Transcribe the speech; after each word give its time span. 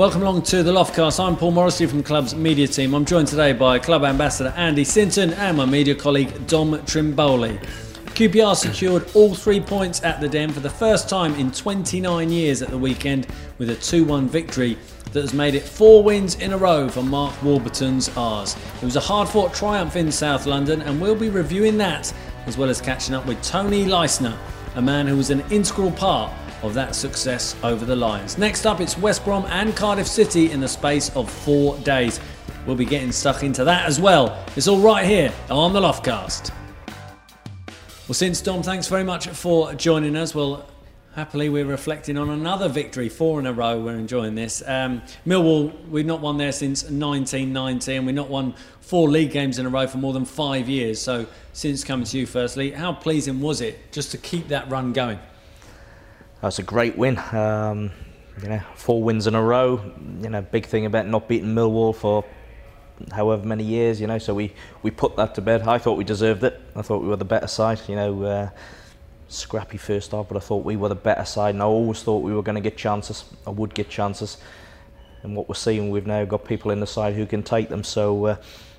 Welcome 0.00 0.22
along 0.22 0.44
to 0.44 0.62
the 0.62 0.72
Loftcast. 0.72 1.22
I'm 1.22 1.36
Paul 1.36 1.50
Morrissey 1.50 1.84
from 1.84 2.02
club's 2.02 2.34
media 2.34 2.66
team. 2.66 2.94
I'm 2.94 3.04
joined 3.04 3.28
today 3.28 3.52
by 3.52 3.78
club 3.78 4.02
ambassador 4.02 4.48
Andy 4.56 4.82
Sinton 4.82 5.34
and 5.34 5.58
my 5.58 5.66
media 5.66 5.94
colleague 5.94 6.46
Dom 6.46 6.72
Trimboli. 6.86 7.62
QPR 8.14 8.56
secured 8.56 9.06
all 9.12 9.34
three 9.34 9.60
points 9.60 10.02
at 10.02 10.18
the 10.22 10.26
Den 10.26 10.52
for 10.52 10.60
the 10.60 10.70
first 10.70 11.10
time 11.10 11.34
in 11.34 11.50
29 11.50 12.30
years 12.30 12.62
at 12.62 12.70
the 12.70 12.78
weekend 12.78 13.26
with 13.58 13.68
a 13.68 13.74
2 13.74 14.06
1 14.06 14.26
victory 14.26 14.78
that 15.12 15.20
has 15.20 15.34
made 15.34 15.54
it 15.54 15.64
four 15.64 16.02
wins 16.02 16.36
in 16.36 16.54
a 16.54 16.56
row 16.56 16.88
for 16.88 17.02
Mark 17.02 17.34
Warburton's 17.42 18.08
R's. 18.16 18.56
It 18.76 18.84
was 18.86 18.96
a 18.96 19.00
hard 19.00 19.28
fought 19.28 19.52
triumph 19.52 19.96
in 19.96 20.10
South 20.10 20.46
London, 20.46 20.80
and 20.80 20.98
we'll 20.98 21.14
be 21.14 21.28
reviewing 21.28 21.76
that 21.76 22.10
as 22.46 22.56
well 22.56 22.70
as 22.70 22.80
catching 22.80 23.14
up 23.14 23.26
with 23.26 23.42
Tony 23.42 23.84
Leistner, 23.84 24.38
a 24.76 24.80
man 24.80 25.06
who 25.06 25.18
was 25.18 25.28
an 25.28 25.44
integral 25.50 25.90
part 25.92 26.32
of 26.62 26.74
that 26.74 26.94
success 26.94 27.56
over 27.62 27.84
the 27.84 27.96
Lions. 27.96 28.38
Next 28.38 28.66
up, 28.66 28.80
it's 28.80 28.98
West 28.98 29.24
Brom 29.24 29.44
and 29.46 29.74
Cardiff 29.74 30.06
City 30.06 30.50
in 30.50 30.60
the 30.60 30.68
space 30.68 31.14
of 31.16 31.30
four 31.30 31.76
days. 31.78 32.20
We'll 32.66 32.76
be 32.76 32.84
getting 32.84 33.12
stuck 33.12 33.42
into 33.42 33.64
that 33.64 33.86
as 33.86 34.00
well. 34.00 34.44
It's 34.56 34.68
all 34.68 34.80
right 34.80 35.06
here 35.06 35.32
on 35.50 35.72
the 35.72 35.80
Loftcast. 35.80 36.52
Well, 38.06 38.14
since 38.14 38.40
Dom, 38.40 38.62
thanks 38.62 38.88
very 38.88 39.04
much 39.04 39.28
for 39.28 39.72
joining 39.74 40.16
us. 40.16 40.34
Well, 40.34 40.66
happily 41.14 41.48
we're 41.48 41.64
reflecting 41.64 42.16
on 42.18 42.30
another 42.30 42.68
victory, 42.68 43.08
four 43.08 43.40
in 43.40 43.46
a 43.46 43.52
row. 43.52 43.80
We're 43.80 43.96
enjoying 43.96 44.34
this. 44.34 44.62
Um, 44.66 45.02
Millwall, 45.26 45.88
we've 45.88 46.06
not 46.06 46.20
won 46.20 46.36
there 46.36 46.52
since 46.52 46.82
1990, 46.82 47.96
and 47.96 48.06
we've 48.06 48.14
not 48.14 48.28
won 48.28 48.54
four 48.80 49.08
league 49.08 49.30
games 49.30 49.58
in 49.58 49.66
a 49.66 49.68
row 49.68 49.86
for 49.86 49.98
more 49.98 50.12
than 50.12 50.24
five 50.24 50.68
years. 50.68 51.00
So, 51.00 51.26
since 51.52 51.84
coming 51.84 52.06
to 52.06 52.18
you, 52.18 52.26
firstly, 52.26 52.70
how 52.70 52.92
pleasing 52.92 53.40
was 53.40 53.60
it 53.60 53.92
just 53.92 54.10
to 54.12 54.18
keep 54.18 54.48
that 54.48 54.68
run 54.68 54.92
going? 54.92 55.18
That's 56.42 56.58
a 56.58 56.62
great 56.62 56.96
win. 56.96 57.18
Um, 57.32 57.90
you 58.42 58.48
know, 58.48 58.62
four 58.74 59.02
wins 59.02 59.26
in 59.26 59.34
a 59.34 59.42
row. 59.42 59.92
You 60.22 60.30
know, 60.30 60.40
big 60.40 60.64
thing 60.64 60.86
about 60.86 61.06
not 61.06 61.28
beating 61.28 61.54
Millwall 61.54 61.94
for 61.94 62.24
however 63.12 63.46
many 63.46 63.62
years. 63.62 64.00
You 64.00 64.06
know, 64.06 64.16
so 64.16 64.34
we 64.34 64.54
we 64.82 64.90
put 64.90 65.16
that 65.16 65.34
to 65.34 65.42
bed. 65.42 65.62
I 65.62 65.76
thought 65.76 65.98
we 65.98 66.04
deserved 66.04 66.42
it. 66.44 66.58
I 66.74 66.80
thought 66.80 67.02
we 67.02 67.08
were 67.08 67.16
the 67.16 67.26
better 67.26 67.46
side. 67.46 67.80
You 67.86 67.96
know, 67.96 68.22
uh, 68.22 68.50
scrappy 69.28 69.76
first 69.76 70.12
half, 70.12 70.28
but 70.28 70.38
I 70.38 70.40
thought 70.40 70.64
we 70.64 70.76
were 70.76 70.88
the 70.88 70.94
better 70.94 71.26
side, 71.26 71.54
and 71.54 71.62
I 71.62 71.66
always 71.66 72.02
thought 72.02 72.18
we 72.18 72.32
were 72.32 72.42
going 72.42 72.54
to 72.54 72.62
get 72.62 72.78
chances. 72.78 73.24
I 73.46 73.50
would 73.50 73.74
get 73.74 73.90
chances. 73.90 74.38
And 75.22 75.36
what 75.36 75.46
we're 75.50 75.54
seeing, 75.54 75.90
we've 75.90 76.06
now 76.06 76.24
got 76.24 76.46
people 76.46 76.70
in 76.70 76.80
the 76.80 76.86
side 76.86 77.12
who 77.12 77.26
can 77.26 77.42
take 77.42 77.68
them. 77.68 77.84
So, 77.84 78.24
uh, 78.24 78.36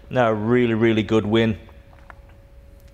no, 0.10 0.32
really, 0.32 0.74
really 0.74 1.04
good 1.04 1.28
win 1.28 1.60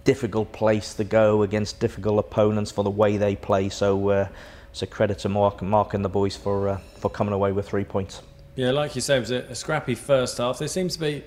difficult 0.07 0.49
place 0.53 0.93
to 0.93 1.03
go 1.03 1.41
against 1.41 1.81
difficult 1.81 2.17
opponents 2.17 2.71
for 2.71 2.81
the 2.81 2.89
way 2.89 3.17
they 3.17 3.35
play. 3.35 3.67
So 3.67 4.07
uh, 4.07 4.29
so 4.73 4.85
credit 4.85 5.19
to 5.19 5.29
Mark, 5.29 5.61
Mark 5.61 5.93
and 5.93 6.03
the 6.03 6.09
boys 6.09 6.35
for 6.35 6.69
uh, 6.69 6.77
for 6.99 7.09
coming 7.09 7.33
away 7.33 7.51
with 7.51 7.67
three 7.67 7.83
points. 7.83 8.21
Yeah, 8.55 8.71
like 8.71 8.95
you 8.95 9.01
say, 9.01 9.17
it 9.17 9.19
was 9.19 9.31
a, 9.31 9.39
a 9.43 9.55
scrappy 9.55 9.95
first 9.95 10.37
half. 10.39 10.59
There 10.59 10.67
seems 10.67 10.95
to 10.95 10.99
be 10.99 11.23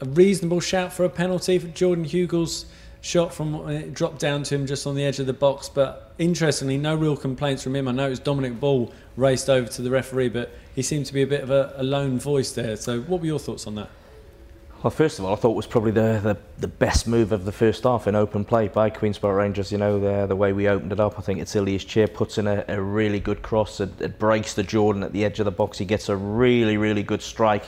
a 0.00 0.06
reasonable 0.06 0.60
shout 0.60 0.92
for 0.92 1.04
a 1.04 1.08
penalty 1.08 1.58
for 1.58 1.68
Jordan 1.68 2.04
Hugill's 2.04 2.66
shot 3.00 3.34
from 3.34 3.54
uh, 3.54 3.66
it 3.68 3.92
dropped 3.92 4.18
down 4.18 4.42
to 4.42 4.54
him 4.54 4.66
just 4.66 4.86
on 4.86 4.94
the 4.94 5.04
edge 5.04 5.18
of 5.18 5.26
the 5.26 5.32
box. 5.32 5.68
But 5.68 6.14
interestingly, 6.18 6.78
no 6.78 6.94
real 6.94 7.16
complaints 7.16 7.62
from 7.62 7.76
him. 7.76 7.86
I 7.86 7.92
know 7.92 8.06
it 8.06 8.10
was 8.10 8.18
Dominic 8.18 8.58
Ball 8.58 8.92
raced 9.16 9.50
over 9.50 9.68
to 9.68 9.82
the 9.82 9.90
referee, 9.90 10.30
but 10.30 10.52
he 10.74 10.82
seemed 10.82 11.06
to 11.06 11.12
be 11.12 11.22
a 11.22 11.26
bit 11.26 11.42
of 11.42 11.50
a, 11.50 11.74
a 11.76 11.82
lone 11.82 12.18
voice 12.18 12.52
there. 12.52 12.76
So, 12.76 13.00
what 13.02 13.20
were 13.20 13.26
your 13.26 13.38
thoughts 13.38 13.66
on 13.66 13.74
that? 13.74 13.90
Well, 14.84 14.90
first 14.90 15.18
of 15.18 15.24
all, 15.24 15.32
I 15.32 15.36
thought 15.36 15.52
it 15.52 15.56
was 15.56 15.66
probably 15.66 15.92
the, 15.92 16.20
the, 16.22 16.36
the 16.58 16.68
best 16.68 17.08
move 17.08 17.32
of 17.32 17.46
the 17.46 17.52
first 17.52 17.84
half 17.84 18.06
in 18.06 18.14
open 18.14 18.44
play 18.44 18.68
by 18.68 18.90
Queen's 18.90 19.16
Park 19.16 19.34
Rangers. 19.34 19.72
You 19.72 19.78
know, 19.78 19.98
the, 19.98 20.26
the 20.26 20.36
way 20.36 20.52
we 20.52 20.68
opened 20.68 20.92
it 20.92 21.00
up. 21.00 21.18
I 21.18 21.22
think 21.22 21.40
it's 21.40 21.56
Ilias 21.56 21.86
Chair 21.86 22.06
puts 22.06 22.36
in 22.36 22.46
a, 22.46 22.66
a 22.68 22.82
really 22.82 23.18
good 23.18 23.40
cross. 23.40 23.80
It, 23.80 23.98
it 23.98 24.18
breaks 24.18 24.52
the 24.52 24.62
Jordan 24.62 25.02
at 25.02 25.14
the 25.14 25.24
edge 25.24 25.38
of 25.38 25.46
the 25.46 25.50
box. 25.50 25.78
He 25.78 25.86
gets 25.86 26.10
a 26.10 26.16
really, 26.16 26.76
really 26.76 27.02
good 27.02 27.22
strike 27.22 27.64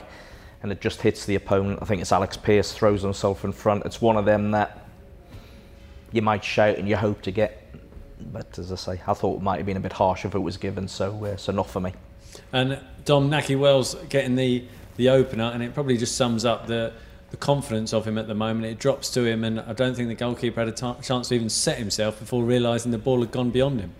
and 0.61 0.71
it 0.71 0.79
just 0.79 1.01
hits 1.01 1.25
the 1.25 1.33
opponent. 1.33 1.79
I 1.81 1.85
think 1.85 2.03
it's 2.03 2.11
Alex 2.11 2.37
Pearce 2.37 2.71
throws 2.71 3.01
himself 3.01 3.43
in 3.43 3.51
front. 3.51 3.83
It's 3.87 3.99
one 3.99 4.15
of 4.15 4.25
them 4.25 4.51
that 4.51 4.85
you 6.11 6.21
might 6.21 6.43
shout 6.43 6.77
and 6.77 6.87
you 6.87 6.97
hope 6.97 7.23
to 7.23 7.31
get. 7.31 7.65
But 8.31 8.59
as 8.59 8.71
I 8.71 8.75
say, 8.75 9.01
I 9.07 9.15
thought 9.15 9.37
it 9.37 9.41
might 9.41 9.57
have 9.57 9.65
been 9.65 9.77
a 9.77 9.79
bit 9.79 9.93
harsh 9.93 10.23
if 10.23 10.35
it 10.35 10.39
was 10.39 10.57
given, 10.57 10.87
so 10.87 11.25
uh, 11.25 11.35
so 11.35 11.51
not 11.51 11.67
for 11.67 11.79
me. 11.79 11.93
And 12.53 12.79
Dom 13.05 13.31
Nahki 13.31 13.57
Wells 13.57 13.95
getting 14.07 14.35
the, 14.35 14.65
the 14.97 15.09
opener, 15.09 15.45
and 15.45 15.63
it 15.63 15.73
probably 15.73 15.97
just 15.97 16.15
sums 16.15 16.45
up 16.45 16.67
the 16.67 16.93
the 17.31 17.37
confidence 17.37 17.93
of 17.93 18.07
him 18.07 18.17
at 18.17 18.27
the 18.27 18.35
moment. 18.35 18.65
It 18.65 18.79
drops 18.79 19.09
to 19.11 19.25
him, 19.25 19.43
and 19.43 19.59
I 19.59 19.73
don't 19.73 19.95
think 19.95 20.07
the 20.07 20.15
goalkeeper 20.15 20.61
had 20.61 20.69
a 20.69 20.71
t- 20.71 21.01
chance 21.01 21.29
to 21.29 21.35
even 21.35 21.49
set 21.49 21.77
himself 21.77 22.19
before 22.19 22.43
realising 22.43 22.91
the 22.91 22.97
ball 22.97 23.19
had 23.19 23.31
gone 23.31 23.49
beyond 23.49 23.81
him. 23.81 23.93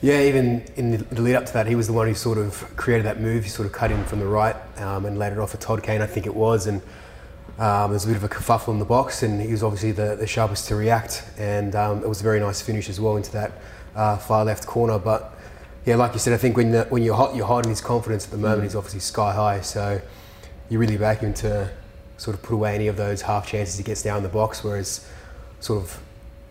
Yeah, 0.00 0.22
even 0.22 0.64
in 0.76 0.92
the 0.92 1.22
lead 1.22 1.34
up 1.34 1.46
to 1.46 1.52
that, 1.54 1.66
he 1.66 1.74
was 1.74 1.88
the 1.88 1.92
one 1.92 2.06
who 2.06 2.14
sort 2.14 2.38
of 2.38 2.76
created 2.76 3.04
that 3.06 3.20
move. 3.20 3.42
He 3.42 3.50
sort 3.50 3.66
of 3.66 3.72
cut 3.72 3.90
in 3.90 4.04
from 4.04 4.20
the 4.20 4.26
right 4.26 4.54
um, 4.76 5.06
and 5.06 5.18
laid 5.18 5.32
it 5.32 5.38
off 5.38 5.54
at 5.54 5.60
Todd 5.60 5.82
Kane, 5.82 6.00
I 6.00 6.06
think 6.06 6.26
it 6.26 6.34
was, 6.34 6.68
and 6.68 6.80
um, 7.58 7.90
there 7.90 7.94
was 7.94 8.04
a 8.04 8.08
bit 8.08 8.16
of 8.16 8.22
a 8.22 8.28
kerfuffle 8.28 8.72
in 8.72 8.78
the 8.78 8.84
box, 8.84 9.24
and 9.24 9.40
he 9.40 9.50
was 9.50 9.64
obviously 9.64 9.90
the, 9.90 10.14
the 10.14 10.26
sharpest 10.26 10.68
to 10.68 10.76
react. 10.76 11.24
And 11.36 11.74
um, 11.74 12.04
it 12.04 12.08
was 12.08 12.20
a 12.20 12.22
very 12.22 12.38
nice 12.38 12.62
finish 12.62 12.88
as 12.88 13.00
well 13.00 13.16
into 13.16 13.32
that 13.32 13.52
uh, 13.96 14.16
far 14.16 14.44
left 14.44 14.66
corner. 14.66 15.00
But 15.00 15.34
yeah, 15.84 15.96
like 15.96 16.12
you 16.12 16.20
said, 16.20 16.32
I 16.32 16.36
think 16.36 16.56
when 16.56 16.70
the, 16.70 16.84
when 16.84 17.02
you're 17.02 17.16
hot, 17.16 17.34
you're 17.34 17.46
hot, 17.46 17.64
and 17.64 17.70
his 17.70 17.80
confidence 17.80 18.24
at 18.26 18.30
the 18.30 18.38
moment 18.38 18.62
mm. 18.62 18.66
is 18.66 18.76
obviously 18.76 19.00
sky 19.00 19.32
high. 19.34 19.60
So 19.62 20.00
you 20.68 20.78
really 20.78 20.96
back 20.96 21.18
him 21.18 21.34
to 21.34 21.68
sort 22.18 22.36
of 22.36 22.42
put 22.42 22.54
away 22.54 22.74
any 22.74 22.88
of 22.88 22.96
those 22.96 23.22
half 23.22 23.46
chances 23.46 23.78
he 23.78 23.84
gets 23.84 24.02
down 24.02 24.22
the 24.22 24.28
box. 24.28 24.62
Whereas, 24.62 25.08
sort 25.60 25.82
of 25.82 26.00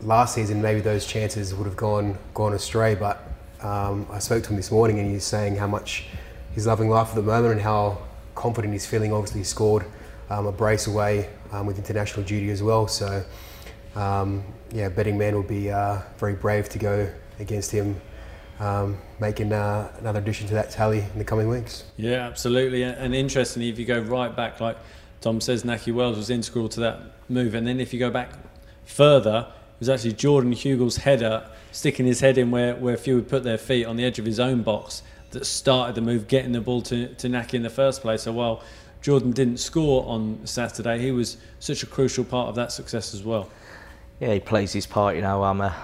last 0.01 0.33
season, 0.33 0.61
maybe 0.61 0.79
those 0.79 1.05
chances 1.05 1.53
would 1.53 1.65
have 1.65 1.77
gone 1.77 2.17
gone 2.33 2.53
astray. 2.53 2.95
But 2.95 3.21
um, 3.61 4.07
I 4.11 4.19
spoke 4.19 4.43
to 4.43 4.49
him 4.49 4.55
this 4.55 4.71
morning, 4.71 4.99
and 4.99 5.11
he's 5.11 5.23
saying 5.23 5.57
how 5.57 5.67
much 5.67 6.05
he's 6.55 6.65
loving 6.65 6.89
life 6.89 7.09
at 7.09 7.15
the 7.15 7.21
moment 7.21 7.53
and 7.53 7.61
how 7.61 7.99
confident 8.33 8.73
he's 8.73 8.85
feeling. 8.85 9.13
Obviously, 9.13 9.41
he 9.41 9.43
scored 9.43 9.85
um, 10.29 10.47
a 10.47 10.51
brace 10.51 10.87
away 10.87 11.29
um, 11.51 11.65
with 11.65 11.77
international 11.77 12.25
duty 12.25 12.49
as 12.49 12.63
well. 12.63 12.87
So, 12.87 13.23
um, 13.95 14.43
yeah, 14.71 14.89
betting 14.89 15.17
man 15.17 15.35
would 15.35 15.47
be 15.47 15.69
uh, 15.69 15.99
very 16.17 16.33
brave 16.33 16.69
to 16.69 16.79
go 16.79 17.09
against 17.39 17.71
him. 17.71 17.99
Um, 18.59 18.97
making 19.19 19.53
uh, 19.53 19.91
another 19.99 20.17
addition 20.17 20.47
to 20.47 20.55
that 20.55 20.71
tally 20.71 21.05
in 21.13 21.19
the 21.19 21.23
coming 21.23 21.47
weeks. 21.47 21.83
Yeah, 21.95 22.27
absolutely. 22.27 22.81
And 22.81 23.13
interestingly, 23.13 23.69
if 23.69 23.77
you 23.77 23.85
go 23.85 23.99
right 23.99 24.35
back, 24.35 24.59
like 24.59 24.77
Tom 25.21 25.41
says 25.41 25.63
Nahki 25.63 25.93
Wells 25.93 26.17
was 26.17 26.29
integral 26.29 26.69
to 26.69 26.79
that 26.81 27.01
move. 27.29 27.55
And 27.55 27.67
then 27.67 27.79
if 27.79 27.93
you 27.93 27.99
go 27.99 28.09
back 28.09 28.31
further, 28.85 29.47
it 29.49 29.79
was 29.79 29.89
actually 29.89 30.13
Jordan 30.13 30.51
Hugill's 30.51 30.97
header 30.97 31.49
sticking 31.71 32.05
his 32.05 32.19
head 32.19 32.37
in 32.37 32.51
where, 32.51 32.75
where 32.75 32.97
few 32.97 33.15
would 33.15 33.29
put 33.29 33.43
their 33.43 33.57
feet 33.57 33.85
on 33.85 33.97
the 33.97 34.05
edge 34.05 34.19
of 34.19 34.25
his 34.25 34.39
own 34.39 34.63
box 34.63 35.03
that 35.31 35.45
started 35.45 35.95
the 35.95 36.01
move, 36.01 36.27
getting 36.27 36.51
the 36.51 36.61
ball 36.61 36.81
to, 36.83 37.13
to 37.15 37.27
Nahki 37.27 37.55
in 37.55 37.63
the 37.63 37.69
first 37.69 38.01
place. 38.01 38.23
So 38.23 38.31
while 38.31 38.63
Jordan 39.01 39.31
didn't 39.31 39.57
score 39.57 40.07
on 40.07 40.45
Saturday, 40.45 40.99
he 40.99 41.11
was 41.11 41.37
such 41.59 41.83
a 41.83 41.85
crucial 41.85 42.23
part 42.23 42.49
of 42.49 42.55
that 42.55 42.71
success 42.71 43.13
as 43.13 43.23
well. 43.23 43.49
Yeah, 44.19 44.33
he 44.33 44.39
plays 44.39 44.73
his 44.73 44.87
part. 44.87 45.15
You 45.15 45.21
know, 45.21 45.43
I'm 45.43 45.61
a, 45.61 45.75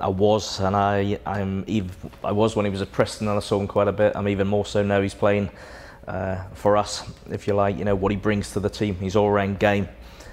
I 0.00 0.08
was, 0.08 0.60
and 0.60 0.76
I, 0.76 1.18
I'm 1.24 1.64
I 2.22 2.32
was 2.32 2.54
when 2.54 2.66
he 2.66 2.70
was 2.70 2.82
at 2.82 2.92
Preston, 2.92 3.28
and 3.28 3.36
I 3.36 3.40
saw 3.40 3.58
him 3.58 3.66
quite 3.66 3.88
a 3.88 3.92
bit. 3.92 4.12
I'm 4.14 4.28
even 4.28 4.46
more 4.46 4.66
so 4.66 4.82
now. 4.82 5.00
He's 5.00 5.14
playing 5.14 5.50
uh, 6.08 6.42
for 6.54 6.76
us, 6.76 7.04
if 7.30 7.46
you 7.46 7.54
like, 7.54 7.76
you 7.76 7.84
know, 7.84 7.94
what 7.94 8.10
he 8.10 8.16
brings 8.16 8.52
to 8.52 8.60
the 8.60 8.70
team, 8.70 8.94
his 8.94 9.14
all-round 9.14 9.58
game, 9.58 9.86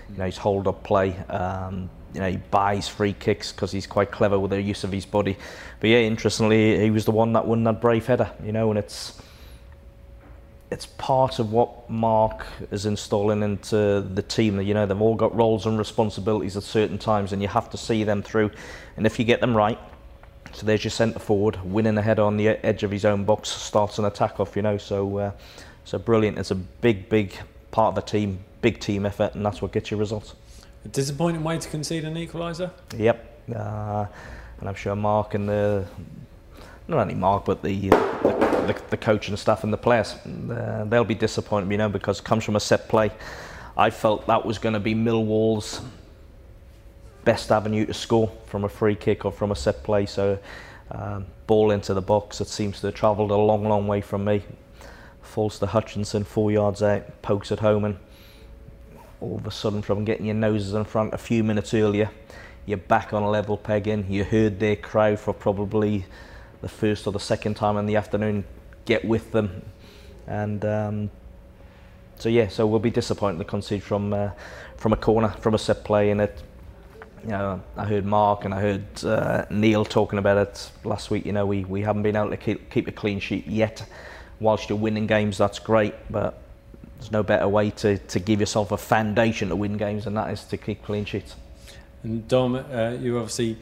you 0.10 0.18
know, 0.18 0.26
his 0.26 0.38
hold-up 0.38 0.84
play, 0.84 1.16
um, 1.30 1.90
you 2.14 2.22
know, 2.22 2.30
he 2.30 2.38
buys 2.38 2.88
free 2.88 3.12
kicks 3.12 3.52
because 3.52 3.74
he's 3.74 3.86
quite 3.86 4.10
clever 4.10 4.40
with 4.40 4.52
the 4.52 4.62
use 4.62 4.86
of 4.86 4.92
his 4.92 5.06
body. 5.06 5.36
But 5.82 5.90
yeah, 5.90 5.98
interestingly, 5.98 6.80
he 6.80 6.90
was 6.90 7.04
the 7.04 7.12
one 7.12 7.34
that 7.34 7.46
won 7.46 7.66
that 7.66 7.82
brave 7.82 8.06
header, 8.06 8.32
you 8.44 8.54
know, 8.54 8.70
and 8.70 8.80
it's 8.80 9.22
it's 10.72 10.86
part 10.86 11.40
of 11.40 11.52
what 11.52 11.90
Mark 11.90 12.46
is 12.72 12.86
installing 12.86 13.44
into 13.44 14.02
the 14.02 14.22
team. 14.22 14.60
You 14.62 14.74
know, 14.74 14.86
they've 14.86 15.02
all 15.02 15.16
got 15.16 15.36
roles 15.36 15.66
and 15.66 15.78
responsibilities 15.78 16.58
at 16.58 16.64
certain 16.64 16.98
times, 16.98 17.34
and 17.34 17.42
you 17.42 17.48
have 17.50 17.70
to 17.72 17.78
see 17.78 18.04
them 18.04 18.24
through. 18.24 18.50
And 18.98 19.06
if 19.06 19.20
you 19.20 19.26
get 19.26 19.42
them 19.42 19.56
right, 19.56 19.78
so 20.54 20.66
there's 20.66 20.84
your 20.84 20.92
centre 20.92 21.20
forward 21.20 21.60
winning 21.66 21.98
a 21.98 22.02
header 22.02 22.24
on 22.24 22.38
the 22.38 22.48
edge 22.66 22.84
of 22.84 22.92
his 22.92 23.06
own 23.06 23.26
box, 23.26 23.50
starts 23.50 24.00
an 24.00 24.06
attack 24.06 24.40
off. 24.40 24.56
You 24.56 24.62
know, 24.62 24.78
so. 24.78 25.18
Uh, 25.18 25.32
so 25.86 26.00
brilliant. 26.00 26.38
It's 26.38 26.52
a 26.52 26.56
big, 26.56 27.08
big 27.10 27.34
part 27.72 27.90
of 27.90 27.96
the 27.96 28.02
team, 28.02 28.40
big 28.62 28.80
team 28.80 29.06
effort, 29.06 29.36
and 29.36 29.46
that's 29.46 29.62
what 29.62 29.72
gets 29.72 29.92
you 29.92 29.98
results. 29.98 30.36
A 30.84 30.88
disappointing 30.90 31.44
way 31.44 31.58
to 31.58 31.70
concede 31.70 32.04
an 32.04 32.16
equaliser. 32.16 32.72
Yep, 32.98 33.42
uh, 33.56 34.06
and 34.60 34.70
I'm 34.70 34.76
sure 34.76 34.96
Mark 34.96 35.36
and 35.36 35.48
the 35.48 35.86
not 36.88 37.00
only 37.00 37.16
Mark 37.16 37.46
but 37.46 37.62
the 37.64 37.90
the, 37.90 38.82
the 38.90 38.98
coach 38.98 39.28
and 39.28 39.34
the 39.34 39.42
staff 39.42 39.64
and 39.64 39.72
the 39.72 39.78
players 39.78 40.16
uh, 40.52 40.86
they'll 40.88 41.04
be 41.04 41.16
disappointed, 41.16 41.72
you 41.72 41.78
know, 41.78 41.90
because 41.90 42.20
it 42.20 42.26
comes 42.26 42.44
from 42.44 42.56
a 42.56 42.60
set 42.60 42.90
play. 42.90 43.12
I 43.78 43.90
felt 43.90 44.26
that 44.28 44.46
was 44.46 44.58
going 44.58 44.74
to 44.74 44.80
be 44.80 44.96
Millwall's 44.96 45.82
best 47.26 47.52
avenue 47.52 47.86
to 47.86 47.94
score 47.94 48.32
from 48.46 48.64
a 48.64 48.70
free 48.70 48.96
kick 48.96 49.26
or 49.26 49.32
from 49.32 49.52
a 49.52 49.56
set 49.56 49.84
play. 49.84 50.06
So 50.06 50.40
um, 50.92 51.26
ball 51.48 51.72
into 51.72 51.94
the 51.94 52.02
box. 52.02 52.40
It 52.40 52.48
seems 52.48 52.80
to 52.82 52.88
have 52.88 52.96
travelled 52.96 53.32
a 53.32 53.36
long, 53.36 53.68
long 53.68 53.88
way 53.88 54.02
from 54.02 54.24
me 54.24 54.44
falls 55.36 55.60
to 55.60 55.66
Hutchinson, 55.66 56.24
four 56.24 56.50
yards 56.50 56.82
out, 56.82 57.22
pokes 57.22 57.52
at 57.52 57.60
home, 57.60 57.84
and 57.84 57.98
all 59.20 59.36
of 59.36 59.46
a 59.46 59.52
sudden, 59.52 59.82
from 59.82 60.06
getting 60.06 60.28
your 60.28 60.36
noses 60.36 60.74
in 60.74 60.86
front 60.86 61.14
a 61.14 61.18
few 61.18 61.44
minutes 61.44 61.74
earlier, 61.74 62.10
you're 62.66 62.78
back 62.78 63.12
on 63.12 63.22
a 63.22 63.30
level 63.30 63.58
pegging. 63.58 64.10
You 64.10 64.24
heard 64.24 64.62
their 64.62 64.78
crowd 64.78 65.20
for 65.20 65.34
probably 65.34 66.06
the 66.62 66.70
first 66.70 67.06
or 67.06 67.12
the 67.12 67.20
second 67.20 67.56
time 67.56 67.76
in 67.76 67.86
the 67.86 67.98
afternoon 67.98 68.46
get 68.86 69.04
with 69.04 69.34
them. 69.34 69.62
and 70.26 70.64
um, 70.64 71.12
so 72.18 72.30
yeah, 72.30 72.48
so 72.48 72.66
we'll 72.66 72.80
be 72.80 72.90
disappointed 72.90 73.38
to 73.40 73.44
concede 73.44 73.84
from 73.84 74.14
uh, 74.14 74.30
from 74.78 74.94
a 74.94 74.98
corner, 74.98 75.28
from 75.42 75.54
a 75.54 75.58
set 75.58 75.84
play, 75.84 76.12
and 76.12 76.22
it. 76.22 76.44
You 77.24 77.32
know, 77.32 77.62
I 77.76 77.86
heard 77.86 78.06
Mark 78.06 78.46
and 78.46 78.54
I 78.54 78.62
heard 78.62 79.04
uh, 79.04 79.46
Neil 79.50 79.84
talking 79.84 80.20
about 80.20 80.38
it 80.38 80.72
last 80.86 81.12
week. 81.12 81.26
You 81.26 81.34
know, 81.34 81.46
we, 81.46 81.66
we 81.66 81.82
haven't 81.82 82.04
been 82.04 82.16
able 82.16 82.30
to 82.30 82.38
keep, 82.38 82.70
keep 82.70 82.88
a 82.88 82.92
clean 82.92 83.20
sheet 83.20 83.48
yet. 83.48 83.84
Whilst 84.40 84.70
you're 84.70 84.78
winning 84.78 85.08
games, 85.08 85.38
that's 85.38 85.60
great, 85.60 85.94
but 86.10 86.42
there's 86.98 87.12
no 87.12 87.24
better 87.24 87.48
way 87.48 87.70
to, 87.72 87.98
to 87.98 88.20
give 88.20 88.40
yourself 88.40 88.72
a 88.72 88.78
foundation 88.78 89.50
to 89.50 89.56
win 89.56 89.78
games, 89.78 90.08
and 90.08 90.18
that 90.18 90.32
is 90.32 90.44
to 90.46 90.58
keep 90.58 90.84
clean 90.84 91.06
sheets. 91.06 91.36
And 92.04 92.28
Dom, 92.28 92.56
uh, 92.56 92.92
you 93.00 93.18
obviously 93.18 93.58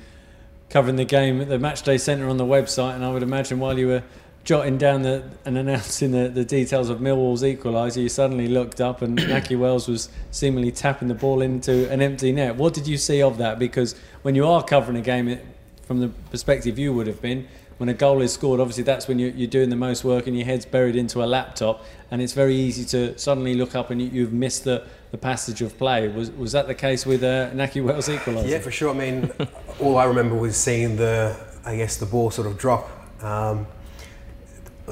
covering 0.70 0.96
the 0.96 1.06
game 1.06 1.40
at 1.42 1.50
the 1.50 1.58
Matchday 1.58 2.00
Centre 2.00 2.28
on 2.28 2.38
the 2.38 2.46
website, 2.46 2.96
and 2.96 3.06
I 3.06 3.12
would 3.12 3.24
imagine 3.24 3.60
while 3.60 3.78
you 3.78 3.88
were 3.88 4.04
jotting 4.44 4.78
down 4.78 5.04
the, 5.04 5.24
and 5.46 5.58
announcing 5.58 6.12
the, 6.12 6.28
the 6.28 6.44
details 6.44 6.90
of 6.90 7.00
Millwall's 7.00 7.44
equaliser, 7.44 8.02
you 8.02 8.10
suddenly 8.10 8.48
looked 8.48 8.82
up 8.82 9.02
and 9.02 9.18
Nahki 9.20 9.58
Wells 9.58 9.88
was 9.88 10.10
seemingly 10.32 10.72
tapping 10.72 11.08
the 11.08 11.14
ball 11.14 11.42
into 11.42 11.90
an 11.90 12.02
empty 12.02 12.32
net. 12.32 12.56
What 12.56 12.74
did 12.74 12.88
you 12.88 12.98
see 12.98 13.22
of 13.22 13.38
that? 13.38 13.60
Because 13.60 13.96
when 14.22 14.36
you 14.36 14.48
are 14.48 14.64
covering 14.64 14.98
a 14.98 15.02
game, 15.02 15.28
it, 15.28 15.46
from 15.84 16.00
the 16.00 16.10
perspective 16.30 16.78
you 16.78 16.94
would 16.94 17.08
have 17.08 17.22
been, 17.22 17.48
when 17.78 17.90
a 17.90 17.94
goal 17.94 18.22
is 18.22 18.34
scored, 18.34 18.60
obviously 18.60 18.84
that's 18.84 19.08
when 19.08 19.20
you're, 19.20 19.48
doing 19.48 19.70
the 19.70 19.76
most 19.76 20.04
work 20.04 20.28
and 20.28 20.38
your 20.38 20.46
head's 20.46 20.66
buried 20.66 20.96
into 20.96 21.24
a 21.24 21.26
laptop, 21.26 21.84
and 22.12 22.22
it's 22.22 22.34
very 22.34 22.56
easy 22.56 22.86
to 22.86 23.18
suddenly 23.18 23.56
look 23.56 23.76
up 23.76 23.90
and 23.90 24.02
you, 24.02 24.24
have 24.24 24.34
missed 24.34 24.64
the, 24.64 24.86
the 25.12 25.18
passage 25.18 25.62
of 25.62 25.78
play. 25.78 26.08
Was 26.08 26.32
was 26.32 26.52
that 26.54 26.68
the 26.68 26.76
case 26.76 27.06
with 27.06 27.24
uh, 27.24 27.52
Nahki 27.52 27.84
Wells 27.84 28.08
equaliser? 28.08 28.48
Yeah, 28.48 28.60
for 28.60 28.72
sure. 28.72 28.92
I 28.92 28.94
mean, 28.94 29.32
all 29.80 29.98
I 29.98 30.06
remember 30.06 30.36
was 30.36 30.56
seeing 30.56 30.96
the, 30.96 31.36
I 31.66 31.76
guess, 31.76 31.98
the 31.98 32.06
ball 32.06 32.32
sort 32.32 32.48
of 32.48 32.58
drop. 32.58 32.90
Um, 33.24 33.68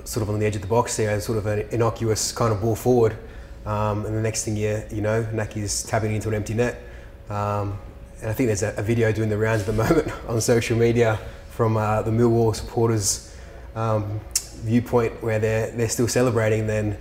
sort 0.05 0.23
of 0.23 0.29
on 0.29 0.39
the 0.39 0.45
edge 0.45 0.55
of 0.55 0.61
the 0.61 0.67
box 0.67 0.95
there, 0.97 1.19
sort 1.19 1.37
of 1.37 1.45
an 1.45 1.67
innocuous 1.71 2.31
kind 2.31 2.53
of 2.53 2.61
ball 2.61 2.75
forward. 2.75 3.17
Um, 3.65 4.05
and 4.05 4.15
the 4.15 4.21
next 4.21 4.43
thing 4.45 4.55
you, 4.55 4.81
you 4.91 5.01
know, 5.01 5.23
Nahki's 5.23 5.83
tapping 5.83 6.15
into 6.15 6.29
an 6.29 6.35
empty 6.35 6.53
net. 6.53 6.81
Um, 7.29 7.77
and 8.21 8.29
I 8.29 8.33
think 8.33 8.47
there's 8.47 8.63
a, 8.63 8.73
a, 8.77 8.81
video 8.81 9.11
doing 9.11 9.29
the 9.29 9.37
rounds 9.37 9.61
at 9.61 9.67
the 9.67 9.73
moment 9.83 10.11
on 10.27 10.41
social 10.41 10.77
media 10.77 11.19
from 11.51 11.77
uh, 11.77 12.01
the 12.01 12.11
Millwall 12.11 12.55
supporters' 12.55 13.35
um, 13.75 14.19
viewpoint 14.63 15.21
where 15.21 15.37
they're, 15.37 15.71
they're 15.71 15.89
still 15.89 16.07
celebrating. 16.07 16.65
Then 16.65 16.97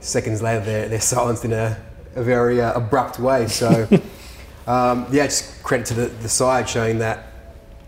seconds 0.00 0.42
later, 0.42 0.64
they're, 0.64 0.88
they're 0.88 1.00
silenced 1.00 1.44
in 1.44 1.52
a, 1.52 1.78
a 2.16 2.22
very 2.22 2.60
uh, 2.60 2.72
abrupt 2.72 3.18
way. 3.18 3.46
So, 3.46 3.88
um, 4.66 5.06
yeah, 5.12 5.26
just 5.26 5.62
credit 5.62 5.86
to 5.86 5.94
the, 5.94 6.06
the 6.06 6.28
side 6.28 6.68
showing 6.68 6.98
that, 6.98 7.32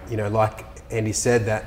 you 0.08 0.16
know, 0.16 0.28
like 0.28 0.64
Andy 0.90 1.12
said, 1.12 1.46
that 1.46 1.64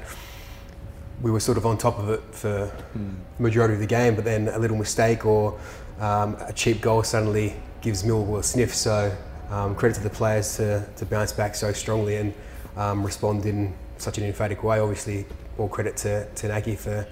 we 1.22 1.32
were 1.32 1.40
sort 1.40 1.58
of 1.58 1.66
on 1.66 1.78
top 1.78 2.00
of 2.00 2.10
it 2.10 2.22
for 2.32 2.72
mm. 2.98 3.16
the 3.38 3.44
majority 3.44 3.74
of 3.74 3.80
the 3.80 3.88
game, 3.88 4.16
but 4.16 4.26
then 4.26 4.48
a 4.50 4.60
little 4.60 4.78
mistake 4.78 5.26
or 5.26 5.60
um, 6.00 6.36
a 6.48 6.54
cheap 6.54 6.82
goal 6.82 7.02
suddenly 7.02 7.56
gives 7.82 8.04
Millwall 8.04 8.40
a 8.40 8.44
sniff. 8.44 8.76
So 8.76 9.16
um, 9.50 9.74
credit 9.76 9.96
to 9.96 10.04
the 10.04 10.10
players 10.10 10.56
to, 10.58 10.88
to 10.98 11.06
bounce 11.06 11.32
back 11.32 11.56
so 11.56 11.72
strongly 11.74 12.18
and 12.18 12.34
um, 12.76 13.06
respond 13.06 13.46
in 13.46 13.74
such 14.04 14.18
an 14.18 14.26
emphatic 14.26 14.64
way. 14.64 14.80
Obviously, 14.80 15.26
all 15.58 15.68
credit 15.68 15.98
to, 15.98 16.26
to 16.36 16.48
Nahki 16.48 16.78
for, 16.78 17.08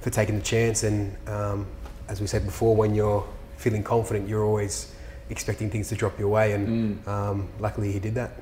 for 0.00 0.10
taking 0.10 0.36
the 0.36 0.44
chance. 0.44 0.82
And 0.82 1.16
um, 1.28 1.66
as 2.08 2.20
we 2.20 2.26
said 2.26 2.44
before, 2.44 2.74
when 2.74 2.94
you're 2.94 3.26
feeling 3.56 3.82
confident, 3.82 4.28
you're 4.28 4.44
always 4.44 4.92
expecting 5.28 5.70
things 5.70 5.88
to 5.90 5.94
drop 5.94 6.18
your 6.18 6.28
way. 6.28 6.52
And 6.52 7.04
mm. 7.04 7.46
luckily, 7.60 7.92
he 7.92 8.00
did 8.00 8.14
that. 8.14 8.32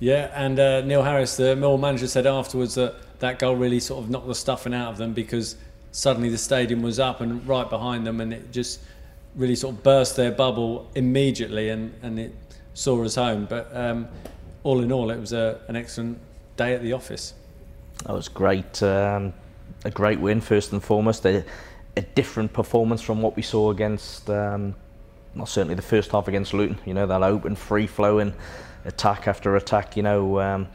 Yeah, 0.00 0.30
and 0.34 0.58
uh, 0.58 0.80
Neil 0.80 1.02
Harris, 1.02 1.36
the 1.36 1.54
Mill 1.54 1.76
manager, 1.76 2.06
said 2.06 2.26
afterwards 2.26 2.74
that 2.76 2.94
that 3.18 3.38
goal 3.38 3.54
really 3.54 3.80
sort 3.80 4.02
of 4.02 4.08
knocked 4.08 4.28
the 4.28 4.34
stuffing 4.34 4.72
out 4.72 4.90
of 4.90 4.96
them 4.96 5.12
because 5.12 5.56
suddenly 5.92 6.30
the 6.30 6.38
stadium 6.38 6.80
was 6.80 6.98
up 6.98 7.20
and 7.20 7.46
right 7.46 7.68
behind 7.68 8.06
them, 8.06 8.20
and 8.22 8.32
it 8.32 8.50
just 8.50 8.80
really 9.34 9.54
sort 9.54 9.74
of 9.74 9.82
burst 9.82 10.16
their 10.16 10.32
bubble 10.32 10.90
immediately, 10.94 11.68
and, 11.68 11.94
and 12.02 12.18
it 12.18 12.34
saw 12.72 13.04
us 13.04 13.14
home. 13.14 13.46
But 13.48 13.70
um, 13.76 14.08
all 14.62 14.80
in 14.80 14.90
all, 14.90 15.10
it 15.10 15.20
was 15.20 15.34
a, 15.34 15.60
an 15.68 15.76
excellent 15.76 16.18
day 16.60 16.74
at 16.74 16.82
the 16.82 16.92
office. 16.92 17.32
That 18.04 18.12
was 18.12 18.28
great. 18.28 18.82
Um, 18.82 19.32
a 19.84 19.90
great 19.90 20.20
win, 20.20 20.40
first 20.42 20.72
and 20.72 20.82
foremost. 20.82 21.24
A, 21.24 21.42
a 21.96 22.02
different 22.02 22.52
performance 22.52 23.00
from 23.00 23.22
what 23.22 23.34
we 23.34 23.42
saw 23.42 23.70
against, 23.70 24.28
um, 24.28 24.74
well, 25.34 25.46
certainly 25.46 25.74
the 25.74 25.90
first 25.94 26.10
half 26.12 26.28
against 26.28 26.52
Luton. 26.52 26.78
You 26.84 26.92
know, 26.92 27.06
that 27.06 27.22
open, 27.22 27.56
free 27.56 27.86
flowing 27.86 28.34
attack 28.84 29.26
after 29.26 29.56
attack. 29.56 29.96
You 29.96 30.02
know, 30.02 30.38
um, 30.38 30.68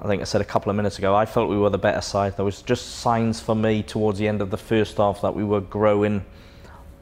I 0.00 0.08
think 0.08 0.20
I 0.20 0.24
said 0.24 0.40
a 0.40 0.44
couple 0.44 0.70
of 0.70 0.76
minutes 0.76 0.98
ago, 0.98 1.14
I 1.14 1.26
felt 1.26 1.48
we 1.48 1.58
were 1.58 1.70
the 1.70 1.78
better 1.78 2.00
side. 2.00 2.36
There 2.36 2.44
was 2.44 2.62
just 2.62 2.96
signs 2.96 3.40
for 3.40 3.54
me 3.54 3.84
towards 3.84 4.18
the 4.18 4.26
end 4.26 4.42
of 4.42 4.50
the 4.50 4.58
first 4.58 4.96
half 4.96 5.22
that 5.22 5.34
we 5.34 5.44
were 5.44 5.60
growing 5.60 6.24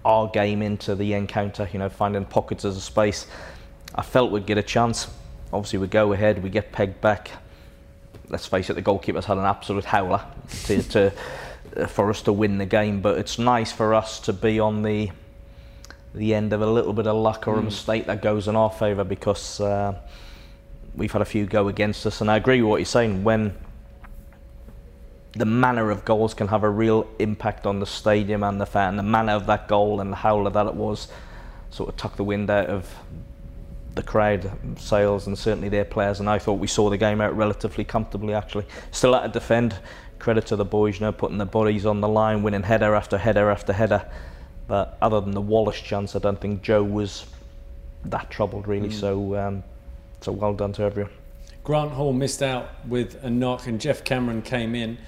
our 0.05 0.29
game 0.29 0.61
into 0.61 0.95
the 0.95 1.15
encounter, 1.15 1.67
you 1.73 1.79
know, 1.79 1.89
finding 1.89 2.27
pockets 2.27 2.65
of 2.65 2.75
space. 2.75 3.27
I 3.95 4.03
felt 4.03 4.31
we'd 4.33 4.47
get 4.47 4.59
a 4.59 4.63
chance. 4.63 5.09
Obviously, 5.51 5.79
we 5.79 5.87
go 5.87 6.13
ahead, 6.13 6.43
we 6.43 6.51
get 6.51 6.73
pegged 6.73 7.01
back. 7.01 7.31
Let's 8.33 8.47
face 8.47 8.71
it, 8.71 8.75
the 8.75 8.83
goalkeeper's 8.83 9.27
had 9.27 9.37
an 9.37 9.45
absolute 9.45 9.85
howler 9.85 10.25
to, 10.65 10.83
to 10.83 11.13
uh, 11.77 11.87
for 11.87 12.11
us 12.11 12.23
to 12.23 12.33
win 12.33 12.59
the 12.59 12.67
game. 12.67 13.01
But 13.01 13.19
it's 13.19 13.39
nice 13.39 13.71
for 13.71 13.95
us 13.95 14.19
to 14.21 14.33
be 14.33 14.59
on 14.59 14.83
the 14.83 15.11
the 16.15 16.35
end 16.35 16.53
of 16.53 16.61
a 16.61 16.67
little 16.67 16.93
bit 16.93 17.07
of 17.07 17.17
luck 17.17 17.47
or 17.47 17.57
mm. 17.57 17.61
a 17.61 17.63
mistake 17.63 18.07
that 18.07 18.21
goes 18.21 18.49
in 18.49 18.57
our 18.57 18.71
favour 18.71 19.05
because 19.05 19.61
uh, 19.61 19.95
we've 20.95 21.13
had 21.13 21.23
a 21.23 21.27
few 21.27 21.47
go 21.47 21.69
against 21.69 22.05
us. 22.07 22.21
And 22.21 22.31
I 22.31 22.37
agree 22.37 22.61
with 22.61 22.71
what 22.71 22.77
you're 22.79 22.87
saying. 22.87 23.23
When 23.23 23.57
the 25.33 25.47
manner 25.47 25.91
of 25.91 26.05
goals 26.05 26.35
can 26.35 26.49
have 26.49 26.63
a 26.63 26.71
real 26.71 27.07
impact 27.19 27.67
on 27.67 27.81
the 27.81 27.87
stadium 27.87 28.43
and 28.43 28.61
the 28.61 28.67
fan, 28.67 28.97
the 28.97 29.03
manner 29.03 29.33
of 29.33 29.47
that 29.47 29.69
goal 29.69 30.01
and 30.01 30.13
the 30.13 30.17
howler 30.17 30.51
that 30.51 30.67
it 30.67 30.75
was 30.75 31.09
sort 31.71 31.89
of 31.89 31.97
tuck 31.97 32.17
the 32.17 32.25
wind 32.25 32.51
out 32.51 32.67
of 32.67 32.95
the 33.95 34.03
crowd, 34.03 34.51
sails, 34.79 35.27
and 35.27 35.39
certainly 35.39 35.69
their 35.69 35.85
players. 35.85 36.21
And 36.21 36.29
I 36.29 36.39
thought 36.39 36.55
we 36.55 36.67
saw 36.67 36.89
the 36.91 36.97
game 36.97 37.21
out 37.21 37.37
relatively 37.37 37.85
comfortably, 37.85 38.35
actually. 38.35 38.67
Still 38.91 39.15
had 39.15 39.33
to 39.33 39.39
defend. 39.39 39.77
Credit 40.19 40.47
to 40.47 40.57
the 40.57 40.65
boys, 40.65 41.01
you 41.01 41.07
know, 41.07 41.13
putting 41.13 41.39
their 41.39 41.47
bodies 41.47 41.85
on 41.85 42.01
the 42.01 42.09
line, 42.09 42.43
winning 42.43 42.63
header 42.63 42.95
after 42.95 43.19
header 43.19 43.51
after 43.51 43.73
header. 43.73 44.09
But 44.69 44.97
other 45.03 45.21
than 45.21 45.33
the 45.33 45.41
Wallace 45.41 45.81
chance, 45.81 46.15
I 46.15 46.21
don't 46.21 46.41
think 46.41 46.63
Joe 46.63 46.83
was 46.83 47.27
that 48.05 48.31
troubled 48.31 48.67
really. 48.69 48.89
Mm. 48.89 49.01
So, 49.01 49.37
um, 49.37 49.65
so 50.21 50.33
well 50.33 50.55
done 50.55 50.73
to 50.75 50.83
everyone. 50.83 51.13
Grant 51.65 51.93
Hall 51.93 52.13
missed 52.13 52.43
out 52.43 52.71
with 52.89 53.23
a 53.23 53.31
knock, 53.31 53.67
and 53.67 53.81
Geoff 53.81 54.05
Cameron 54.05 54.43
came 54.43 54.75
in. 54.75 54.99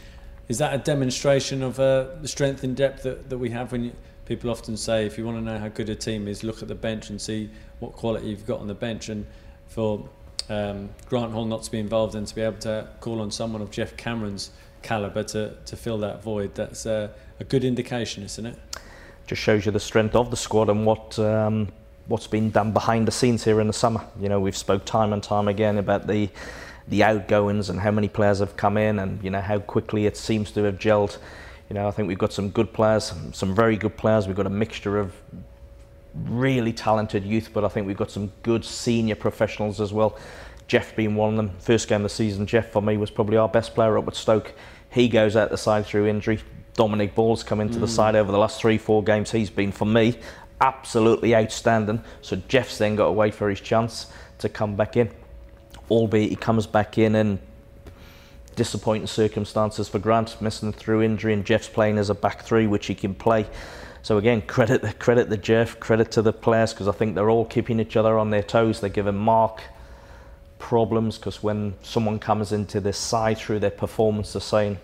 Is 0.49 0.59
that 0.59 0.75
a 0.75 0.79
demonstration 0.79 1.63
of 1.63 1.81
uh, 1.81 2.09
the 2.21 2.29
strength 2.29 2.63
and 2.63 2.77
depth 2.77 3.03
that, 3.05 3.31
that 3.31 3.39
we 3.39 3.51
have? 3.51 3.73
When 3.73 3.85
you, 3.85 3.93
people 4.27 4.51
often 4.51 4.77
say, 4.77 5.07
if 5.07 5.19
you 5.19 5.25
want 5.25 5.39
to 5.39 5.43
know 5.43 5.59
how 5.59 5.69
good 5.69 5.89
a 5.89 5.95
team 5.95 6.29
is, 6.29 6.45
look 6.45 6.63
at 6.63 6.69
the 6.69 6.75
bench 6.75 7.11
and 7.11 7.21
see 7.21 7.51
what 7.85 7.93
quality 7.93 8.29
you've 8.29 8.47
got 8.47 8.61
on 8.61 8.67
the 8.67 8.75
bench. 8.75 9.09
And 9.09 9.27
for 9.67 10.09
um, 10.49 10.91
Grant 11.09 11.33
Hall 11.33 11.45
not 11.45 11.63
to 11.65 11.71
be 11.71 11.79
involved 11.79 12.15
and 12.15 12.27
to 12.27 12.35
be 12.35 12.43
able 12.43 12.59
to 12.59 12.89
call 13.01 13.21
on 13.21 13.31
someone 13.31 13.63
of 13.63 13.71
Geoff 13.71 13.97
Cameron's 13.97 14.51
calibre 14.83 15.25
to, 15.25 15.57
to 15.67 15.77
fill 15.77 15.99
that 15.99 16.23
void, 16.23 16.55
that's 16.55 16.87
a, 16.87 17.11
a 17.41 17.45
good 17.45 17.65
indication, 17.65 18.23
isn't 18.23 18.47
it? 18.47 18.59
just 19.27 19.43
shows 19.43 19.65
you 19.65 19.73
the 19.73 19.81
strength 19.81 20.15
of 20.15 20.31
the 20.31 20.37
squad 20.37 20.69
and 20.69 20.85
what 20.85 21.19
um, 21.19 21.69
what's 22.07 22.27
been 22.27 22.51
done 22.51 22.73
behind 22.73 23.09
the 23.09 23.13
scenes 23.13 23.45
here 23.45 23.61
in 23.61 23.67
the 23.67 23.73
summer. 23.73 24.05
You 24.21 24.29
know, 24.29 24.41
we've 24.41 24.57
spoke 24.57 24.85
time 24.85 25.13
and 25.13 25.23
time 25.23 25.49
again 25.49 25.79
about 25.79 26.07
the 26.07 26.29
the 26.89 27.03
outgoings 27.03 27.71
and 27.71 27.81
how 27.81 27.91
many 27.91 28.09
players 28.09 28.41
have 28.41 28.57
come 28.57 28.77
in 28.77 28.99
and 28.99 29.23
you 29.25 29.31
know 29.31 29.41
how 29.41 29.59
quickly 29.59 30.07
it 30.07 30.17
seems 30.17 30.51
to 30.53 30.65
have 30.65 30.79
gelled. 30.79 31.19
You 31.71 31.75
know, 31.75 31.89
I 31.89 31.91
think 31.93 32.09
we've 32.09 32.19
got 32.19 32.33
some 32.33 32.51
good 32.51 32.73
players, 32.75 33.13
some 33.33 33.55
very 33.55 33.77
good 33.77 33.97
players. 33.97 34.27
We've 34.27 34.37
got 34.37 34.47
a 34.47 34.51
mixture 34.51 34.99
of 34.99 35.15
really 36.15 36.73
talented 36.73 37.25
youth, 37.25 37.51
but 37.53 37.65
I 37.65 37.69
think 37.69 37.87
we've 37.87 37.97
got 37.97 38.11
some 38.11 38.33
good 38.43 38.65
senior 38.65 39.15
professionals 39.17 39.81
as 39.81 39.93
well. 39.93 40.19
Geoff 40.67 40.97
being 40.97 41.15
one 41.15 41.31
of 41.31 41.37
them. 41.37 41.51
First 41.59 41.89
game 41.89 41.97
of 41.97 42.03
the 42.05 42.09
season, 42.09 42.47
Geoff 42.47 42.67
for 42.67 42.81
me 42.81 42.97
was 42.97 43.11
probably 43.11 43.37
our 43.37 43.49
best 43.49 43.75
player 43.75 43.99
up 43.99 44.09
at 44.09 44.15
Stoke. 44.15 44.55
He 44.91 45.09
goes 45.09 45.37
out 45.37 45.51
the 45.51 45.59
side 45.59 45.87
through 45.87 46.07
injury. 46.07 46.41
Dominic 46.75 47.15
Ball's 47.15 47.43
come 47.43 47.61
into 47.61 47.79
mm. 47.79 47.83
the 47.83 47.89
side 47.89 48.17
over 48.17 48.33
the 48.33 48.39
last 48.39 48.61
three, 48.61 48.79
four 48.79 49.03
games. 49.03 49.31
He's 49.31 49.51
been, 49.51 49.73
for 49.73 49.85
me, 49.85 50.19
absolutely 50.61 51.35
outstanding. 51.35 52.03
So 52.23 52.37
Geoff's 52.37 52.79
then 52.79 52.97
got 52.97 53.07
to 53.07 53.13
wait 53.13 53.35
for 53.35 53.51
his 53.51 53.61
chance 53.61 54.07
to 54.39 54.49
come 54.49 54.77
back 54.77 54.97
in. 54.97 55.11
Albeit 55.91 56.31
he 56.31 56.37
comes 56.37 56.67
back 56.67 56.97
in 56.97 57.15
in 57.15 57.39
disappointing 58.57 59.07
circumstances 59.07 59.89
for 59.89 59.99
Grant, 59.99 60.41
missing 60.41 60.73
through 60.73 61.03
injury, 61.03 61.35
and 61.35 61.45
Geoff's 61.45 61.69
playing 61.69 61.99
as 61.99 62.09
a 62.09 62.15
back 62.15 62.43
three, 62.43 62.67
which 62.67 62.87
he 62.87 62.95
can 62.95 63.15
play. 63.15 63.47
So 64.05 64.19
again, 64.19 64.43
credit 64.43 64.99
credit 64.99 65.31
the 65.31 65.39
Geoff, 65.39 65.81
credit 65.81 66.13
to 66.13 66.21
the 66.21 66.33
players 66.33 66.75
because 66.75 66.89
I 66.89 66.93
think 66.93 67.15
they're 67.15 67.31
all 67.31 67.47
keeping 67.47 67.81
each 67.81 67.97
other 67.97 68.19
on 68.19 68.29
their 68.29 68.43
toes. 68.43 68.81
They're 68.81 68.91
giving 68.91 69.17
Mark 69.17 69.63
problems 70.59 71.17
because 71.17 71.43
when 71.43 71.73
someone 71.81 72.19
comes 72.19 72.53
into 72.53 72.81
this 72.81 72.99
side 72.99 73.39
through 73.39 73.61
their 73.61 73.71
performance, 73.71 74.35
they're 74.35 74.43
saying 74.43 74.77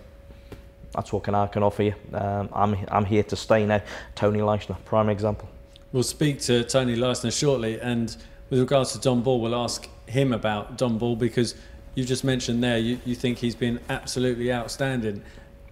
that's 0.94 1.12
what 1.12 1.24
can 1.24 1.34
I 1.34 1.48
can 1.48 1.62
offer 1.62 1.82
you. 1.82 1.94
Um, 2.14 2.48
I'm, 2.54 2.76
I'm 2.90 3.04
here 3.04 3.22
to 3.24 3.36
stay 3.36 3.66
now. 3.66 3.82
Tony 4.14 4.38
Leistner, 4.38 4.82
prime 4.86 5.10
example. 5.10 5.50
We'll 5.92 6.02
speak 6.02 6.40
to 6.42 6.64
Tony 6.64 6.96
Leistner 6.96 7.38
shortly, 7.38 7.78
and 7.78 8.16
with 8.48 8.58
regards 8.58 8.92
to 8.92 9.00
Dom 9.00 9.22
Ball, 9.22 9.38
we'll 9.38 9.54
ask 9.54 9.86
him 10.06 10.32
about 10.32 10.78
Dom 10.78 10.96
Ball 10.96 11.14
because 11.14 11.56
you 11.94 12.06
just 12.06 12.24
mentioned 12.24 12.64
there 12.64 12.78
you, 12.78 12.98
you 13.04 13.14
think 13.14 13.36
he's 13.36 13.54
been 13.54 13.80
absolutely 13.90 14.50
outstanding. 14.50 15.22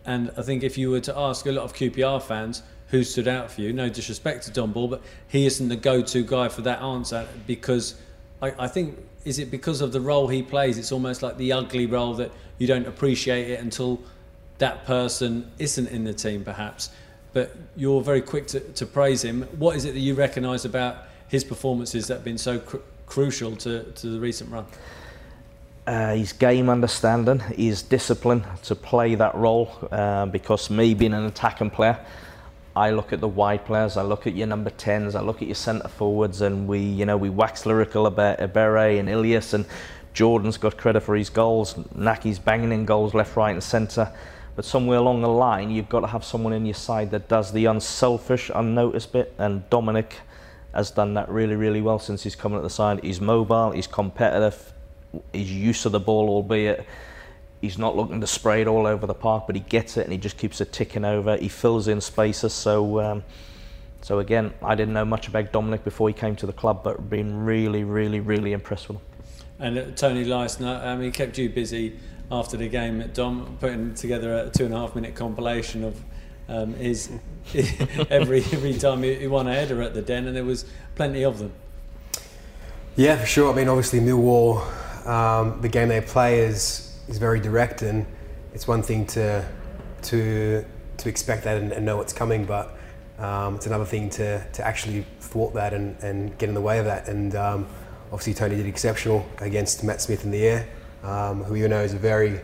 And 0.04 0.32
I 0.36 0.42
think 0.42 0.62
if 0.62 0.76
you 0.76 0.90
were 0.90 1.00
to 1.00 1.16
ask 1.16 1.46
a 1.46 1.52
lot 1.52 1.64
of 1.64 1.72
QPR 1.72 2.22
fans 2.22 2.62
who 2.88 3.04
stood 3.04 3.28
out 3.28 3.50
for 3.50 3.60
you. 3.60 3.72
No 3.72 3.88
disrespect 3.88 4.44
to 4.44 4.50
Dom 4.50 4.72
Ball, 4.72 4.88
but 4.88 5.02
he 5.28 5.46
isn't 5.46 5.68
the 5.68 5.76
go-to 5.76 6.22
guy 6.22 6.48
for 6.48 6.62
that 6.62 6.80
answer 6.80 7.26
because 7.46 7.94
I, 8.40 8.54
I 8.58 8.68
think 8.68 8.98
is 9.24 9.38
it 9.38 9.50
because 9.50 9.80
of 9.80 9.92
the 9.92 10.00
role 10.00 10.28
he 10.28 10.42
plays? 10.42 10.78
It's 10.78 10.92
almost 10.92 11.22
like 11.22 11.36
the 11.36 11.52
ugly 11.52 11.86
role 11.86 12.14
that 12.14 12.32
you 12.56 12.66
don't 12.66 12.86
appreciate 12.86 13.50
it 13.50 13.60
until 13.60 14.00
that 14.58 14.84
person 14.86 15.50
isn't 15.58 15.88
in 15.88 16.04
the 16.04 16.14
team, 16.14 16.44
perhaps. 16.44 16.90
But 17.32 17.54
you're 17.76 18.00
very 18.00 18.22
quick 18.22 18.46
to, 18.48 18.60
to 18.60 18.86
praise 18.86 19.22
him. 19.22 19.42
What 19.58 19.76
is 19.76 19.84
it 19.84 19.92
that 19.92 20.00
you 20.00 20.14
recognise 20.14 20.64
about 20.64 21.04
his 21.28 21.44
performances 21.44 22.06
that 22.06 22.14
have 22.14 22.24
been 22.24 22.38
so 22.38 22.58
cr- 22.58 22.78
crucial 23.06 23.54
to, 23.56 23.84
to 23.84 24.06
the 24.08 24.18
recent 24.18 24.50
run? 24.50 24.64
Uh, 25.86 26.14
his 26.14 26.32
game 26.32 26.68
understanding, 26.68 27.38
his 27.38 27.82
discipline 27.82 28.44
to 28.62 28.74
play 28.74 29.14
that 29.14 29.34
role. 29.34 29.70
Uh, 29.90 30.26
because 30.26 30.70
me 30.70 30.94
being 30.94 31.14
an 31.14 31.24
attacking 31.24 31.70
player, 31.70 31.98
I 32.78 32.90
look 32.90 33.12
at 33.12 33.20
the 33.20 33.26
wide 33.26 33.64
players, 33.64 33.96
I 33.96 34.02
look 34.02 34.28
at 34.28 34.36
your 34.36 34.46
number 34.46 34.70
10s, 34.70 35.16
I 35.16 35.20
look 35.20 35.42
at 35.42 35.48
your 35.48 35.56
centre 35.56 35.88
forwards, 35.88 36.42
and 36.42 36.68
we, 36.68 36.78
you 36.78 37.04
know, 37.04 37.16
we 37.16 37.28
wax 37.28 37.66
lyrical 37.66 38.06
about 38.06 38.38
Ebere 38.38 39.00
and 39.00 39.08
Ilias, 39.08 39.52
and 39.52 39.66
Jordan's 40.14 40.58
got 40.58 40.76
credit 40.76 41.00
for 41.00 41.16
his 41.16 41.28
goals. 41.28 41.74
Nahki's 41.74 42.38
banging 42.38 42.70
in 42.70 42.84
goals 42.84 43.14
left, 43.14 43.34
right, 43.36 43.50
and 43.50 43.64
centre. 43.64 44.12
But 44.54 44.64
somewhere 44.64 44.98
along 44.98 45.22
the 45.22 45.28
line, 45.28 45.72
you've 45.72 45.88
got 45.88 46.00
to 46.00 46.06
have 46.06 46.24
someone 46.24 46.52
in 46.52 46.66
your 46.66 46.74
side 46.74 47.10
that 47.10 47.26
does 47.26 47.50
the 47.50 47.64
unselfish, 47.64 48.48
unnoticed 48.54 49.12
bit, 49.12 49.34
and 49.38 49.68
Dominic 49.70 50.14
has 50.72 50.92
done 50.92 51.14
that 51.14 51.28
really, 51.28 51.56
really 51.56 51.80
well 51.80 51.98
since 51.98 52.22
he's 52.22 52.36
come 52.36 52.54
at 52.54 52.62
the 52.62 52.70
side. 52.70 53.02
He's 53.02 53.20
mobile, 53.20 53.72
he's 53.72 53.88
competitive, 53.88 54.72
he's 55.32 55.50
used 55.50 55.82
to 55.82 55.88
the 55.88 55.98
ball, 55.98 56.28
albeit 56.28 56.86
he's 57.60 57.78
not 57.78 57.96
looking 57.96 58.20
to 58.20 58.26
spray 58.26 58.60
it 58.60 58.68
all 58.68 58.86
over 58.86 59.06
the 59.06 59.14
park, 59.14 59.46
but 59.46 59.56
he 59.56 59.60
gets 59.62 59.96
it 59.96 60.04
and 60.04 60.12
he 60.12 60.18
just 60.18 60.36
keeps 60.36 60.60
it 60.60 60.72
ticking 60.72 61.04
over. 61.04 61.36
He 61.36 61.48
fills 61.48 61.88
in 61.88 62.00
spaces. 62.00 62.52
So, 62.52 63.00
um, 63.00 63.24
so 64.00 64.20
again, 64.20 64.52
I 64.62 64.74
didn't 64.74 64.94
know 64.94 65.04
much 65.04 65.28
about 65.28 65.52
Dominic 65.52 65.84
before 65.84 66.08
he 66.08 66.14
came 66.14 66.36
to 66.36 66.46
the 66.46 66.52
club, 66.52 66.82
but 66.84 67.10
been 67.10 67.44
really, 67.44 67.84
really, 67.84 68.20
really 68.20 68.52
impressed 68.52 68.88
with 68.88 68.98
him. 68.98 69.04
And 69.58 69.78
uh, 69.78 69.84
Tony 69.96 70.24
Leistner, 70.24 70.84
um, 70.86 71.02
he 71.02 71.10
kept 71.10 71.36
you 71.36 71.48
busy 71.48 71.98
after 72.30 72.56
the 72.56 72.68
game 72.68 73.00
at 73.00 73.14
Dom, 73.14 73.56
putting 73.58 73.94
together 73.94 74.34
a 74.34 74.50
two 74.50 74.66
and 74.66 74.74
a 74.74 74.78
half 74.78 74.94
minute 74.94 75.14
compilation 75.14 75.82
of 75.82 76.00
um, 76.48 76.74
his 76.74 77.10
every 78.10 78.38
every 78.52 78.74
time 78.74 79.02
he, 79.02 79.14
he 79.14 79.26
won 79.26 79.46
a 79.46 79.54
header 79.54 79.82
at 79.82 79.94
the 79.94 80.02
Den, 80.02 80.26
and 80.26 80.36
there 80.36 80.44
was 80.44 80.64
plenty 80.94 81.24
of 81.24 81.38
them. 81.38 81.52
Yeah, 82.96 83.16
for 83.16 83.26
sure. 83.26 83.52
I 83.52 83.56
mean, 83.56 83.68
obviously 83.68 84.00
Millwall, 84.00 84.64
um, 85.06 85.60
the 85.60 85.68
game 85.68 85.88
they 85.88 86.00
play 86.00 86.40
is 86.40 86.87
is 87.08 87.18
very 87.18 87.40
direct, 87.40 87.82
and 87.82 88.06
it's 88.54 88.68
one 88.68 88.82
thing 88.82 89.06
to 89.06 89.44
to 90.02 90.64
to 90.98 91.08
expect 91.08 91.44
that 91.44 91.56
and, 91.56 91.72
and 91.72 91.86
know 91.86 91.96
what's 91.96 92.12
coming, 92.12 92.44
but 92.44 92.76
um, 93.18 93.56
it's 93.56 93.66
another 93.66 93.84
thing 93.84 94.10
to, 94.10 94.44
to 94.52 94.66
actually 94.66 95.04
thwart 95.20 95.54
that 95.54 95.72
and, 95.72 95.96
and 96.02 96.36
get 96.38 96.48
in 96.48 96.54
the 96.54 96.60
way 96.60 96.78
of 96.78 96.84
that. 96.84 97.08
And 97.08 97.34
um, 97.34 97.66
obviously 98.12 98.34
Tony 98.34 98.56
did 98.56 98.66
exceptional 98.66 99.26
against 99.38 99.82
Matt 99.84 100.00
Smith 100.00 100.24
in 100.24 100.30
the 100.30 100.46
air, 100.46 100.68
um, 101.02 101.42
who 101.44 101.54
you 101.54 101.68
know 101.68 101.82
is 101.82 101.94
a 101.94 101.98
very 101.98 102.40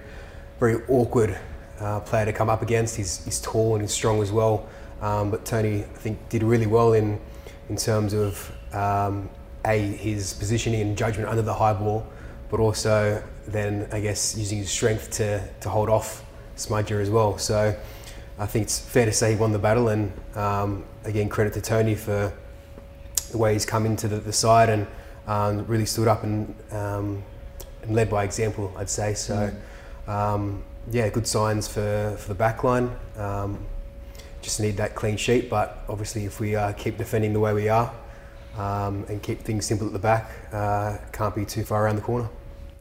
very 0.60 0.80
awkward 0.88 1.36
uh, 1.80 2.00
player 2.00 2.24
to 2.24 2.32
come 2.32 2.48
up 2.48 2.62
against. 2.62 2.96
He's, 2.96 3.24
he's 3.24 3.40
tall 3.40 3.74
and 3.74 3.82
he's 3.82 3.92
strong 3.92 4.22
as 4.22 4.30
well. 4.30 4.68
Um, 5.00 5.30
but 5.30 5.44
Tony, 5.44 5.80
I 5.80 5.98
think, 5.98 6.28
did 6.28 6.42
really 6.42 6.66
well 6.66 6.92
in 6.92 7.20
in 7.68 7.76
terms 7.76 8.12
of 8.12 8.52
um, 8.72 9.28
a 9.64 9.78
his 9.78 10.34
positioning 10.34 10.80
and 10.80 10.96
judgment 10.96 11.28
under 11.28 11.42
the 11.42 11.54
high 11.54 11.72
ball, 11.72 12.06
but 12.50 12.60
also 12.60 13.22
then 13.46 13.88
I 13.92 14.00
guess 14.00 14.36
using 14.36 14.58
his 14.58 14.70
strength 14.70 15.10
to, 15.12 15.46
to 15.60 15.68
hold 15.68 15.88
off 15.88 16.24
Smudger 16.56 17.00
as 17.00 17.10
well. 17.10 17.38
So 17.38 17.76
I 18.38 18.46
think 18.46 18.64
it's 18.64 18.78
fair 18.78 19.06
to 19.06 19.12
say 19.12 19.32
he 19.32 19.36
won 19.36 19.52
the 19.52 19.58
battle, 19.58 19.88
and 19.88 20.12
um, 20.36 20.84
again 21.04 21.28
credit 21.28 21.52
to 21.54 21.60
Tony 21.60 21.94
for 21.94 22.32
the 23.30 23.38
way 23.38 23.52
he's 23.52 23.66
come 23.66 23.86
into 23.86 24.08
the, 24.08 24.16
the 24.16 24.32
side 24.32 24.68
and 24.68 24.86
um, 25.26 25.66
really 25.66 25.86
stood 25.86 26.08
up 26.08 26.22
and, 26.22 26.54
um, 26.70 27.22
and 27.82 27.94
led 27.94 28.10
by 28.10 28.24
example. 28.24 28.72
I'd 28.76 28.90
say 28.90 29.14
so. 29.14 29.52
Mm. 30.06 30.60
yeah, 30.90 31.08
good 31.08 31.26
signs 31.26 31.66
for, 31.66 32.16
for 32.18 32.28
the 32.28 32.34
back 32.34 32.62
line. 32.62 32.94
Um, 33.16 33.58
just 34.42 34.60
need 34.60 34.76
that 34.76 34.94
clean 34.94 35.16
sheet, 35.16 35.48
but 35.48 35.78
obviously 35.88 36.26
if 36.26 36.38
we 36.38 36.54
uh, 36.54 36.72
keep 36.72 36.98
defending 36.98 37.32
the 37.32 37.40
way 37.40 37.54
we 37.54 37.68
are 37.68 37.92
um, 38.58 39.04
and 39.08 39.22
keep 39.22 39.40
things 39.40 39.64
simple 39.64 39.86
at 39.86 39.92
the 39.92 39.98
back, 39.98 40.30
uh, 40.52 40.98
can't 41.12 41.34
be 41.34 41.44
too 41.44 41.64
far 41.64 41.84
around 41.84 41.96
the 41.96 42.02
corner. 42.02 42.28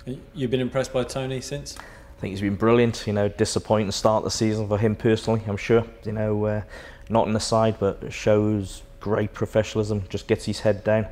You've 0.05 0.51
been 0.51 0.59
impressed 0.59 0.91
by 0.91 1.05
Tony 1.05 1.39
since? 1.39 1.77
I 1.77 2.19
think 2.19 2.31
he's 2.31 2.41
been 2.41 2.55
brilliant. 2.55 3.07
You 3.07 3.13
know, 3.13 3.29
disappointing 3.29 3.91
start 3.91 4.23
the 4.23 4.31
season 4.31 4.67
for 4.67 4.77
him 4.77 4.95
personally. 4.95 5.41
I'm 5.47 5.57
sure. 5.57 5.85
You 6.03 6.11
know, 6.11 6.45
uh, 6.45 6.61
not 7.09 7.27
in 7.27 7.33
the 7.33 7.39
side, 7.39 7.77
but 7.79 8.11
shows 8.11 8.83
great 8.99 9.33
professionalism. 9.33 10.03
Just 10.09 10.27
gets 10.27 10.45
his 10.45 10.59
head 10.59 10.83
down, 10.83 11.07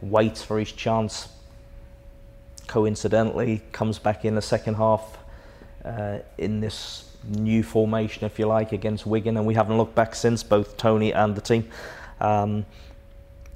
waits 0.00 0.42
for 0.42 0.58
his 0.58 0.70
chance. 0.70 1.28
Coincidentally, 2.68 3.62
comes 3.72 3.98
back 3.98 4.24
in 4.24 4.34
the 4.34 4.42
second 4.42 4.74
half 4.74 5.18
uh, 5.84 6.18
in 6.38 6.60
this 6.60 7.16
new 7.28 7.62
formation, 7.62 8.24
if 8.24 8.38
you 8.38 8.46
like, 8.46 8.72
against 8.72 9.06
Wigan, 9.06 9.36
and 9.36 9.46
we 9.46 9.54
haven't 9.54 9.76
looked 9.76 9.94
back 9.94 10.14
since. 10.14 10.44
Both 10.44 10.76
Tony 10.76 11.12
and 11.12 11.34
the 11.34 11.40
team. 11.40 11.68
Um, 12.20 12.64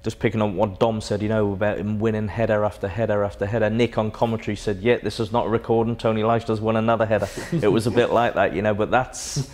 just 0.03 0.19
picking 0.19 0.41
up 0.41 0.51
what 0.53 0.81
Dom 0.81 1.01
said, 1.01 1.21
you 1.21 1.29
know, 1.29 1.53
about 1.53 1.79
him 1.79 1.99
winning 1.99 2.29
header 2.29 2.65
after 2.65 2.89
header 2.89 3.23
after 3.23 3.45
header. 3.45 3.69
Nick 3.69 3.99
on 3.99 4.11
commentary 4.11 4.57
said, 4.57 4.79
"Yeah, 4.79 4.97
this 4.97 5.21
is 5.21 5.31
not 5.31 5.47
a 5.47 5.49
recording. 5.51 5.97
Tony 5.97 6.23
Leistner's 6.23 6.61
won 6.61 6.77
another 6.77 7.05
header." 7.05 7.29
it 7.53 7.69
was 7.69 7.87
a 7.87 7.91
bit 7.91 8.11
like 8.11 8.35
that, 8.35 8.55
you 8.55 8.63
know, 8.63 8.73
but 8.73 8.91
that's 8.91 9.51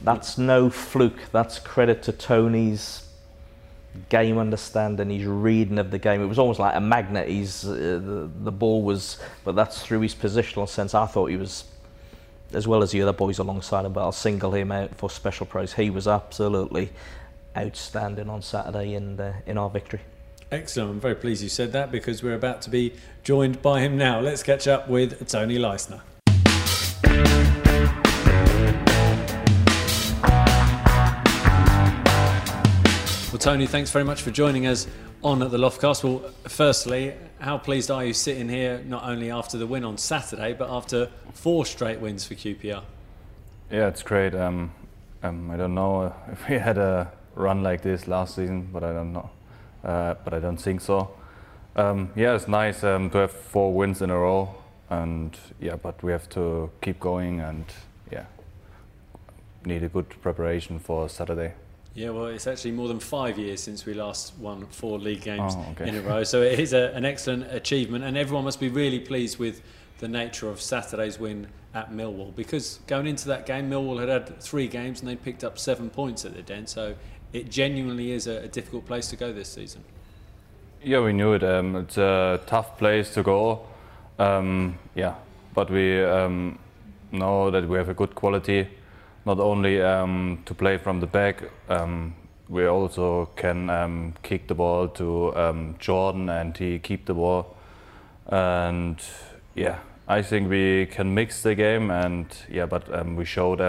that's 0.00 0.38
no 0.38 0.70
fluke. 0.70 1.30
That's 1.32 1.58
credit 1.58 2.02
to 2.04 2.12
Tony's 2.12 3.06
game 4.08 4.38
understanding, 4.38 5.10
his 5.10 5.26
reading 5.26 5.78
of 5.78 5.90
the 5.90 5.98
game. 5.98 6.22
It 6.22 6.26
was 6.26 6.38
almost 6.38 6.60
like 6.60 6.74
a 6.74 6.80
magnet. 6.80 7.28
He's 7.28 7.66
uh, 7.66 8.00
the, 8.02 8.30
the 8.42 8.52
ball 8.52 8.82
was, 8.82 9.18
but 9.44 9.54
that's 9.54 9.82
through 9.82 10.00
his 10.00 10.14
positional 10.14 10.68
sense. 10.68 10.94
I 10.94 11.06
thought 11.06 11.26
he 11.26 11.36
was. 11.36 11.64
As 12.52 12.66
well 12.66 12.82
as 12.82 12.90
the 12.90 13.00
other 13.02 13.12
boys 13.12 13.38
alongside 13.38 13.84
him, 13.84 13.92
but 13.92 14.00
I'll 14.00 14.10
single 14.10 14.52
him 14.52 14.72
out 14.72 14.92
for 14.96 15.08
special 15.08 15.46
praise. 15.46 15.72
He 15.72 15.88
was 15.88 16.08
absolutely 16.08 16.90
outstanding 17.56 18.28
on 18.28 18.42
Saturday 18.42 18.94
in 18.94 19.16
the, 19.16 19.34
in 19.46 19.58
our 19.58 19.70
victory. 19.70 20.00
Excellent. 20.52 20.90
I'm 20.90 21.00
very 21.00 21.14
pleased 21.14 21.42
you 21.42 21.48
said 21.48 21.72
that 21.72 21.92
because 21.92 22.22
we're 22.22 22.34
about 22.34 22.60
to 22.62 22.70
be 22.70 22.94
joined 23.22 23.62
by 23.62 23.80
him 23.80 23.96
now. 23.96 24.20
Let's 24.20 24.42
catch 24.42 24.66
up 24.66 24.88
with 24.88 25.28
Tony 25.28 25.58
Leistner. 25.58 26.00
Well, 33.30 33.38
Tony, 33.38 33.68
thanks 33.68 33.92
very 33.92 34.04
much 34.04 34.22
for 34.22 34.32
joining 34.32 34.66
us 34.66 34.88
on 35.22 35.40
at 35.42 35.52
the 35.52 35.58
Loftcast. 35.58 36.02
Well, 36.02 36.32
firstly, 36.48 37.14
how 37.38 37.58
pleased 37.58 37.90
are 37.90 38.04
you 38.04 38.12
sitting 38.12 38.48
here 38.48 38.82
not 38.84 39.04
only 39.04 39.30
after 39.30 39.56
the 39.56 39.68
win 39.68 39.84
on 39.84 39.98
Saturday, 39.98 40.52
but 40.52 40.68
after 40.68 41.10
four 41.32 41.64
straight 41.64 42.00
wins 42.00 42.26
for 42.26 42.34
QPR? 42.34 42.82
Yeah, 43.70 43.86
it's 43.86 44.02
great. 44.02 44.34
Um, 44.34 44.72
um, 45.22 45.48
I 45.50 45.56
don't 45.56 45.74
know 45.74 46.12
if 46.32 46.48
we 46.48 46.58
had 46.58 46.76
a 46.76 47.12
run 47.34 47.62
like 47.62 47.82
this 47.82 48.06
last 48.06 48.34
season, 48.34 48.68
but 48.72 48.84
I 48.84 48.92
don't 48.92 49.12
know. 49.12 49.30
Uh, 49.84 50.14
but 50.24 50.34
I 50.34 50.40
don't 50.40 50.56
think 50.56 50.80
so. 50.80 51.10
Um, 51.76 52.10
yeah, 52.16 52.34
it's 52.34 52.48
nice 52.48 52.84
um, 52.84 53.10
to 53.10 53.18
have 53.18 53.32
four 53.32 53.72
wins 53.72 54.02
in 54.02 54.10
a 54.10 54.18
row, 54.18 54.54
and 54.90 55.36
yeah, 55.60 55.76
but 55.76 56.02
we 56.02 56.12
have 56.12 56.28
to 56.30 56.70
keep 56.82 56.98
going, 57.00 57.40
and 57.40 57.64
yeah, 58.12 58.26
need 59.64 59.82
a 59.82 59.88
good 59.88 60.08
preparation 60.20 60.78
for 60.78 61.08
Saturday. 61.08 61.54
Yeah, 61.94 62.10
well, 62.10 62.26
it's 62.26 62.46
actually 62.46 62.72
more 62.72 62.88
than 62.88 63.00
five 63.00 63.38
years 63.38 63.62
since 63.62 63.84
we 63.84 63.94
last 63.94 64.36
won 64.38 64.66
four 64.66 64.98
league 64.98 65.22
games 65.22 65.54
oh, 65.56 65.66
okay. 65.72 65.88
in 65.88 65.96
a 65.96 66.00
row, 66.02 66.24
so 66.24 66.42
it 66.42 66.58
is 66.58 66.72
a, 66.72 66.92
an 66.94 67.04
excellent 67.04 67.52
achievement, 67.52 68.04
and 68.04 68.16
everyone 68.16 68.44
must 68.44 68.60
be 68.60 68.68
really 68.68 69.00
pleased 69.00 69.38
with 69.38 69.62
the 69.98 70.08
nature 70.08 70.48
of 70.48 70.60
Saturday's 70.60 71.18
win 71.18 71.46
at 71.74 71.92
Millwall 71.92 72.34
because 72.34 72.80
going 72.86 73.06
into 73.06 73.28
that 73.28 73.46
game, 73.46 73.70
Millwall 73.70 74.00
had 74.00 74.08
had 74.08 74.40
three 74.40 74.66
games 74.66 75.00
and 75.00 75.08
they 75.08 75.14
picked 75.14 75.44
up 75.44 75.58
seven 75.58 75.90
points 75.90 76.24
at 76.24 76.34
the 76.34 76.42
Den, 76.42 76.66
so 76.66 76.94
it 77.32 77.50
genuinely 77.50 78.12
is 78.12 78.26
a, 78.26 78.38
a, 78.38 78.48
difficult 78.48 78.86
place 78.86 79.08
to 79.08 79.16
go 79.16 79.32
this 79.32 79.48
season. 79.48 79.82
Yeah, 80.82 81.00
we 81.00 81.12
knew 81.12 81.34
it. 81.34 81.44
Um, 81.44 81.76
it's 81.76 81.98
a 81.98 82.40
tough 82.46 82.78
place 82.78 83.12
to 83.14 83.22
go. 83.22 83.66
Um, 84.18 84.78
yeah, 84.94 85.14
but 85.54 85.70
we 85.70 86.02
um, 86.02 86.58
know 87.12 87.50
that 87.50 87.68
we 87.68 87.76
have 87.76 87.88
a 87.88 87.94
good 87.94 88.14
quality, 88.14 88.68
not 89.24 89.38
only 89.38 89.80
um, 89.80 90.42
to 90.46 90.54
play 90.54 90.78
from 90.78 91.00
the 91.00 91.06
back. 91.06 91.42
Um, 91.68 92.14
we 92.48 92.66
also 92.66 93.28
can 93.36 93.70
um, 93.70 94.14
kick 94.22 94.48
the 94.48 94.54
ball 94.54 94.88
to 94.88 95.74
Jordan 95.78 96.28
and 96.28 96.56
he 96.56 96.78
keep 96.80 97.06
the 97.06 97.14
ball. 97.14 97.56
And 98.26 99.00
yeah, 99.54 99.78
I 100.08 100.22
think 100.22 100.50
we 100.50 100.86
can 100.86 101.14
mix 101.14 101.42
the 101.42 101.54
game. 101.54 101.90
And 101.90 102.26
yeah, 102.50 102.66
but 102.66 103.06
we 103.14 103.24
showed 103.24 103.60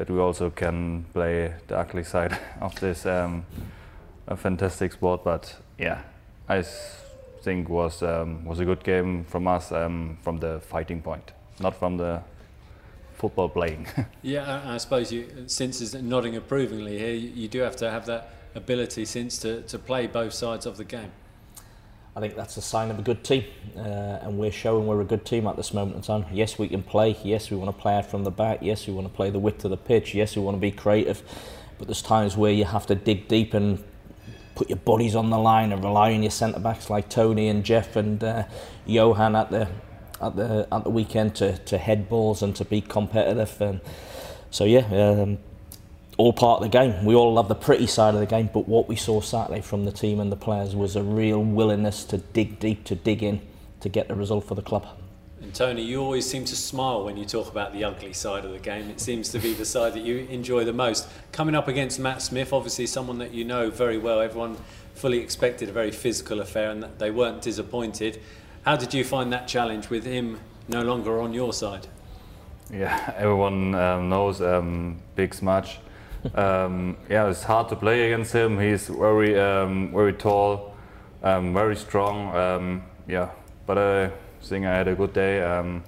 but 0.00 0.08
we 0.08 0.18
also 0.18 0.48
can 0.48 1.04
play 1.12 1.52
the 1.66 1.76
ugly 1.76 2.02
side 2.02 2.38
of 2.62 2.74
this 2.80 3.04
um, 3.04 3.44
a 4.26 4.34
fantastic 4.34 4.94
sport. 4.94 5.22
But 5.22 5.54
yeah, 5.78 6.00
I 6.48 6.64
think 7.42 7.68
was 7.68 8.02
um, 8.02 8.46
was 8.46 8.60
a 8.60 8.64
good 8.64 8.82
game 8.82 9.24
from 9.24 9.46
us 9.46 9.70
um, 9.72 10.16
from 10.22 10.38
the 10.38 10.60
fighting 10.60 11.02
point, 11.02 11.32
not 11.58 11.76
from 11.76 11.98
the 11.98 12.22
football 13.12 13.50
playing. 13.50 13.88
yeah, 14.22 14.62
I, 14.64 14.74
I, 14.74 14.76
suppose 14.78 15.12
you, 15.12 15.44
since 15.46 15.82
is 15.82 15.92
nodding 15.94 16.34
approvingly 16.34 16.98
here, 16.98 17.12
you, 17.12 17.28
you, 17.34 17.48
do 17.48 17.60
have 17.60 17.76
to 17.76 17.90
have 17.90 18.06
that 18.06 18.30
ability 18.54 19.04
since 19.04 19.36
to, 19.40 19.60
to 19.64 19.78
play 19.78 20.06
both 20.06 20.32
sides 20.32 20.64
of 20.64 20.78
the 20.78 20.84
game. 20.84 21.12
I 22.16 22.20
think 22.20 22.34
that's 22.34 22.56
a 22.56 22.62
sign 22.62 22.90
of 22.90 22.98
a 22.98 23.02
good 23.02 23.22
team, 23.22 23.44
uh, 23.76 23.80
and 23.80 24.36
we're 24.36 24.50
showing 24.50 24.86
we're 24.86 25.00
a 25.00 25.04
good 25.04 25.24
team 25.24 25.46
at 25.46 25.56
this 25.56 25.72
moment 25.72 25.96
in 25.96 26.02
time. 26.02 26.24
Yes, 26.32 26.58
we 26.58 26.66
can 26.68 26.82
play. 26.82 27.16
Yes, 27.22 27.50
we 27.50 27.56
want 27.56 27.74
to 27.74 27.80
play 27.80 28.02
from 28.02 28.24
the 28.24 28.32
back. 28.32 28.58
Yes, 28.62 28.86
we 28.88 28.92
want 28.92 29.06
to 29.06 29.14
play 29.14 29.30
the 29.30 29.38
width 29.38 29.64
of 29.64 29.70
the 29.70 29.76
pitch. 29.76 30.12
Yes, 30.12 30.34
we 30.34 30.42
want 30.42 30.56
to 30.56 30.60
be 30.60 30.72
creative. 30.72 31.22
But 31.78 31.86
there's 31.86 32.02
times 32.02 32.36
where 32.36 32.52
you 32.52 32.64
have 32.64 32.86
to 32.86 32.96
dig 32.96 33.28
deep 33.28 33.54
and 33.54 33.82
put 34.56 34.68
your 34.68 34.78
bodies 34.78 35.14
on 35.14 35.30
the 35.30 35.38
line 35.38 35.72
and 35.72 35.82
rely 35.84 36.12
on 36.12 36.22
your 36.22 36.32
centre 36.32 36.58
backs 36.58 36.90
like 36.90 37.08
Tony 37.08 37.48
and 37.48 37.64
Geoff 37.64 37.94
and 37.94 38.22
uh, 38.22 38.44
Johan 38.86 39.36
at 39.36 39.50
the 39.50 39.68
at 40.20 40.36
the 40.36 40.68
at 40.70 40.84
the 40.84 40.90
weekend 40.90 41.36
to, 41.36 41.56
to 41.58 41.78
head 41.78 42.08
balls 42.08 42.42
and 42.42 42.54
to 42.56 42.64
be 42.64 42.80
competitive. 42.80 43.60
And 43.60 43.80
so 44.50 44.64
yeah, 44.64 44.86
um, 44.90 45.38
all 46.20 46.34
part 46.34 46.62
of 46.62 46.70
the 46.70 46.78
game. 46.78 47.06
We 47.06 47.14
all 47.14 47.32
love 47.32 47.48
the 47.48 47.54
pretty 47.54 47.86
side 47.86 48.12
of 48.12 48.20
the 48.20 48.26
game, 48.26 48.50
but 48.52 48.68
what 48.68 48.88
we 48.88 48.94
saw 48.94 49.22
Saturday 49.22 49.62
from 49.62 49.86
the 49.86 49.90
team 49.90 50.20
and 50.20 50.30
the 50.30 50.36
players 50.36 50.76
was 50.76 50.94
a 50.94 51.02
real 51.02 51.42
willingness 51.42 52.04
to 52.04 52.18
dig 52.18 52.60
deep, 52.60 52.84
to 52.84 52.94
dig 52.94 53.22
in, 53.22 53.40
to 53.80 53.88
get 53.88 54.08
the 54.08 54.14
result 54.14 54.44
for 54.44 54.54
the 54.54 54.60
club. 54.60 54.86
And 55.40 55.54
Tony, 55.54 55.82
you 55.82 56.02
always 56.02 56.28
seem 56.28 56.44
to 56.44 56.54
smile 56.54 57.06
when 57.06 57.16
you 57.16 57.24
talk 57.24 57.50
about 57.50 57.72
the 57.72 57.84
ugly 57.84 58.12
side 58.12 58.44
of 58.44 58.50
the 58.50 58.58
game. 58.58 58.90
It 58.90 59.00
seems 59.00 59.30
to 59.30 59.38
be 59.38 59.54
the 59.54 59.64
side 59.64 59.94
that 59.94 60.02
you 60.02 60.18
enjoy 60.28 60.64
the 60.64 60.74
most. 60.74 61.08
Coming 61.32 61.54
up 61.54 61.68
against 61.68 61.98
Matt 61.98 62.20
Smith, 62.20 62.52
obviously 62.52 62.86
someone 62.86 63.16
that 63.16 63.32
you 63.32 63.46
know 63.46 63.70
very 63.70 63.96
well. 63.96 64.20
Everyone 64.20 64.58
fully 64.94 65.20
expected 65.20 65.70
a 65.70 65.72
very 65.72 65.90
physical 65.90 66.40
affair, 66.40 66.70
and 66.70 66.84
they 66.98 67.10
weren't 67.10 67.40
disappointed. 67.40 68.20
How 68.66 68.76
did 68.76 68.92
you 68.92 69.04
find 69.04 69.32
that 69.32 69.48
challenge 69.48 69.88
with 69.88 70.04
him 70.04 70.38
no 70.68 70.82
longer 70.82 71.18
on 71.18 71.32
your 71.32 71.54
side? 71.54 71.86
Yeah, 72.70 73.14
everyone 73.16 73.74
um, 73.74 74.10
knows 74.10 74.42
um, 74.42 75.00
Big 75.14 75.34
Smudge 75.34 75.78
um, 76.34 76.96
yeah, 77.08 77.28
it's 77.28 77.42
hard 77.42 77.68
to 77.70 77.76
play 77.76 78.12
against 78.12 78.32
him. 78.32 78.58
He's 78.58 78.88
very, 78.88 79.38
um, 79.38 79.92
very 79.92 80.12
tall, 80.12 80.74
um, 81.22 81.54
very 81.54 81.76
strong. 81.76 82.34
Um, 82.36 82.82
yeah, 83.08 83.30
but 83.66 83.78
I 83.78 84.10
think 84.42 84.66
I 84.66 84.74
had 84.74 84.88
a 84.88 84.94
good 84.94 85.12
day. 85.12 85.42
Um, 85.42 85.82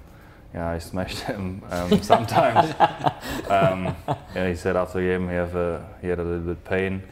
yeah, 0.53 0.69
I 0.69 0.79
smashed 0.79 1.19
him 1.31 1.61
um, 1.69 2.01
sometimes. 2.01 2.73
yeah, 3.49 4.49
he 4.49 4.55
said 4.55 4.75
after 4.75 4.99
the 4.99 5.07
game 5.07 5.27
he, 5.27 5.35
have 5.35 5.55
a, 5.55 5.85
he 6.01 6.07
had 6.07 6.19
a 6.19 6.23
little 6.23 6.53
bit 6.53 6.63
pain 6.65 7.03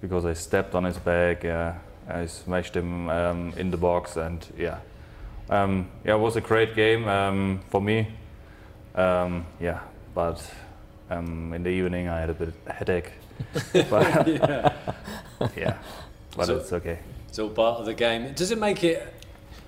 because 0.00 0.24
I 0.24 0.32
stepped 0.32 0.74
on 0.74 0.84
his 0.84 0.98
back. 0.98 1.44
Yeah, 1.44 1.78
I 2.08 2.26
smashed 2.26 2.74
him 2.74 3.08
in 3.56 3.70
the 3.70 3.76
box, 3.76 4.16
and 4.16 4.44
yeah, 4.56 4.78
yeah, 5.50 5.84
it 6.04 6.20
was 6.20 6.36
a 6.36 6.40
great 6.40 6.74
game 6.74 7.60
for 7.70 7.80
me. 7.80 8.08
yeah, 8.96 9.80
but 10.14 10.42
um, 11.10 11.52
in 11.52 11.62
the 11.62 11.70
evening, 11.70 12.08
I 12.08 12.20
had 12.20 12.30
a 12.30 12.34
bit 12.34 12.48
of 12.48 12.76
headache. 12.76 13.12
but, 13.72 14.28
yeah. 14.28 14.72
yeah, 15.56 15.78
but 16.36 16.46
so, 16.46 16.56
it's 16.56 16.72
okay. 16.72 16.98
It's 17.28 17.38
all 17.38 17.50
part 17.50 17.80
of 17.80 17.86
the 17.86 17.94
game. 17.94 18.32
Does 18.34 18.50
it 18.50 18.58
make 18.58 18.84
it 18.84 19.14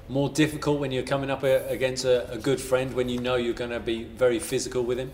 more 0.08 0.28
difficult 0.28 0.80
when 0.80 0.90
you're 0.90 1.04
coming 1.04 1.30
up 1.30 1.42
against 1.44 2.04
a, 2.04 2.30
a 2.30 2.38
good 2.38 2.60
friend 2.60 2.92
when 2.94 3.08
you 3.08 3.20
know 3.20 3.36
you're 3.36 3.54
going 3.54 3.70
to 3.70 3.80
be 3.80 4.04
very 4.04 4.38
physical 4.38 4.82
with 4.82 4.98
him? 4.98 5.12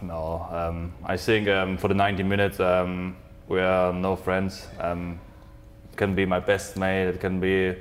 No, 0.00 0.46
um, 0.50 0.92
I 1.04 1.16
think 1.16 1.48
um, 1.48 1.76
for 1.76 1.88
the 1.88 1.94
90 1.94 2.22
minutes 2.24 2.58
um, 2.58 3.16
we 3.48 3.60
are 3.60 3.92
no 3.92 4.16
friends. 4.16 4.66
Um, 4.80 5.20
it 5.92 5.96
can 5.96 6.14
be 6.14 6.24
my 6.24 6.40
best 6.40 6.76
mate. 6.76 7.08
It 7.08 7.20
can 7.20 7.38
be 7.38 7.76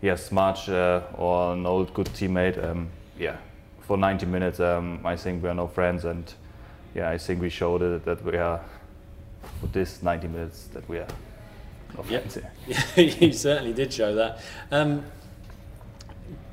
yes, 0.00 0.30
March 0.32 0.68
uh, 0.68 1.02
or 1.14 1.52
an 1.52 1.66
old 1.66 1.92
good 1.92 2.06
teammate. 2.06 2.64
Um, 2.64 2.88
yeah, 3.18 3.36
for 3.86 3.96
90 3.96 4.26
minutes, 4.26 4.58
um, 4.58 5.00
I 5.04 5.14
think 5.16 5.42
we 5.42 5.48
are 5.48 5.54
no 5.54 5.68
friends, 5.68 6.04
and 6.04 6.32
yeah, 6.94 7.08
I 7.08 7.18
think 7.18 7.40
we 7.40 7.48
showed 7.48 7.82
it 7.82 8.04
that 8.04 8.24
we 8.24 8.36
are 8.36 8.60
for 9.60 9.68
this 9.68 10.02
90 10.02 10.28
minutes 10.28 10.64
that 10.74 10.88
we 10.88 10.98
are 10.98 11.08
no 11.96 12.02
friends. 12.02 12.38
Yeah, 12.66 12.80
you 12.96 13.32
certainly 13.32 13.72
did 13.72 13.92
show 13.92 14.14
that. 14.16 14.40
Um, 14.72 15.04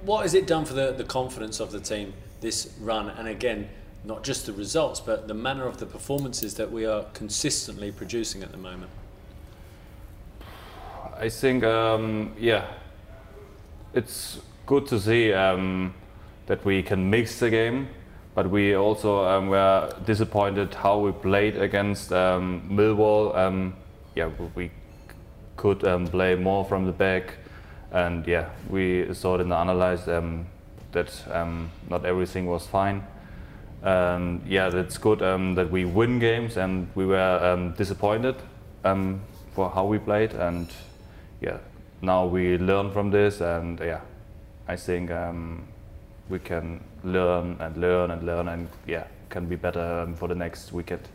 what 0.04 0.22
has 0.22 0.36
it 0.36 0.46
done 0.46 0.66
for 0.66 0.74
the, 0.74 0.92
the 0.92 1.04
confidence 1.04 1.60
of 1.60 1.72
the 1.72 1.80
team 1.80 2.14
this 2.42 2.76
run? 2.80 3.10
And 3.10 3.28
again, 3.28 3.68
not 4.04 4.24
just 4.24 4.46
the 4.46 4.54
results, 4.54 5.00
but 5.00 5.28
the 5.28 5.34
manner 5.34 5.66
of 5.66 5.80
the 5.80 5.86
performances 5.88 6.54
that 6.56 6.72
we 6.72 6.86
are 6.86 7.04
consistently 7.14 7.92
producing 7.92 8.44
at 8.44 8.52
the 8.52 8.58
moment. 8.58 8.92
I 11.18 11.30
think, 11.30 11.64
um, 11.64 12.34
yeah, 12.38 12.68
it's 13.94 14.40
good 14.66 14.86
to 14.88 15.00
see. 15.00 15.34
Um, 15.34 15.94
that 16.48 16.64
we 16.66 16.84
can 16.84 17.10
mix 17.10 17.40
the 17.40 17.50
game, 17.50 17.88
but 18.36 18.50
we 18.50 18.76
also 18.76 19.26
um, 19.26 19.48
were 19.50 19.94
disappointed 20.06 20.74
how 20.74 21.00
we 21.00 21.12
played 21.12 21.56
against 21.58 22.12
um, 22.12 22.68
Millwall. 22.70 23.36
Um, 23.36 23.74
yeah, 24.16 24.30
we 24.56 24.72
could 25.56 25.84
um, 25.86 26.08
play 26.08 26.36
more 26.36 26.66
from 26.66 26.86
the 26.86 26.92
back, 26.92 27.36
and 27.92 28.28
yeah, 28.28 28.50
we 28.70 29.14
saw 29.14 29.36
it 29.36 29.42
and 29.42 29.54
analyzed 29.54 30.10
um, 30.10 30.48
that 30.92 31.12
um, 31.32 31.72
not 31.90 32.06
everything 32.06 32.46
was 32.46 32.68
fine. 32.68 33.04
Yeah, 33.84 34.70
that's 34.70 34.98
good 34.98 35.20
that 35.20 35.70
we 35.72 35.86
win 35.86 36.20
games, 36.20 36.58
and 36.58 36.88
we 36.96 37.06
were 37.06 37.74
disappointed 37.78 38.36
for 39.54 39.70
how 39.70 39.86
we 39.86 40.00
played, 40.00 40.34
and 40.34 40.68
yeah, 41.42 41.58
now 42.02 42.26
we 42.26 42.58
learn 42.58 42.92
from 42.92 43.12
this, 43.12 43.42
and 43.42 43.80
yeah, 43.80 44.02
I 44.68 44.76
think 44.76 45.12
we 46.34 46.40
can 46.40 46.84
learn 47.04 47.56
and 47.60 47.78
learn 47.78 48.10
and 48.10 48.26
learn 48.26 48.48
and 48.48 48.68
yeah, 48.88 49.06
can 49.30 49.46
be 49.46 49.56
better 49.56 50.02
um, 50.02 50.16
for 50.16 50.28
the 50.28 50.36
next 50.36 50.74
weekend. 50.74 51.08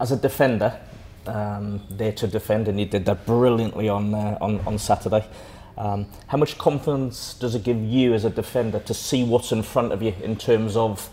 As 0.00 0.10
a 0.10 0.16
defender, 0.16 0.80
um, 1.26 1.82
there 1.90 2.12
to 2.12 2.26
defend, 2.26 2.66
and 2.66 2.80
you 2.80 2.86
did 2.86 3.04
that 3.04 3.26
brilliantly 3.26 3.88
on 3.90 4.14
uh, 4.14 4.38
on, 4.40 4.60
on 4.66 4.78
Saturday. 4.78 5.24
Um, 5.76 6.06
how 6.28 6.38
much 6.38 6.56
confidence 6.56 7.34
does 7.34 7.54
it 7.54 7.62
give 7.62 7.78
you 7.78 8.14
as 8.14 8.24
a 8.24 8.30
defender 8.30 8.80
to 8.80 8.94
see 8.94 9.22
what's 9.22 9.52
in 9.52 9.62
front 9.62 9.92
of 9.92 10.02
you 10.02 10.14
in 10.22 10.36
terms 10.36 10.74
of 10.74 11.10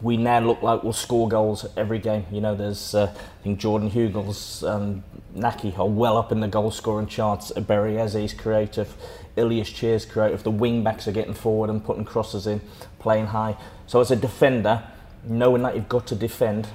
we 0.00 0.16
now 0.16 0.38
look 0.40 0.62
like 0.62 0.82
we'll 0.82 0.92
score 0.92 1.28
goals 1.28 1.66
every 1.76 1.98
game. 1.98 2.24
You 2.30 2.40
know, 2.40 2.54
there's 2.54 2.94
uh, 2.94 3.12
I 3.14 3.42
think 3.42 3.58
Jordan 3.58 3.90
Hugill, 3.90 4.32
um, 4.66 5.04
Nahki 5.36 5.78
are 5.78 5.86
well 5.86 6.16
up 6.16 6.32
in 6.32 6.40
the 6.40 6.48
goal 6.48 6.70
scoring 6.70 7.06
charts. 7.06 7.52
Eberezi's 7.54 8.32
creative. 8.32 8.94
Ilias 9.38 9.70
Chair's 9.70 10.04
creative. 10.04 10.42
The 10.42 10.50
wing 10.50 10.82
backs 10.82 11.08
are 11.08 11.12
getting 11.12 11.34
forward 11.34 11.70
and 11.70 11.84
putting 11.84 12.04
crosses 12.04 12.46
in, 12.46 12.60
playing 12.98 13.26
high. 13.26 13.56
So 13.86 14.00
as 14.00 14.10
a 14.10 14.16
defender, 14.16 14.82
knowing 15.24 15.62
that 15.62 15.74
you've 15.74 15.88
got 15.88 16.06
to 16.08 16.14
defend, 16.14 16.68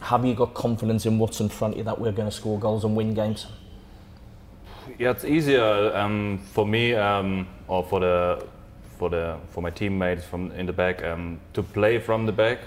have 0.00 0.24
you 0.24 0.34
got 0.34 0.54
confidence 0.54 1.04
in 1.06 1.18
what's 1.18 1.40
in 1.40 1.48
front 1.48 1.74
of 1.74 1.78
you 1.78 1.84
that 1.84 2.00
we're 2.00 2.12
going 2.12 2.28
to 2.28 2.34
score 2.34 2.58
goals 2.58 2.84
and 2.84 2.96
win 2.96 3.14
games? 3.14 3.46
Yeah, 4.98 5.10
it's 5.10 5.24
easier 5.24 5.94
um, 5.94 6.38
for 6.52 6.66
me 6.66 6.94
um, 6.94 7.46
or 7.68 7.84
for 7.84 8.00
the 8.00 8.46
for 8.98 9.08
the 9.08 9.38
for 9.50 9.62
my 9.62 9.70
teammates 9.70 10.24
from 10.24 10.50
in 10.52 10.66
the 10.66 10.72
back 10.72 11.02
um, 11.04 11.40
to 11.52 11.62
play 11.62 11.98
from 11.98 12.26
the 12.26 12.32
back. 12.32 12.58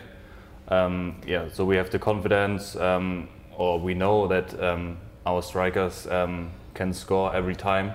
Um, 0.70 1.16
yeah, 1.28 1.50
so 1.52 1.66
we 1.66 1.76
have 1.76 1.90
the 1.90 2.00
confidence, 2.00 2.76
um, 2.76 3.28
or 3.56 3.80
we 3.80 3.94
know 3.94 4.28
that 4.28 4.60
um, 4.64 4.98
our 5.26 5.42
strikers 5.42 6.08
can 6.74 6.94
score 6.94 7.36
every 7.36 7.56
time. 7.56 7.94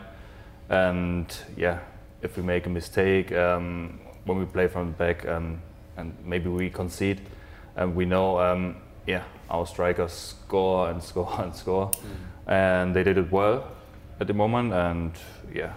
And 0.68 1.34
yeah, 1.56 1.78
if 2.22 2.36
we 2.36 2.42
make 2.42 2.66
a 2.66 2.70
mistake 2.70 3.32
um, 3.32 4.00
when 4.24 4.38
we 4.38 4.44
play 4.44 4.68
from 4.68 4.88
the 4.88 4.92
back 4.92 5.26
um, 5.26 5.60
and 5.96 6.14
maybe 6.24 6.48
we 6.48 6.70
concede, 6.70 7.20
and 7.76 7.94
we 7.94 8.04
know, 8.04 8.38
um, 8.40 8.76
yeah, 9.06 9.22
our 9.50 9.66
strikers 9.66 10.12
score 10.12 10.90
and 10.90 11.02
score 11.02 11.32
and 11.38 11.54
score, 11.54 11.90
mm. 11.90 12.52
and 12.52 12.94
they 12.94 13.02
did 13.02 13.18
it 13.18 13.30
well 13.30 13.70
at 14.20 14.26
the 14.26 14.34
moment, 14.34 14.72
and 14.72 15.12
yeah, 15.54 15.72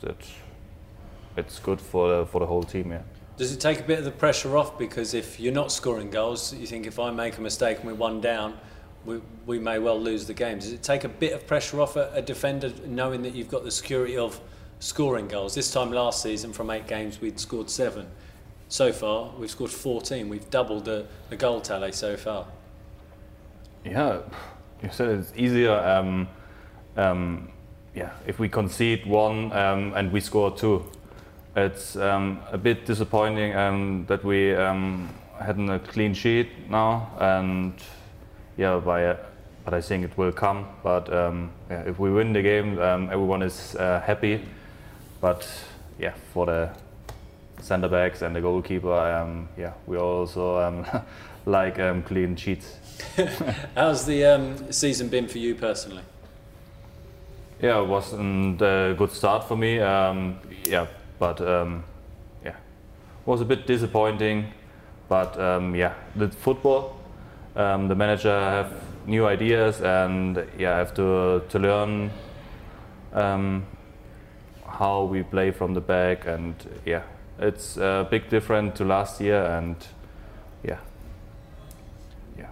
that 0.00 0.16
it's 1.36 1.58
good 1.58 1.80
for 1.80 2.08
the, 2.08 2.26
for 2.26 2.40
the 2.40 2.46
whole 2.46 2.62
team. 2.62 2.92
Yeah. 2.92 3.02
Does 3.36 3.52
it 3.52 3.60
take 3.60 3.80
a 3.80 3.82
bit 3.82 3.98
of 3.98 4.04
the 4.04 4.10
pressure 4.10 4.56
off 4.56 4.78
because 4.78 5.14
if 5.14 5.40
you're 5.40 5.54
not 5.54 5.72
scoring 5.72 6.10
goals, 6.10 6.54
you 6.54 6.66
think 6.66 6.86
if 6.86 6.98
I 6.98 7.10
make 7.10 7.38
a 7.38 7.40
mistake 7.40 7.78
and 7.78 7.86
we're 7.86 7.94
one 7.94 8.20
down, 8.20 8.58
we, 9.04 9.20
we 9.46 9.58
may 9.58 9.78
well 9.78 10.00
lose 10.00 10.26
the 10.26 10.34
game. 10.34 10.58
Does 10.58 10.72
it 10.72 10.82
take 10.82 11.04
a 11.04 11.08
bit 11.08 11.32
of 11.32 11.46
pressure 11.46 11.80
off 11.80 11.96
a, 11.96 12.10
a 12.14 12.22
defender 12.22 12.72
knowing 12.86 13.22
that 13.22 13.34
you've 13.34 13.50
got 13.50 13.64
the 13.64 13.70
security 13.70 14.16
of 14.16 14.40
scoring 14.80 15.28
goals? 15.28 15.54
This 15.54 15.70
time 15.72 15.92
last 15.92 16.22
season, 16.22 16.52
from 16.52 16.70
eight 16.70 16.86
games, 16.86 17.20
we'd 17.20 17.40
scored 17.40 17.70
seven. 17.70 18.06
So 18.68 18.92
far, 18.92 19.30
we've 19.38 19.50
scored 19.50 19.70
14. 19.70 20.28
We've 20.28 20.48
doubled 20.50 20.86
the, 20.86 21.06
the 21.28 21.36
goal 21.36 21.60
tally 21.60 21.92
so 21.92 22.16
far. 22.16 22.46
Yeah, 23.84 24.20
you 24.82 24.88
said 24.92 25.08
it's 25.08 25.32
easier. 25.36 25.74
Um, 25.74 26.28
um, 26.96 27.50
yeah, 27.94 28.12
if 28.26 28.38
we 28.38 28.48
concede 28.48 29.04
one 29.04 29.52
um, 29.52 29.92
and 29.94 30.12
we 30.12 30.20
score 30.20 30.56
two, 30.56 30.90
it's 31.54 31.96
um, 31.96 32.40
a 32.50 32.56
bit 32.56 32.86
disappointing 32.86 33.54
um, 33.54 34.06
that 34.06 34.24
we 34.24 34.54
um, 34.54 35.10
had 35.38 35.58
a 35.58 35.78
clean 35.78 36.14
sheet 36.14 36.48
now 36.70 37.10
and 37.20 37.74
yeah, 38.56 38.78
by, 38.78 39.06
uh, 39.06 39.16
but 39.64 39.74
I 39.74 39.80
think 39.80 40.04
it 40.04 40.16
will 40.16 40.32
come. 40.32 40.66
But 40.82 41.12
um, 41.12 41.50
yeah, 41.70 41.82
if 41.82 41.98
we 41.98 42.10
win 42.10 42.32
the 42.32 42.42
game, 42.42 42.78
um, 42.78 43.10
everyone 43.10 43.42
is 43.42 43.76
uh, 43.76 44.02
happy. 44.04 44.44
But 45.20 45.48
yeah, 45.98 46.14
for 46.32 46.46
the 46.46 46.70
centre 47.62 47.88
backs 47.88 48.22
and 48.22 48.34
the 48.34 48.40
goalkeeper. 48.40 48.92
Um, 48.92 49.48
yeah, 49.56 49.72
we 49.86 49.96
also 49.96 50.58
um, 50.58 50.86
like 51.46 51.78
um, 51.78 52.02
clean 52.02 52.36
sheets. 52.36 52.76
How's 53.74 54.04
the 54.04 54.24
um, 54.24 54.72
season 54.72 55.08
been 55.08 55.28
for 55.28 55.38
you 55.38 55.54
personally? 55.54 56.02
Yeah, 57.60 57.80
it 57.80 57.86
wasn't 57.86 58.60
a 58.60 58.94
good 58.98 59.12
start 59.12 59.44
for 59.44 59.56
me. 59.56 59.78
Um, 59.78 60.38
yeah, 60.64 60.86
but 61.18 61.40
um, 61.40 61.84
yeah, 62.44 62.56
was 63.24 63.40
a 63.40 63.44
bit 63.44 63.66
disappointing. 63.66 64.52
But 65.08 65.38
um, 65.38 65.74
yeah, 65.74 65.94
the 66.16 66.28
football, 66.28 66.98
um, 67.56 67.88
the 67.88 67.94
manager 67.94 68.30
have 68.30 68.72
new 69.06 69.26
ideas, 69.26 69.80
and 69.80 70.46
yeah, 70.58 70.74
I 70.74 70.78
have 70.78 70.94
to 70.94 71.42
to 71.48 71.58
learn 71.58 72.10
um, 73.12 73.66
how 74.66 75.04
we 75.04 75.22
play 75.22 75.50
from 75.50 75.74
the 75.74 75.80
back, 75.80 76.26
and 76.26 76.54
yeah, 76.86 77.02
it's 77.38 77.76
a 77.76 78.06
big 78.10 78.28
difference 78.28 78.78
to 78.78 78.84
last 78.84 79.20
year, 79.20 79.44
and 79.44 79.76
yeah, 80.62 80.78
yeah. 82.38 82.48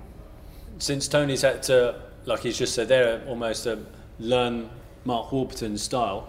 Since 0.79 1.09
Tony's 1.09 1.43
had 1.43 1.63
to, 1.65 2.01
like 2.27 2.41
he's 2.41 2.59
just 2.59 2.75
said 2.75 2.89
there, 2.89 3.23
almost 3.27 3.67
uh, 3.67 3.77
learn 4.19 4.69
Mark 5.05 5.33
Warburton's 5.33 5.83
style. 5.83 6.29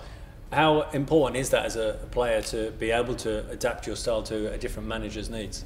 How 0.51 0.89
important 0.91 1.38
is 1.38 1.49
that 1.51 1.65
as 1.65 1.77
a 1.77 1.97
player 2.12 2.41
to 2.43 2.71
be 2.71 2.91
able 2.91 3.15
to 3.15 3.49
adapt 3.49 3.88
your 3.88 3.95
style 3.95 4.21
to 4.23 4.51
a 4.51 4.57
different 4.57 4.88
manager's 4.88 5.29
needs? 5.29 5.63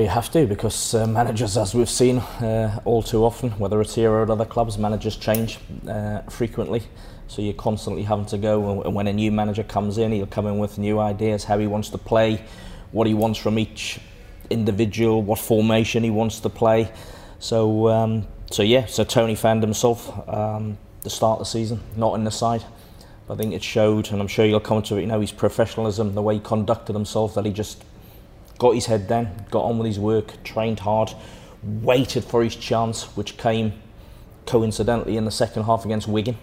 You 0.00 0.08
have 0.08 0.30
to 0.32 0.46
because 0.46 0.94
uh, 0.94 1.06
managers, 1.06 1.56
as 1.56 1.74
we've 1.74 1.88
seen 1.88 2.18
uh, 2.18 2.80
all 2.84 3.02
too 3.02 3.24
often, 3.24 3.50
whether 3.52 3.80
it's 3.80 3.94
here 3.94 4.10
or 4.10 4.22
at 4.22 4.30
other 4.30 4.46
clubs, 4.46 4.78
managers 4.78 5.16
change 5.16 5.58
uh, 5.86 6.22
frequently. 6.22 6.82
So 7.28 7.40
you're 7.40 7.52
constantly 7.52 8.02
having 8.02 8.24
to 8.26 8.38
go. 8.38 8.82
And 8.82 8.94
when 8.94 9.06
a 9.06 9.12
new 9.12 9.30
manager 9.30 9.62
comes 9.62 9.98
in, 9.98 10.10
he'll 10.10 10.26
come 10.26 10.46
in 10.46 10.58
with 10.58 10.78
new 10.78 10.98
ideas, 10.98 11.44
how 11.44 11.58
he 11.58 11.66
wants 11.66 11.90
to 11.90 11.98
play, 11.98 12.42
what 12.90 13.06
he 13.06 13.14
wants 13.14 13.38
from 13.38 13.58
each 13.58 14.00
individual, 14.50 15.22
what 15.22 15.38
formation 15.38 16.02
he 16.02 16.10
wants 16.10 16.40
to 16.40 16.48
play. 16.48 16.90
So, 17.38 17.88
um, 17.88 18.26
so 18.50 18.62
yeah. 18.62 18.86
So 18.86 19.04
Tony 19.04 19.34
found 19.34 19.62
himself 19.62 20.10
um, 20.28 20.78
the 21.02 21.10
start 21.10 21.38
of 21.38 21.46
the 21.46 21.50
season, 21.50 21.80
not 21.96 22.14
in 22.14 22.24
the 22.24 22.30
side. 22.30 22.64
I 23.30 23.36
think 23.36 23.52
it 23.52 23.62
showed, 23.62 24.10
and 24.10 24.20
I'm 24.20 24.28
sure 24.28 24.44
you'll 24.44 24.60
come 24.60 24.82
to 24.82 24.96
it. 24.96 25.02
You 25.02 25.06
know, 25.06 25.20
his 25.20 25.32
professionalism, 25.32 26.14
the 26.14 26.22
way 26.22 26.34
he 26.34 26.40
conducted 26.40 26.94
himself, 26.94 27.34
that 27.34 27.44
he 27.44 27.52
just 27.52 27.84
got 28.58 28.74
his 28.74 28.86
head 28.86 29.08
down, 29.08 29.28
got 29.50 29.64
on 29.64 29.78
with 29.78 29.86
his 29.86 29.98
work, 29.98 30.42
trained 30.44 30.80
hard, 30.80 31.12
waited 31.62 32.24
for 32.24 32.42
his 32.42 32.56
chance, 32.56 33.04
which 33.16 33.36
came 33.36 33.72
coincidentally 34.46 35.16
in 35.16 35.24
the 35.24 35.30
second 35.30 35.64
half 35.64 35.84
against 35.84 36.08
Wigan. 36.08 36.36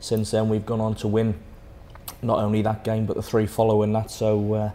Since 0.00 0.30
then, 0.30 0.48
we've 0.48 0.66
gone 0.66 0.80
on 0.80 0.94
to 0.96 1.08
win 1.08 1.34
not 2.22 2.38
only 2.38 2.62
that 2.62 2.82
game 2.82 3.06
but 3.06 3.16
the 3.16 3.22
three 3.22 3.46
following 3.46 3.92
that. 3.92 4.10
So, 4.10 4.54
uh, 4.54 4.70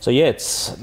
so 0.00 0.10
yeah, 0.10 0.26
it's 0.26 0.76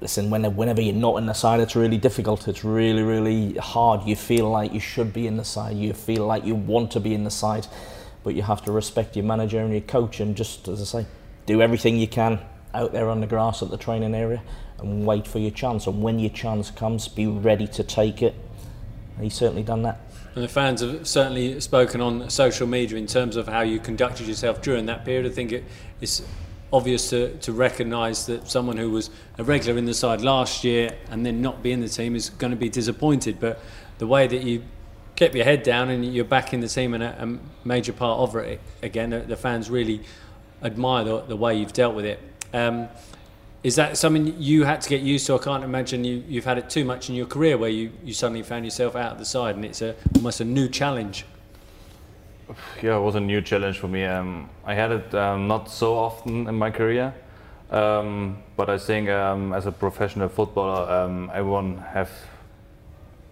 listen. 0.00 0.30
Whenever 0.30 0.80
you're 0.80 0.94
not 0.94 1.16
in 1.16 1.26
the 1.26 1.32
side, 1.32 1.60
it's 1.60 1.76
really 1.76 1.98
difficult. 1.98 2.48
It's 2.48 2.64
really, 2.64 3.02
really 3.02 3.54
hard. 3.54 4.06
You 4.06 4.16
feel 4.16 4.50
like 4.50 4.72
you 4.72 4.80
should 4.80 5.12
be 5.12 5.26
in 5.26 5.36
the 5.36 5.44
side. 5.44 5.76
You 5.76 5.92
feel 5.92 6.26
like 6.26 6.44
you 6.44 6.54
want 6.54 6.90
to 6.92 7.00
be 7.00 7.14
in 7.14 7.24
the 7.24 7.30
side, 7.30 7.66
but 8.24 8.34
you 8.34 8.42
have 8.42 8.62
to 8.64 8.72
respect 8.72 9.16
your 9.16 9.24
manager 9.24 9.60
and 9.60 9.72
your 9.72 9.82
coach, 9.82 10.20
and 10.20 10.36
just 10.36 10.68
as 10.68 10.80
I 10.80 11.02
say, 11.02 11.06
do 11.46 11.62
everything 11.62 11.96
you 11.96 12.08
can 12.08 12.40
out 12.74 12.92
there 12.92 13.08
on 13.08 13.20
the 13.20 13.26
grass 13.26 13.62
at 13.62 13.70
the 13.70 13.76
training 13.76 14.14
area 14.14 14.42
and 14.78 15.06
wait 15.06 15.26
for 15.26 15.38
your 15.38 15.50
chance. 15.50 15.86
And 15.86 16.02
when 16.02 16.18
your 16.18 16.30
chance 16.30 16.70
comes, 16.70 17.08
be 17.08 17.26
ready 17.26 17.66
to 17.68 17.82
take 17.82 18.22
it. 18.22 18.34
He's 19.20 19.34
certainly 19.34 19.62
done 19.62 19.82
that. 19.82 20.00
And 20.34 20.42
the 20.42 20.48
fans 20.48 20.80
have 20.80 21.06
certainly 21.06 21.60
spoken 21.60 22.00
on 22.00 22.30
social 22.30 22.66
media 22.66 22.96
in 22.96 23.06
terms 23.06 23.36
of 23.36 23.46
how 23.48 23.60
you 23.60 23.78
conducted 23.78 24.26
yourself 24.26 24.62
during 24.62 24.86
that 24.86 25.04
period. 25.04 25.26
I 25.26 25.34
think 25.34 25.52
it 25.52 25.64
is 26.00 26.22
obvious 26.72 27.10
to, 27.10 27.36
to 27.38 27.52
recognise 27.52 28.24
that 28.26 28.48
someone 28.48 28.78
who 28.78 28.90
was 28.90 29.10
a 29.36 29.44
regular 29.44 29.78
in 29.78 29.84
the 29.84 29.92
side 29.92 30.22
last 30.22 30.64
year 30.64 30.96
and 31.10 31.24
then 31.24 31.42
not 31.42 31.62
be 31.62 31.70
in 31.70 31.80
the 31.80 31.88
team 31.88 32.16
is 32.16 32.30
going 32.30 32.50
to 32.50 32.56
be 32.56 32.70
disappointed. 32.70 33.38
But 33.38 33.60
the 33.98 34.06
way 34.06 34.26
that 34.26 34.42
you 34.42 34.62
kept 35.16 35.34
your 35.34 35.44
head 35.44 35.62
down 35.62 35.90
and 35.90 36.02
you're 36.14 36.24
back 36.24 36.54
in 36.54 36.60
the 36.60 36.68
team 36.68 36.94
and 36.94 37.02
a, 37.02 37.22
a 37.22 37.38
major 37.68 37.92
part 37.92 38.18
of 38.18 38.34
it 38.36 38.58
again, 38.82 39.10
the, 39.10 39.20
the 39.20 39.36
fans 39.36 39.68
really 39.68 40.00
admire 40.62 41.04
the, 41.04 41.20
the 41.22 41.36
way 41.36 41.54
you've 41.54 41.74
dealt 41.74 41.94
with 41.94 42.06
it. 42.06 42.18
Um, 42.52 42.88
is 43.62 43.76
that 43.76 43.96
something 43.96 44.34
you 44.40 44.64
had 44.64 44.80
to 44.80 44.88
get 44.88 45.02
used 45.02 45.26
to? 45.26 45.36
I 45.36 45.38
can't 45.38 45.62
imagine 45.62 46.02
you, 46.04 46.24
you've 46.26 46.44
had 46.44 46.58
it 46.58 46.68
too 46.68 46.84
much 46.84 47.08
in 47.08 47.14
your 47.14 47.26
career 47.26 47.56
where 47.56 47.70
you, 47.70 47.92
you 48.04 48.12
suddenly 48.12 48.42
found 48.42 48.64
yourself 48.64 48.96
out 48.96 49.12
of 49.12 49.18
the 49.18 49.24
side 49.24 49.54
and 49.54 49.64
it's 49.64 49.82
a, 49.82 49.94
almost 50.16 50.40
a 50.40 50.44
new 50.44 50.68
challenge. 50.68 51.24
Yeah, 52.82 52.96
it 52.96 53.00
was 53.00 53.14
a 53.14 53.20
new 53.20 53.40
challenge 53.40 53.78
for 53.78 53.86
me. 53.86 54.04
Um, 54.04 54.50
I 54.64 54.74
had 54.74 54.90
it 54.90 55.14
um, 55.14 55.46
not 55.46 55.70
so 55.70 55.94
often 55.94 56.48
in 56.48 56.56
my 56.56 56.70
career, 56.70 57.14
um, 57.70 58.42
but 58.56 58.68
I 58.68 58.78
think 58.78 59.08
um, 59.08 59.52
as 59.52 59.66
a 59.66 59.72
professional 59.72 60.28
footballer, 60.28 60.90
um, 60.90 61.30
everyone 61.32 61.78
have 61.78 62.10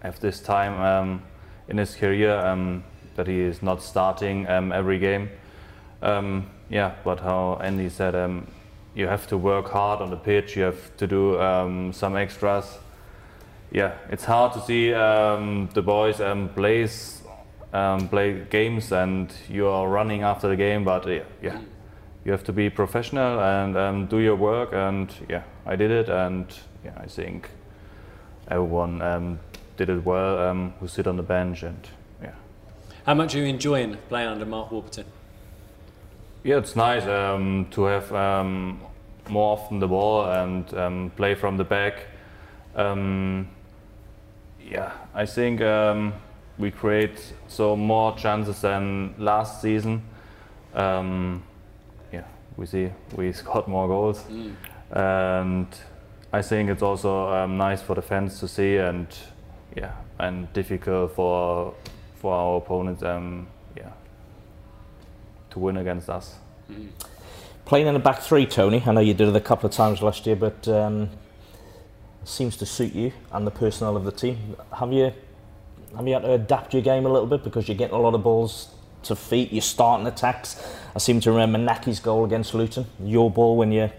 have 0.01 0.19
this 0.21 0.41
time 0.41 0.81
um, 0.81 1.23
in 1.69 1.77
his 1.77 1.95
career 1.95 2.83
that 3.17 3.27
he 3.27 3.41
is 3.41 3.63
not 3.63 3.83
starting 3.83 4.47
every 4.47 4.99
game. 4.99 5.29
yeah, 6.01 6.95
but 7.05 7.21
how 7.21 7.61
Andy 7.63 7.91
said, 7.91 8.15
you 8.95 9.07
have 9.07 9.27
to 9.29 9.37
work 9.37 9.71
hard 9.71 10.01
on 10.01 10.11
the 10.11 10.17
pitch. 10.17 10.57
You 10.57 10.65
have 10.65 10.97
to 10.97 11.07
do 11.07 11.41
um, 11.41 11.93
some 11.93 12.17
extras. 12.17 12.79
Yeah, 13.71 13.95
it's 14.11 14.25
hard 14.25 14.53
to 14.55 14.61
see 14.61 14.93
um, 14.93 15.69
the 15.75 15.83
boys 15.83 16.21
um, 16.21 16.49
plays, 16.49 17.23
um, 17.73 18.09
play 18.09 18.45
games, 18.51 18.91
and 18.93 19.33
you 19.49 19.69
are 19.69 19.89
running 19.89 20.23
after 20.23 20.49
the 20.49 20.57
game. 20.57 20.85
But 20.85 21.07
uh, 21.07 21.21
yeah, 21.41 21.61
you 22.25 22.33
have 22.33 22.43
to 22.45 22.53
be 22.53 22.69
professional 22.69 23.41
and 23.41 23.77
um, 23.77 24.07
do 24.07 24.19
your 24.19 24.37
work. 24.37 24.73
And 24.73 25.15
yeah, 25.29 25.45
I 25.67 25.77
did 25.77 25.91
it, 25.91 26.09
and 26.09 26.47
yeah, 26.85 26.95
I 26.97 27.07
think 27.07 27.51
everyone 28.49 29.01
um, 29.03 29.39
did 29.77 29.89
it 29.89 30.05
well. 30.05 30.73
who 30.81 30.89
sit 30.89 31.07
on 31.07 31.17
the 31.17 31.23
bench 31.23 31.63
and 31.63 31.89
yeah. 32.21 32.35
How 33.07 33.15
much 33.15 33.37
are 33.37 33.39
you 33.39 33.45
enjoying 33.45 33.97
playing 34.09 34.29
under 34.29 34.47
Mark 34.47 34.73
Warburton? 34.73 35.07
Yeah, 36.43 36.57
it's 36.57 36.75
nice 36.75 37.05
um, 37.05 37.67
to 37.73 37.83
have 37.85 38.11
um, 38.15 38.81
more 39.29 39.59
often 39.59 39.79
the 39.79 39.87
ball 39.87 40.25
and 40.25 40.73
um, 40.73 41.13
play 41.15 41.35
from 41.35 41.59
the 41.59 41.65
back. 41.65 42.07
Um, 42.75 43.51
yeah, 44.59 44.93
I 45.15 45.27
think 45.27 45.61
um, 45.61 46.15
we 46.57 46.71
create 46.71 47.35
so 47.47 47.77
more 47.77 48.17
chances 48.17 48.63
than 48.63 49.15
last 49.19 49.61
season. 49.61 50.03
Um, 50.73 51.43
yeah, 52.11 52.25
we 52.57 52.65
see 52.65 52.91
we 53.17 53.33
scored 53.35 53.69
more 53.69 53.87
goals, 53.87 54.23
mm. 54.23 54.55
and 54.93 55.67
I 56.33 56.41
think 56.41 56.71
it's 56.71 56.83
also 56.83 57.47
nice 57.49 57.83
for 57.83 57.95
the 57.95 58.03
fans 58.03 58.41
to 58.41 58.49
see 58.49 58.79
and 58.79 59.09
yeah, 59.77 59.93
and 60.19 60.51
difficult 60.55 61.15
for 61.15 61.75
for 62.17 62.33
our 62.33 62.57
opponents. 62.57 63.03
To 65.51 65.59
win 65.59 65.77
against 65.77 66.09
us. 66.09 66.37
Mm. 66.71 66.89
Playing 67.65 67.87
in 67.87 67.97
a 67.97 68.01
back 68.01 68.21
three, 68.21 68.47
Tony. 68.47 68.83
I 68.85 68.93
know 68.93 69.01
you 69.01 69.15
did 69.15 69.29
it 69.29 69.37
a 69.37 69.41
couple 69.41 69.69
of 69.69 69.75
times 69.75 70.03
last 70.03 70.27
year, 70.27 70.37
but 70.37 70.67
um, 70.69 71.11
seems 72.25 72.57
to 72.59 72.67
suit 72.67 72.93
you 72.93 73.13
and 73.33 73.47
the 73.47 73.51
personnel 73.51 73.97
of 73.97 74.05
the 74.05 74.13
team. 74.13 74.57
Have 74.77 74.93
you 74.93 75.13
have 75.97 76.07
you 76.07 76.15
had 76.15 76.23
to 76.23 76.33
adapt 76.33 76.73
your 76.73 76.83
game 76.83 77.05
a 77.07 77.09
little 77.09 77.27
bit 77.27 77.43
because 77.43 77.69
you're 77.69 77.77
getting 77.77 77.97
a 77.97 78.01
lot 78.01 78.15
of 78.15 78.23
balls 78.23 78.69
to 79.05 79.17
feet, 79.17 79.53
you're 79.53 79.63
starting 79.63 80.07
attacks. 80.07 80.63
I 80.95 80.99
seem 80.99 81.21
to 81.21 81.31
remember 81.31 81.59
Nahki's 81.59 82.01
goal 82.01 82.25
against 82.25 82.55
Luton. 82.55 82.87
Your 83.03 83.31
ball 83.31 83.57
when 83.57 83.73
you 83.73 83.91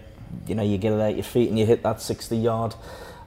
you 0.46 0.54
know 0.54 0.62
you 0.62 0.78
get 0.78 0.92
it 0.92 1.00
at 1.00 1.14
your 1.14 1.24
feet 1.24 1.50
and 1.50 1.58
you 1.58 1.66
hit 1.66 1.82
that 1.82 2.00
60 2.00 2.36
yard 2.36 2.74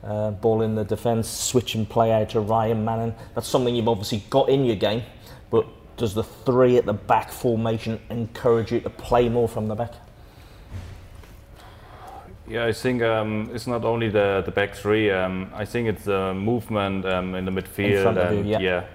uh, 0.04 0.32
ball 0.32 0.62
in 0.62 0.76
the 0.76 0.84
defence, 0.84 1.28
switch 1.28 1.76
and 1.76 1.90
play 1.90 2.12
out 2.12 2.30
to 2.30 2.40
Ryan 2.40 2.86
Manning. 2.86 3.16
That's 3.34 3.48
something 3.48 3.76
you've 3.76 3.88
obviously 3.88 4.24
got 4.30 4.50
in 4.50 4.66
your 4.66 4.76
game, 4.76 5.04
but 5.50 5.68
does 5.97 6.13
the 6.13 6.23
three 6.23 6.77
at 6.77 6.86
the 6.86 6.93
back 6.93 7.31
formation 7.31 7.99
encourage 8.10 8.71
you 8.71 8.81
to 8.81 8.89
play 8.89 9.29
more 9.29 9.47
from 9.47 9.67
the 9.67 9.75
back? 9.75 9.93
Yeah, 12.47 12.65
I 12.65 12.73
think 12.73 13.01
um, 13.01 13.49
it's 13.53 13.65
not 13.65 13.84
only 13.86 14.10
the, 14.10 14.43
the 14.45 14.51
back 14.51 14.75
three. 14.75 15.10
Um, 15.10 15.49
I 15.53 15.65
think 15.65 15.88
it's 15.88 16.05
the 16.05 16.34
movement 16.34 17.05
um, 17.05 17.34
in 17.34 17.45
the 17.45 17.51
midfield 17.51 18.17
and 18.17 18.45
you, 18.45 18.51
yeah. 18.51 18.60
yeah. 18.60 18.86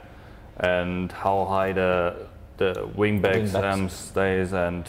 and 0.59 1.11
how 1.11 1.45
high 1.47 1.73
the 1.73 2.29
the 2.59 2.89
wing 2.95 3.21
backs, 3.21 3.55
wing 3.55 3.65
um, 3.65 3.89
stays. 3.89 4.53
And 4.53 4.89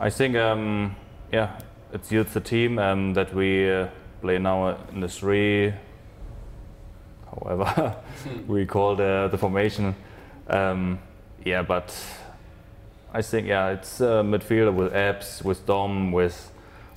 I 0.00 0.10
think 0.10 0.34
um, 0.34 0.96
yeah, 1.30 1.56
it 1.92 2.04
suits 2.04 2.34
the 2.34 2.40
team 2.40 2.80
um, 2.80 3.14
that 3.14 3.32
we 3.32 3.70
uh, 3.70 3.86
play 4.22 4.38
now 4.38 4.76
in 4.90 5.00
the 5.00 5.08
three. 5.08 5.72
However, 7.30 7.96
we 8.48 8.66
call 8.66 8.96
the 8.96 9.28
the 9.30 9.38
formation. 9.38 9.94
Yeah, 11.44 11.62
but 11.62 11.94
I 13.12 13.20
think 13.22 13.48
yeah, 13.48 13.70
it's 13.70 14.00
a 14.00 14.22
midfielder 14.24 14.74
with 14.74 14.94
Epps, 14.94 15.42
with 15.42 15.66
Dom, 15.66 16.10
with, 16.10 16.50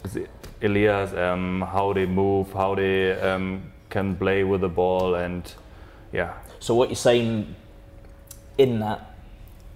with 0.03 0.27
Ilias, 0.61 1.13
um, 1.13 1.61
how 1.61 1.91
they 1.93 2.05
move, 2.05 2.53
how 2.53 2.73
they 2.75 3.11
um, 3.19 3.71
can 3.89 4.15
play 4.15 4.43
with 4.43 4.61
the 4.61 4.69
ball, 4.69 5.15
and 5.15 5.53
yeah. 6.13 6.33
So 6.59 6.75
what 6.75 6.89
you're 6.89 6.95
saying 6.95 7.55
in 8.57 8.79
that, 8.79 9.15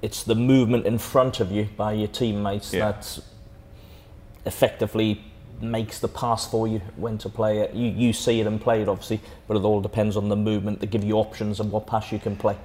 it's 0.02 0.24
the 0.24 0.36
movement 0.36 0.86
in 0.86 0.98
front 0.98 1.40
of 1.42 1.52
you 1.52 1.68
by 1.78 1.94
your 1.94 2.08
teammates 2.08 2.74
yeah. 2.74 2.92
that's 2.92 3.22
effectively 4.46 5.22
makes 5.62 6.00
the 6.00 6.08
pass 6.08 6.50
for 6.50 6.68
you 6.68 6.82
when 6.96 7.18
to 7.20 7.30
play 7.30 7.60
it. 7.60 7.74
You, 7.76 7.90
you 7.90 8.14
see 8.14 8.40
it 8.40 8.48
and 8.48 8.60
play 8.60 8.82
it, 8.82 8.88
obviously, 8.88 9.22
but 9.48 9.58
it 9.58 9.64
all 9.64 9.82
depends 9.82 10.18
on 10.18 10.30
the 10.30 10.36
movement 10.36 10.80
to 10.80 10.88
give 10.88 11.04
you 11.04 11.16
options 11.16 11.60
and 11.60 11.72
what 11.72 11.86
pass 11.86 12.12
you 12.12 12.20
can 12.20 12.36
play. 12.36 12.58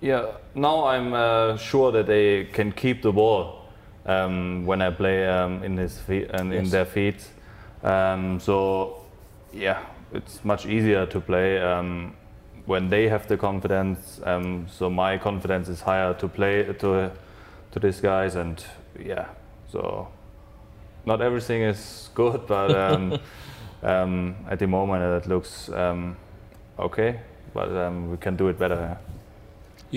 Yeah, 0.00 0.32
now 0.54 0.84
I'm 0.84 1.14
uh, 1.14 1.56
sure 1.56 1.90
that 1.92 2.06
they 2.06 2.44
can 2.44 2.70
keep 2.70 3.00
the 3.00 3.12
ball 3.12 3.62
um, 4.04 4.66
when 4.66 4.82
I 4.82 4.90
play 4.90 5.26
um, 5.26 5.62
in 5.62 5.76
his 5.78 5.98
feet 5.98 6.28
and 6.30 6.52
in 6.52 6.68
their 6.68 6.84
feet. 6.84 7.26
Um, 7.82 8.38
so 8.38 9.04
yeah, 9.54 9.82
it's 10.12 10.44
much 10.44 10.66
easier 10.66 11.06
to 11.06 11.20
play 11.20 11.60
um, 11.62 12.14
when 12.66 12.90
they 12.90 13.08
have 13.08 13.26
the 13.26 13.38
confidence. 13.38 14.20
Um, 14.22 14.66
so 14.68 14.90
my 14.90 15.16
confidence 15.16 15.68
is 15.68 15.80
higher 15.80 16.12
to 16.14 16.28
play 16.28 16.64
to 16.64 17.10
to 17.72 17.80
these 17.80 18.00
guys, 18.00 18.36
and 18.36 18.62
yeah, 18.98 19.26
so 19.70 20.08
not 21.06 21.22
everything 21.22 21.62
is 21.62 22.10
good, 22.14 22.46
but 22.46 22.70
um, 22.74 23.18
um, 23.82 24.36
at 24.50 24.58
the 24.58 24.66
moment 24.66 25.24
it 25.24 25.28
looks 25.28 25.70
um, 25.70 26.16
okay. 26.78 27.20
But 27.54 27.70
um, 27.70 28.10
we 28.10 28.18
can 28.18 28.36
do 28.36 28.48
it 28.48 28.58
better. 28.58 28.98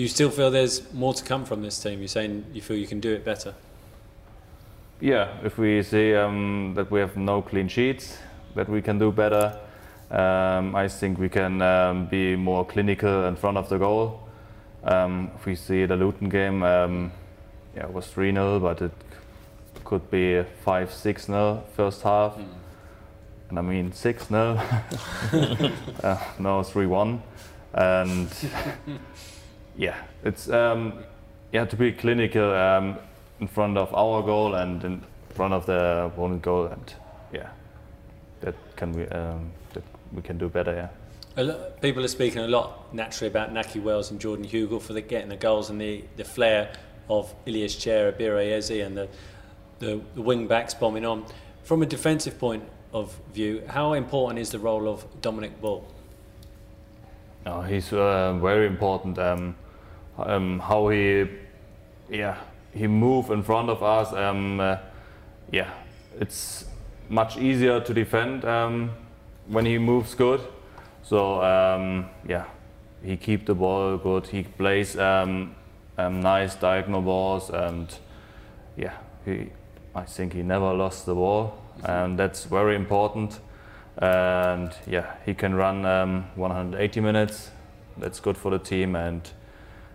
You 0.00 0.08
still 0.08 0.30
feel 0.30 0.50
there's 0.50 0.90
more 0.94 1.12
to 1.12 1.22
come 1.22 1.44
from 1.44 1.60
this 1.60 1.78
team? 1.78 1.98
You're 1.98 2.08
saying 2.08 2.46
you 2.54 2.62
feel 2.62 2.78
you 2.78 2.86
can 2.86 3.00
do 3.00 3.12
it 3.12 3.22
better? 3.22 3.52
Yeah, 4.98 5.28
if 5.44 5.58
we 5.58 5.82
see 5.82 6.14
um, 6.14 6.72
that 6.74 6.90
we 6.90 7.00
have 7.00 7.18
no 7.18 7.42
clean 7.42 7.68
sheets, 7.68 8.16
that 8.54 8.66
we 8.66 8.80
can 8.80 8.98
do 8.98 9.12
better. 9.12 9.58
Um, 10.10 10.74
I 10.74 10.88
think 10.88 11.18
we 11.18 11.28
can 11.28 11.60
um, 11.60 12.06
be 12.06 12.34
more 12.34 12.64
clinical 12.64 13.26
in 13.26 13.36
front 13.36 13.58
of 13.58 13.68
the 13.68 13.76
goal. 13.76 14.26
Um, 14.84 15.32
if 15.36 15.44
we 15.44 15.54
see 15.54 15.84
the 15.84 15.96
Luton 15.96 16.30
game, 16.30 16.62
um, 16.62 17.12
yeah, 17.76 17.82
it 17.82 17.92
was 17.92 18.06
3 18.06 18.32
0, 18.32 18.58
but 18.58 18.80
it 18.80 18.92
could 19.84 20.10
be 20.10 20.42
5 20.64 20.94
6 20.94 21.26
0 21.26 21.62
first 21.76 22.00
half. 22.00 22.38
And 23.50 23.58
I 23.58 23.60
mean 23.60 23.92
6 23.92 24.28
0. 24.28 24.58
uh, 26.02 26.24
no, 26.38 26.62
3 26.62 26.86
1. 26.86 27.22
And 27.74 28.28
yeah, 29.76 29.96
it's 30.24 30.48
um, 30.50 31.04
yeah 31.52 31.64
to 31.64 31.76
be 31.76 31.92
clinical 31.92 32.52
um, 32.52 32.98
in 33.40 33.48
front 33.48 33.78
of 33.78 33.94
our 33.94 34.22
goal 34.22 34.54
and 34.54 34.84
in 34.84 35.02
front 35.30 35.54
of 35.54 35.66
the 35.66 36.04
opponent 36.06 36.42
goal, 36.42 36.66
and 36.66 36.94
yeah, 37.32 37.48
that 38.40 38.54
can 38.76 38.92
we 38.92 39.06
um, 39.08 39.50
that 39.72 39.84
we 40.12 40.22
can 40.22 40.38
do 40.38 40.48
better. 40.48 40.74
Yeah. 40.74 40.88
Lot, 41.36 41.80
people 41.80 42.04
are 42.04 42.08
speaking 42.08 42.42
a 42.42 42.48
lot 42.48 42.92
naturally 42.92 43.30
about 43.30 43.54
Nahki 43.54 43.80
Wells 43.80 44.10
and 44.10 44.20
Jordan 44.20 44.44
Hugill 44.44 44.82
for 44.82 44.92
the 44.92 45.00
getting 45.00 45.28
the 45.28 45.36
goals 45.36 45.70
and 45.70 45.80
the, 45.80 46.04
the 46.16 46.24
flair 46.24 46.72
of 47.08 47.32
Ilias 47.46 47.76
Chair, 47.76 48.12
Ebere 48.12 48.52
Eze 48.52 48.70
and 48.70 48.96
the, 48.96 49.08
the, 49.78 50.00
the 50.14 50.22
wing 50.22 50.48
backs 50.48 50.74
bombing 50.74 51.06
on. 51.06 51.24
From 51.62 51.82
a 51.82 51.86
defensive 51.86 52.38
point 52.38 52.64
of 52.92 53.16
view, 53.32 53.62
how 53.68 53.92
important 53.92 54.40
is 54.40 54.50
the 54.50 54.58
role 54.58 54.88
of 54.88 55.06
Dominic 55.20 55.60
Ball? 55.60 55.86
No, 57.44 57.62
he's 57.62 57.92
uh, 57.92 58.38
very 58.40 58.66
important. 58.66 59.18
Um, 59.18 59.54
um, 60.18 60.58
how 60.58 60.88
he, 60.88 61.26
yeah, 62.10 62.36
he 62.74 62.86
move 62.86 63.30
in 63.30 63.42
front 63.42 63.70
of 63.70 63.82
us. 63.82 64.12
Um, 64.12 64.60
uh, 64.60 64.76
yeah, 65.50 65.70
it's 66.18 66.66
much 67.08 67.38
easier 67.38 67.80
to 67.80 67.94
defend 67.94 68.44
um, 68.44 68.90
when 69.46 69.64
he 69.64 69.78
moves 69.78 70.14
good. 70.14 70.40
So 71.02 71.42
um, 71.42 72.10
yeah, 72.28 72.44
he 73.02 73.16
keep 73.16 73.46
the 73.46 73.54
ball 73.54 73.96
good. 73.96 74.26
He 74.26 74.42
plays 74.42 74.98
um, 74.98 75.54
um, 75.96 76.20
nice 76.20 76.54
diagonal 76.54 77.02
balls, 77.02 77.50
and 77.50 77.92
yeah, 78.76 78.94
he. 79.24 79.50
I 79.92 80.04
think 80.04 80.34
he 80.34 80.42
never 80.42 80.72
lost 80.72 81.06
the 81.06 81.14
ball, 81.14 81.58
and 81.82 82.16
that's 82.16 82.44
very 82.44 82.76
important 82.76 83.40
and 84.00 84.74
yeah, 84.86 85.14
he 85.26 85.34
can 85.34 85.54
run 85.54 85.84
um, 85.84 86.24
180 86.34 87.00
minutes. 87.00 87.50
That's 87.98 88.20
good 88.20 88.36
for 88.36 88.50
the 88.50 88.58
team, 88.58 88.96
and 88.96 89.28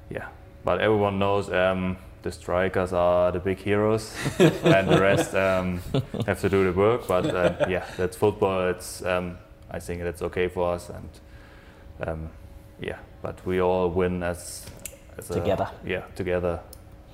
yeah, 0.10 0.28
but 0.64 0.80
everyone 0.80 1.18
knows 1.18 1.52
um, 1.52 1.98
the 2.22 2.32
strikers 2.32 2.94
are 2.94 3.32
the 3.32 3.40
big 3.40 3.58
heroes, 3.58 4.16
and 4.40 4.88
the 4.88 5.00
rest 5.00 5.34
um, 5.34 5.82
have 6.28 6.40
to 6.42 6.50
do 6.50 6.64
the 6.64 6.72
work. 6.72 7.08
But 7.08 7.26
uh, 7.26 7.66
yeah, 7.68 7.86
that's 7.98 8.16
football. 8.16 8.70
It's 8.70 9.04
um, 9.04 9.38
I 9.72 9.80
think 9.80 10.04
that's 10.04 10.22
okay 10.22 10.48
for 10.48 10.74
us, 10.74 10.90
and 10.90 11.10
um, 12.08 12.30
yeah, 12.80 13.00
but 13.22 13.44
we 13.46 13.60
all 13.60 13.90
win 13.90 14.22
as, 14.22 14.66
as 15.18 15.30
Together. 15.30 15.70
A, 15.84 15.90
yeah, 15.90 16.04
together. 16.16 16.60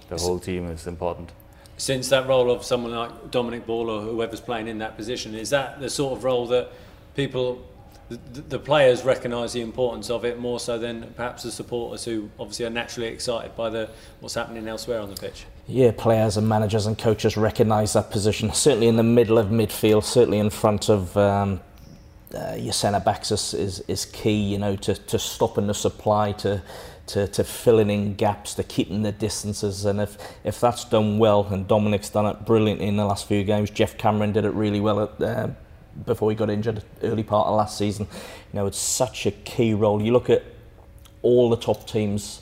The 0.10 0.18
whole 0.18 0.40
team 0.40 0.68
is 0.68 0.88
important. 0.88 1.32
Since 1.78 2.10
that 2.10 2.28
role 2.28 2.52
of 2.52 2.64
someone 2.64 2.92
like 2.92 3.32
Dominic 3.32 3.66
Ball 3.66 3.90
or 3.90 4.02
whoever's 4.02 4.42
playing 4.42 4.68
in 4.68 4.78
that 4.80 4.98
position, 4.98 5.34
is 5.34 5.50
that 5.50 5.80
the 5.80 5.90
sort 5.90 6.18
of 6.18 6.24
role 6.24 6.46
that 6.48 6.72
people, 7.16 7.68
the, 8.10 8.18
the 8.42 8.60
players 8.60 9.04
recognise 9.04 9.54
the 9.54 9.62
importance 9.62 10.10
of 10.10 10.24
it 10.24 10.40
more 10.40 10.60
so 10.60 10.78
than 10.78 11.12
perhaps 11.16 11.44
the 11.44 11.52
supporters 11.52 12.06
who 12.06 12.30
obviously 12.40 12.66
are 12.66 12.70
naturally 12.70 13.08
excited 13.08 13.56
by 13.56 13.70
the 13.70 13.90
what's 14.20 14.36
happening 14.36 14.68
elsewhere 14.68 15.00
on 15.00 15.10
the 15.10 15.16
pitch? 15.16 15.46
Yeah, 15.68 15.92
players 15.98 16.38
and 16.38 16.48
managers 16.48 16.86
and 16.86 16.98
coaches 16.98 17.38
recognise 17.38 17.94
that 17.94 18.12
position. 18.12 18.52
Certainly 18.54 18.88
in 18.88 18.98
the 18.98 19.04
middle 19.04 19.38
of 19.38 19.48
midfield, 19.48 20.04
certainly 20.04 20.40
in 20.40 20.50
front 20.50 20.90
of 20.90 21.16
um, 21.18 21.62
uh, 22.34 22.56
your 22.58 22.74
centre 22.74 23.00
backs 23.00 23.32
is, 23.32 23.54
is, 23.54 23.80
is 23.88 24.06
key. 24.06 24.40
You 24.40 24.58
know, 24.58 24.76
to, 24.78 24.96
to 24.96 25.20
stopping 25.20 25.68
the 25.68 25.74
supply, 25.74 26.32
to, 26.34 26.62
to 27.14 27.28
to 27.28 27.44
filling 27.44 27.90
in 27.90 28.16
gaps, 28.16 28.54
to 28.56 28.64
keeping 28.64 29.02
the 29.04 29.12
distances. 29.12 29.86
And 29.86 30.00
if 30.00 30.18
if 30.44 30.60
that's 30.60 30.86
done 30.86 31.18
well, 31.18 31.46
and 31.52 31.68
Dominic's 31.68 32.10
done 32.10 32.26
it 32.26 32.46
brilliantly 32.46 32.88
in 32.88 32.98
the 32.98 33.06
last 33.06 33.28
few 33.28 33.44
games, 33.44 33.70
Geoff 33.70 33.98
Cameron 33.98 34.32
did 34.32 34.46
it 34.46 34.54
really 34.54 34.80
well 34.80 35.04
at. 35.04 35.22
Uh, 35.22 35.50
before 36.06 36.32
he 36.32 36.38
got 36.38 36.50
injured 36.50 36.82
early 37.04 37.22
part 37.22 37.48
of 37.48 37.58
last 37.58 37.78
season 37.78 38.08
you 38.14 38.58
know 38.58 38.66
it's 38.66 38.78
such 38.78 39.26
a 39.26 39.32
key 39.32 39.74
role 39.74 40.02
you 40.02 40.14
look 40.14 40.30
at 40.30 40.42
all 41.22 41.50
the 41.50 41.58
top 41.58 41.86
teams 41.86 42.42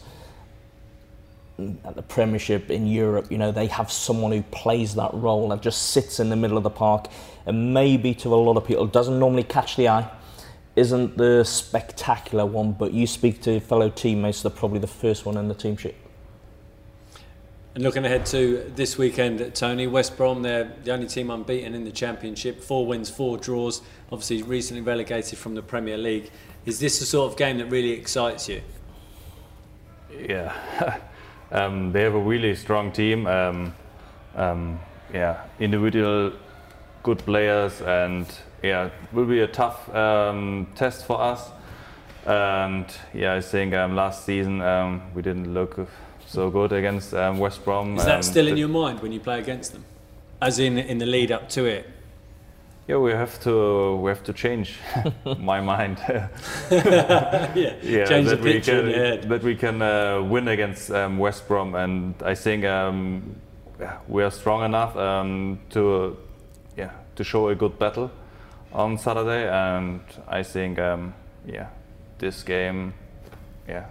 at 1.83 1.95
the 1.95 2.01
Premiership 2.01 2.69
in 2.69 2.87
Europe, 2.87 3.31
you 3.31 3.37
know, 3.37 3.51
they 3.51 3.67
have 3.67 3.91
someone 3.91 4.31
who 4.31 4.43
plays 4.43 4.95
that 4.95 5.13
role 5.13 5.51
and 5.51 5.61
just 5.61 5.89
sits 5.89 6.19
in 6.19 6.29
the 6.29 6.35
middle 6.35 6.57
of 6.57 6.63
the 6.63 6.69
park 6.69 7.07
and 7.45 7.73
maybe 7.73 8.13
to 8.13 8.33
a 8.33 8.35
lot 8.35 8.57
of 8.57 8.65
people 8.65 8.85
doesn't 8.87 9.19
normally 9.19 9.43
catch 9.43 9.75
the 9.75 9.87
eye, 9.89 10.09
isn't 10.75 11.17
the 11.17 11.43
spectacular 11.43 12.45
one, 12.45 12.71
but 12.73 12.93
you 12.93 13.07
speak 13.07 13.41
to 13.43 13.59
fellow 13.59 13.89
teammates, 13.89 14.41
they're 14.41 14.51
probably 14.51 14.79
the 14.79 14.87
first 14.87 15.25
one 15.25 15.37
in 15.37 15.47
the 15.47 15.53
team 15.53 15.75
sheet. 15.75 15.95
And 17.75 17.83
looking 17.83 18.03
ahead 18.03 18.25
to 18.27 18.71
this 18.75 18.97
weekend, 18.97 19.53
Tony, 19.53 19.87
West 19.87 20.17
Brom, 20.17 20.41
they're 20.41 20.73
the 20.83 20.91
only 20.91 21.07
team 21.07 21.29
unbeaten 21.29 21.75
in 21.75 21.85
the 21.85 21.91
Championship. 21.91 22.61
Four 22.61 22.85
wins, 22.85 23.09
four 23.09 23.37
draws. 23.37 23.81
Obviously, 24.11 24.41
recently 24.41 24.81
relegated 24.81 25.37
from 25.37 25.53
the 25.53 25.61
Premier 25.61 25.97
League. 25.97 26.31
Is 26.65 26.79
this 26.79 26.99
the 26.99 27.05
sort 27.05 27.31
of 27.31 27.37
game 27.37 27.57
that 27.59 27.67
really 27.67 27.91
excites 27.91 28.49
you? 28.49 28.61
Yeah, 30.11 30.99
um, 31.51 31.91
they 31.91 32.01
have 32.01 32.15
a 32.15 32.19
really 32.19 32.55
strong 32.55 32.91
team. 32.91 33.27
Um, 33.27 33.73
um, 34.35 34.79
yeah, 35.13 35.45
individual 35.59 36.33
good 37.03 37.19
players, 37.19 37.81
and 37.81 38.27
yeah, 38.63 38.85
it 38.85 38.93
will 39.13 39.25
be 39.25 39.39
a 39.41 39.47
tough 39.47 39.93
um, 39.95 40.67
test 40.75 41.05
for 41.05 41.19
us. 41.21 41.49
And 42.25 42.85
yeah, 43.13 43.33
I 43.35 43.41
think 43.41 43.73
um, 43.73 43.95
last 43.95 44.25
season 44.25 44.61
um, 44.61 45.01
we 45.15 45.21
didn't 45.21 45.53
look 45.53 45.87
so 46.25 46.49
good 46.49 46.71
against 46.73 47.13
um, 47.13 47.39
West 47.39 47.63
Brom. 47.63 47.97
Is 47.97 48.05
that 48.05 48.15
Um, 48.17 48.23
still 48.23 48.47
in 48.47 48.57
your 48.57 48.67
mind 48.67 48.99
when 49.01 49.11
you 49.11 49.19
play 49.19 49.39
against 49.39 49.71
them? 49.73 49.83
As 50.41 50.59
in 50.59 50.77
in 50.77 50.97
the 50.99 51.05
lead 51.05 51.31
up 51.31 51.49
to 51.49 51.65
it? 51.65 51.85
Yeah, 52.87 52.97
we 52.97 53.11
have 53.11 53.39
to 53.43 53.95
we 54.03 54.09
have 54.09 54.23
to 54.23 54.33
change 54.33 54.77
my 55.39 55.61
mind. 55.61 55.97
yeah. 56.09 56.27
yeah, 57.83 58.05
Change 58.05 58.25
the 58.29 58.35
that 58.35 58.41
we 58.41 58.53
picture 58.53 58.81
can, 58.81 58.89
your 58.89 58.97
head. 59.05 59.29
that 59.29 59.43
we 59.43 59.55
can 59.55 59.81
uh, 59.81 60.21
win 60.21 60.47
against 60.47 60.91
um, 60.91 61.17
West 61.19 61.47
Brom, 61.47 61.75
and 61.75 62.13
I 62.23 62.35
think 62.35 62.65
um, 62.65 63.35
we 64.07 64.23
are 64.23 64.31
strong 64.31 64.63
enough 64.65 64.95
um, 64.97 65.59
to 65.69 66.15
yeah 66.77 66.91
to 67.15 67.23
show 67.23 67.49
a 67.49 67.55
good 67.55 67.77
battle 67.79 68.09
on 68.71 68.97
Saturday, 68.97 69.49
and 69.49 70.01
I 70.27 70.43
think 70.43 70.79
um, 70.79 71.13
yeah 71.45 71.69
this 72.19 72.43
game 72.43 72.93
yeah, 73.67 73.85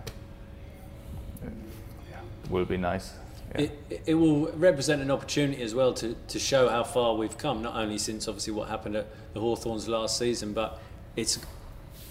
yeah 2.10 2.20
will 2.50 2.64
be 2.64 2.76
nice. 2.76 3.12
Yeah. 3.54 3.62
It, 3.62 4.02
it 4.06 4.14
will 4.14 4.52
represent 4.52 5.00
an 5.00 5.10
opportunity 5.10 5.62
as 5.62 5.74
well 5.74 5.94
to, 5.94 6.14
to 6.28 6.38
show 6.38 6.68
how 6.68 6.84
far 6.84 7.14
we've 7.14 7.38
come, 7.38 7.62
not 7.62 7.76
only 7.76 7.96
since 7.96 8.28
obviously 8.28 8.52
what 8.52 8.68
happened 8.68 8.94
at 8.94 9.06
the 9.32 9.40
Hawthorns 9.40 9.88
last 9.88 10.18
season, 10.18 10.52
but 10.52 10.78
it's 11.16 11.38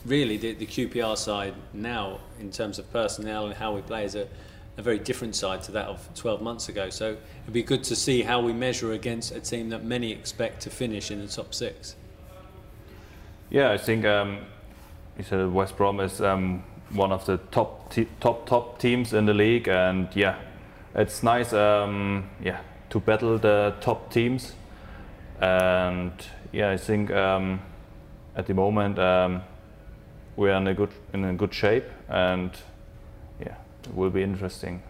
really 0.03 0.37
the, 0.37 0.53
the 0.53 0.65
QPR 0.65 1.15
side 1.15 1.53
now 1.73 2.19
in 2.39 2.51
terms 2.51 2.79
of 2.79 2.91
personnel 2.91 3.45
and 3.45 3.53
how 3.53 3.75
we 3.75 3.81
play 3.81 4.03
is 4.03 4.15
a, 4.15 4.27
a 4.77 4.81
very 4.81 4.97
different 4.97 5.35
side 5.35 5.61
to 5.63 5.71
that 5.73 5.85
of 5.85 6.09
12 6.15 6.41
months 6.41 6.69
ago. 6.69 6.89
So 6.89 7.17
it'd 7.43 7.53
be 7.53 7.61
good 7.61 7.83
to 7.85 7.95
see 7.95 8.23
how 8.23 8.41
we 8.41 8.53
measure 8.53 8.93
against 8.93 9.31
a 9.31 9.39
team 9.39 9.69
that 9.69 9.83
many 9.83 10.11
expect 10.11 10.61
to 10.63 10.71
finish 10.71 11.11
in 11.11 11.19
the 11.19 11.27
top 11.27 11.53
six. 11.53 11.95
Yeah, 13.49 13.71
I 13.71 13.77
think 13.77 14.03
um, 14.03 14.39
you 15.17 15.23
said 15.23 15.53
West 15.53 15.77
Brom 15.77 16.01
is 16.01 16.19
um, 16.19 16.63
one 16.89 17.13
of 17.13 17.25
the 17.25 17.37
top 17.51 17.93
top 18.19 18.45
top 18.45 18.77
teams 18.77 19.13
in 19.13 19.25
the 19.25 19.33
league, 19.33 19.69
and 19.69 20.09
yeah, 20.13 20.35
it's 20.93 21.23
nice. 21.23 21.53
Um, 21.53 22.29
yeah, 22.43 22.59
to 22.89 22.99
battle 22.99 23.37
the 23.37 23.73
top 23.79 24.11
teams, 24.11 24.53
and 25.39 26.11
yeah, 26.51 26.71
I 26.71 26.77
think 26.77 27.09
um, 27.11 27.61
at 28.35 28.47
the 28.47 28.53
moment 28.53 28.99
um, 28.99 29.43
we 30.35 30.49
are 30.49 30.57
in 30.57 30.67
a 30.67 30.73
good 30.73 30.91
in 31.13 31.23
a 31.23 31.33
good 31.33 31.53
shape, 31.53 31.85
and 32.09 32.51
yeah, 33.39 33.55
it 33.85 33.95
will 33.95 34.09
be 34.09 34.23
interesting. 34.23 34.83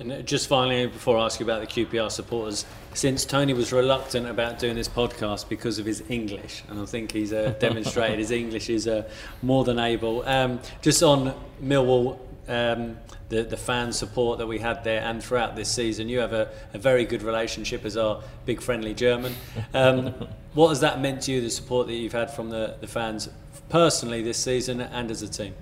And 0.00 0.24
just 0.24 0.48
finally, 0.48 0.86
before 0.86 1.18
I 1.18 1.24
ask 1.24 1.40
you 1.40 1.46
about 1.46 1.60
the 1.60 1.66
QPR 1.66 2.10
supporters, 2.10 2.64
since 2.94 3.24
Tony 3.24 3.52
was 3.52 3.72
reluctant 3.72 4.28
about 4.28 4.58
doing 4.58 4.76
this 4.76 4.88
podcast 4.88 5.48
because 5.48 5.78
of 5.80 5.86
his 5.86 6.04
English, 6.08 6.62
and 6.68 6.78
I 6.78 6.84
think 6.84 7.10
he's 7.10 7.32
uh, 7.32 7.54
demonstrated 7.60 8.18
his 8.18 8.30
English 8.30 8.70
is 8.70 8.86
uh, 8.86 9.08
more 9.42 9.64
than 9.64 9.78
able. 9.78 10.22
Um, 10.22 10.60
just 10.82 11.02
on 11.02 11.34
Millwall, 11.62 12.18
um, 12.46 12.96
the, 13.28 13.42
the 13.42 13.56
fan 13.56 13.92
support 13.92 14.38
that 14.38 14.46
we 14.46 14.58
had 14.58 14.84
there 14.84 15.02
and 15.02 15.22
throughout 15.22 15.56
this 15.56 15.70
season, 15.70 16.08
you 16.08 16.20
have 16.20 16.32
a, 16.32 16.48
a 16.72 16.78
very 16.78 17.04
good 17.04 17.22
relationship 17.22 17.84
as 17.84 17.96
our 17.96 18.22
big 18.46 18.60
friendly 18.60 18.94
German. 18.94 19.34
Um, 19.74 20.14
what 20.54 20.68
has 20.68 20.80
that 20.80 21.00
meant 21.00 21.22
to 21.22 21.32
you, 21.32 21.40
the 21.40 21.50
support 21.50 21.88
that 21.88 21.94
you've 21.94 22.12
had 22.12 22.30
from 22.30 22.50
the, 22.50 22.76
the 22.80 22.86
fans 22.86 23.28
personally 23.68 24.22
this 24.22 24.38
season 24.38 24.80
and 24.80 25.10
as 25.10 25.22
a 25.22 25.28
team? 25.28 25.54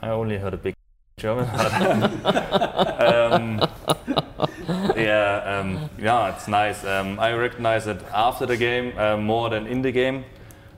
I 0.00 0.10
only 0.10 0.36
heard 0.36 0.52
a 0.54 0.58
big 0.58 0.74
German. 1.24 1.48
um, 3.00 3.66
yeah, 4.94 5.40
um, 5.46 5.88
yeah, 5.98 6.34
it's 6.34 6.46
nice. 6.48 6.84
Um, 6.84 7.18
I 7.18 7.32
recognize 7.32 7.86
it 7.86 7.98
after 8.12 8.44
the 8.44 8.58
game 8.58 8.92
uh, 8.98 9.16
more 9.16 9.48
than 9.48 9.66
in 9.66 9.80
the 9.80 9.90
game 9.90 10.26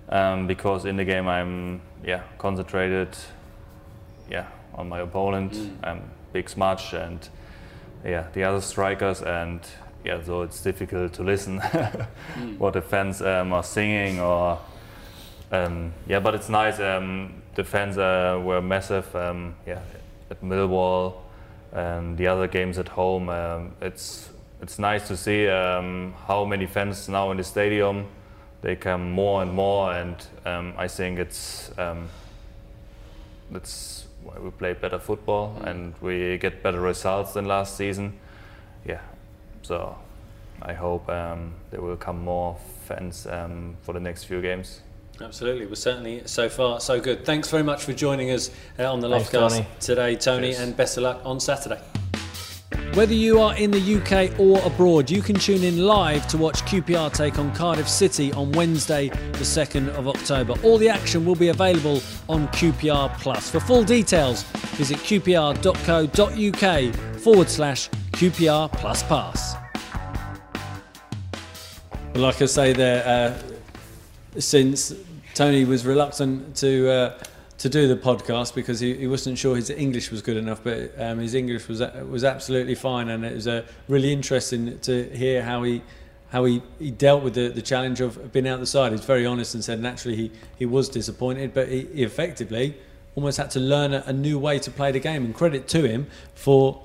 um, 0.08 0.46
because 0.46 0.84
in 0.84 0.94
the 0.96 1.04
game 1.04 1.26
I'm 1.26 1.80
yeah 2.04 2.22
concentrated, 2.38 3.08
yeah, 4.30 4.46
on 4.74 4.88
my 4.88 5.00
opponent, 5.00 5.54
mm. 5.54 5.70
um, 5.82 6.02
big 6.32 6.48
smash 6.48 6.92
and 6.92 7.28
yeah 8.04 8.28
the 8.32 8.44
other 8.44 8.60
strikers 8.60 9.22
and 9.22 9.60
yeah 10.04 10.22
so 10.22 10.42
it's 10.42 10.62
difficult 10.62 11.12
to 11.14 11.24
listen 11.24 11.58
mm. 11.60 12.56
what 12.58 12.74
the 12.74 12.82
fans 12.82 13.20
um, 13.20 13.52
are 13.52 13.64
singing 13.64 14.20
or 14.20 14.60
yeah 15.50 16.20
but 16.20 16.36
it's 16.36 16.48
nice. 16.48 16.76
the 16.76 17.64
fans 17.64 17.98
uh, 17.98 18.40
were 18.44 18.62
massive. 18.62 19.08
yeah 19.66 19.80
at 20.30 20.42
Millwall 20.42 21.14
and 21.72 22.16
the 22.16 22.26
other 22.26 22.46
games 22.46 22.78
at 22.78 22.88
home. 22.88 23.28
Um, 23.28 23.72
it's 23.80 24.30
it's 24.62 24.78
nice 24.78 25.06
to 25.08 25.16
see 25.16 25.48
um, 25.48 26.14
how 26.26 26.44
many 26.44 26.66
fans 26.66 27.08
now 27.08 27.30
in 27.30 27.36
the 27.36 27.44
stadium. 27.44 28.06
They 28.62 28.74
come 28.74 29.10
more 29.12 29.42
and 29.42 29.52
more, 29.52 29.92
and 29.92 30.16
um, 30.44 30.74
I 30.78 30.88
think 30.88 31.18
it's 31.18 31.70
that's 33.50 34.06
why 34.22 34.38
we 34.38 34.50
play 34.50 34.72
better 34.72 34.98
football 34.98 35.56
mm. 35.60 35.66
and 35.66 35.94
we 36.00 36.38
get 36.38 36.62
better 36.62 36.80
results 36.80 37.32
than 37.34 37.46
last 37.46 37.76
season. 37.76 38.18
Yeah, 38.84 39.00
so 39.62 39.96
I 40.62 40.72
hope 40.72 41.08
um, 41.08 41.54
there 41.70 41.80
will 41.80 41.96
come 41.96 42.24
more 42.24 42.56
fans 42.84 43.26
um, 43.26 43.76
for 43.82 43.92
the 43.92 44.00
next 44.00 44.24
few 44.24 44.40
games. 44.40 44.80
Absolutely. 45.20 45.66
Well, 45.66 45.76
certainly 45.76 46.22
so 46.26 46.48
far 46.48 46.80
so 46.80 47.00
good. 47.00 47.24
Thanks 47.24 47.50
very 47.50 47.62
much 47.62 47.84
for 47.84 47.92
joining 47.92 48.30
us 48.30 48.50
uh, 48.78 48.92
on 48.92 49.00
the 49.00 49.08
Loftcast 49.08 49.64
today, 49.78 50.16
Tony, 50.16 50.54
and 50.54 50.76
best 50.76 50.96
of 50.96 51.04
luck 51.04 51.20
on 51.24 51.40
Saturday. 51.40 51.80
Whether 52.94 53.14
you 53.14 53.40
are 53.40 53.54
in 53.56 53.70
the 53.70 53.96
UK 53.96 54.40
or 54.40 54.58
abroad, 54.64 55.10
you 55.10 55.20
can 55.20 55.36
tune 55.36 55.62
in 55.62 55.84
live 55.84 56.26
to 56.28 56.38
watch 56.38 56.62
QPR 56.62 57.12
take 57.12 57.38
on 57.38 57.54
Cardiff 57.54 57.88
City 57.88 58.32
on 58.32 58.52
Wednesday, 58.52 59.08
the 59.08 59.44
2nd 59.44 59.88
of 59.96 60.08
October. 60.08 60.54
All 60.62 60.78
the 60.78 60.88
action 60.88 61.26
will 61.26 61.34
be 61.34 61.48
available 61.48 62.00
on 62.28 62.48
QPR 62.48 63.16
Plus. 63.18 63.50
For 63.50 63.60
full 63.60 63.84
details, 63.84 64.44
visit 64.78 64.96
qpr.co.uk 64.98 65.54
forward 67.20 67.50
slash 67.50 67.90
QPR 68.12 68.72
Plus 68.72 69.02
Pass. 69.02 69.56
like 72.14 72.40
I 72.40 72.46
say 72.46 72.72
there, 72.72 73.06
uh, 73.06 73.34
since 74.40 74.94
Tony 75.36 75.66
was 75.66 75.84
reluctant 75.84 76.56
to 76.56 76.88
uh, 76.90 77.18
to 77.58 77.68
do 77.68 77.86
the 77.86 77.96
podcast 77.96 78.54
because 78.54 78.80
he, 78.80 78.94
he 78.94 79.06
wasn't 79.06 79.36
sure 79.36 79.54
his 79.54 79.68
English 79.68 80.10
was 80.10 80.22
good 80.22 80.38
enough, 80.38 80.64
but 80.64 80.98
um, 80.98 81.18
his 81.18 81.34
English 81.34 81.68
was 81.68 81.80
was 82.08 82.24
absolutely 82.24 82.74
fine, 82.74 83.10
and 83.10 83.22
it 83.22 83.34
was 83.34 83.46
uh, 83.46 83.62
really 83.86 84.14
interesting 84.14 84.78
to 84.80 85.04
hear 85.14 85.42
how 85.42 85.62
he 85.62 85.82
how 86.30 86.46
he, 86.46 86.62
he 86.78 86.90
dealt 86.90 87.22
with 87.22 87.34
the, 87.34 87.48
the 87.48 87.60
challenge 87.60 88.00
of 88.00 88.32
being 88.32 88.48
out 88.48 88.60
the 88.60 88.66
side. 88.66 88.92
He's 88.92 89.04
very 89.04 89.26
honest 89.26 89.54
and 89.54 89.62
said 89.62 89.78
naturally 89.78 90.16
he, 90.16 90.32
he 90.58 90.64
was 90.64 90.88
disappointed, 90.88 91.52
but 91.52 91.68
he, 91.68 91.86
he 91.92 92.02
effectively 92.02 92.74
almost 93.14 93.36
had 93.36 93.50
to 93.50 93.60
learn 93.60 93.92
a, 93.92 94.02
a, 94.06 94.12
new 94.14 94.38
way 94.38 94.58
to 94.58 94.70
play 94.70 94.90
the 94.90 95.00
game. 95.00 95.24
And 95.26 95.34
credit 95.34 95.68
to 95.68 95.86
him 95.86 96.06
for 96.34 96.82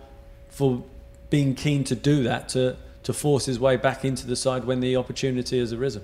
for 0.50 0.84
being 1.30 1.56
keen 1.56 1.86
to 1.86 1.96
do 1.96 2.24
that 2.24 2.50
to 2.50 2.76
to 3.04 3.14
force 3.14 3.46
his 3.46 3.62
way 3.62 3.78
back 3.78 4.04
into 4.04 4.28
the 4.28 4.36
side 4.36 4.66
when 4.66 4.82
the 4.82 4.98
opportunity 4.98 5.58
has 5.58 5.72
arisen. 5.72 6.04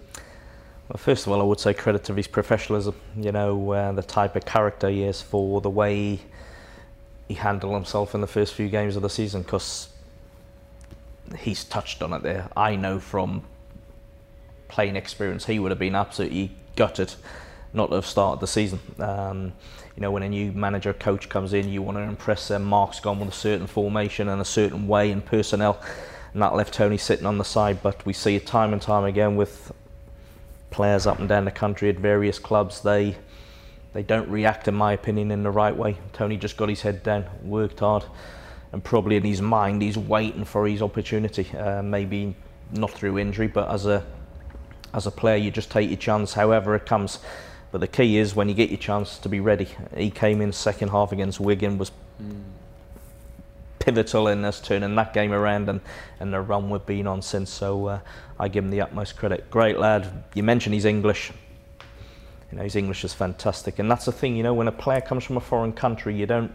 Well, 0.89 0.97
first 0.97 1.27
of 1.27 1.33
all, 1.33 1.41
I 1.41 1.43
would 1.43 1.59
say 1.59 1.73
credit 1.73 2.05
to 2.05 2.13
his 2.13 2.27
professionalism. 2.27 2.95
You 3.17 3.33
know, 3.33 3.71
uh, 3.71 3.91
the 3.91 4.03
type 4.03 4.35
of 4.37 4.45
character 4.45 4.89
he 4.89 5.03
is 5.03 5.21
for 5.21 5.59
the 5.59 5.69
way 5.69 6.19
he 7.27 7.33
handled 7.33 7.73
himself 7.73 8.15
in 8.15 8.21
the 8.21 8.27
first 8.27 8.53
few 8.53 8.69
games 8.69 8.95
of 8.95 9.01
the 9.01 9.09
season. 9.09 9.41
Because 9.41 9.89
he's 11.37 11.65
touched 11.65 12.01
on 12.01 12.13
it 12.13 12.23
there. 12.23 12.49
I 12.55 12.77
know 12.77 12.99
from 12.99 13.43
playing 14.69 14.95
experience, 14.95 15.45
he 15.45 15.59
would 15.59 15.71
have 15.71 15.79
been 15.79 15.95
absolutely 15.95 16.51
gutted 16.77 17.15
not 17.73 17.87
to 17.89 17.95
have 17.95 18.05
started 18.05 18.39
the 18.39 18.47
season. 18.47 18.79
Um, 18.99 19.53
you 19.95 20.01
know, 20.01 20.11
when 20.11 20.23
a 20.23 20.29
new 20.29 20.53
manager 20.53 20.93
coach 20.93 21.27
comes 21.27 21.53
in, 21.53 21.67
you 21.67 21.81
want 21.81 21.97
to 21.97 22.01
impress 22.01 22.47
them. 22.47 22.63
Mark's 22.63 23.01
gone 23.01 23.19
with 23.19 23.29
a 23.29 23.33
certain 23.33 23.67
formation 23.67 24.29
and 24.29 24.41
a 24.41 24.45
certain 24.45 24.87
way 24.87 25.11
and 25.11 25.25
personnel, 25.25 25.81
and 26.33 26.41
that 26.41 26.55
left 26.55 26.73
Tony 26.73 26.97
sitting 26.97 27.25
on 27.25 27.37
the 27.37 27.43
side. 27.43 27.83
But 27.83 28.05
we 28.05 28.13
see 28.13 28.37
it 28.37 28.47
time 28.47 28.71
and 28.71 28.81
time 28.81 29.03
again 29.03 29.35
with 29.35 29.73
players 30.69 31.07
up 31.07 31.19
and 31.19 31.29
down 31.29 31.45
the 31.45 31.51
country 31.51 31.89
at 31.89 31.97
various 31.97 32.39
clubs, 32.39 32.81
they 32.81 33.15
they 33.93 34.03
don't 34.03 34.29
react, 34.29 34.67
in 34.67 34.75
my 34.75 34.93
opinion, 34.93 35.31
in 35.31 35.41
the 35.41 35.49
right 35.49 35.75
way. 35.75 35.97
Tony 36.13 36.37
just 36.37 36.55
got 36.55 36.69
his 36.69 36.81
head 36.81 37.01
down, 37.03 37.25
worked 37.41 37.79
hard, 37.79 38.03
and 38.71 38.83
probably 38.83 39.15
in 39.15 39.23
his 39.23 39.41
mind 39.41 39.81
he's 39.81 39.97
waiting 39.97 40.45
for 40.45 40.67
his 40.67 40.81
opportunity. 40.81 41.49
Uh, 41.57 41.81
maybe 41.81 42.35
not 42.71 42.91
through 42.91 43.17
injury, 43.17 43.47
but 43.47 43.69
as 43.69 43.85
a 43.85 44.05
as 44.93 45.07
a 45.07 45.11
player, 45.11 45.35
you 45.37 45.51
just 45.51 45.71
take 45.71 45.89
your 45.89 45.97
chance, 45.97 46.33
however 46.33 46.75
it 46.75 46.85
comes. 46.85 47.19
But 47.71 47.81
the 47.81 47.87
key 47.87 48.17
is 48.17 48.35
when 48.35 48.47
you 48.47 48.55
get 48.55 48.69
your 48.69 48.79
chance 48.79 49.19
to 49.19 49.29
be 49.29 49.39
ready. 49.39 49.67
He 49.95 50.09
came 50.09 50.41
in 50.41 50.53
second 50.53 50.89
half 50.89 51.11
against 51.11 51.39
Wigan, 51.39 51.77
was 51.77 51.91
mm 52.21 52.56
pivotal 53.87 54.27
in 54.27 54.43
us 54.43 54.59
turning 54.59 54.95
that 54.95 55.13
game 55.13 55.31
around 55.31 55.69
and, 55.69 55.79
and 56.19 56.33
the 56.33 56.41
run 56.41 56.69
we've 56.69 56.85
been 56.85 57.07
on 57.07 57.21
since. 57.21 57.49
So 57.49 57.85
uh, 57.85 57.99
I 58.37 58.49
give 58.49 58.65
him 58.65 58.69
the 58.69 58.81
utmost 58.81 59.15
credit. 59.15 59.49
Great 59.49 59.79
lad. 59.79 60.25
You 60.33 60.43
mentioned 60.43 60.73
he's 60.73 60.83
English. 60.83 61.31
You 62.51 62.57
know, 62.57 62.63
his 62.65 62.75
English 62.75 63.05
is 63.05 63.13
fantastic. 63.13 63.79
And 63.79 63.89
that's 63.89 64.03
the 64.03 64.11
thing, 64.11 64.35
you 64.35 64.43
know, 64.43 64.53
when 64.53 64.67
a 64.67 64.73
player 64.73 64.99
comes 64.99 65.23
from 65.23 65.37
a 65.37 65.39
foreign 65.39 65.71
country, 65.71 66.13
you 66.13 66.25
don't 66.25 66.51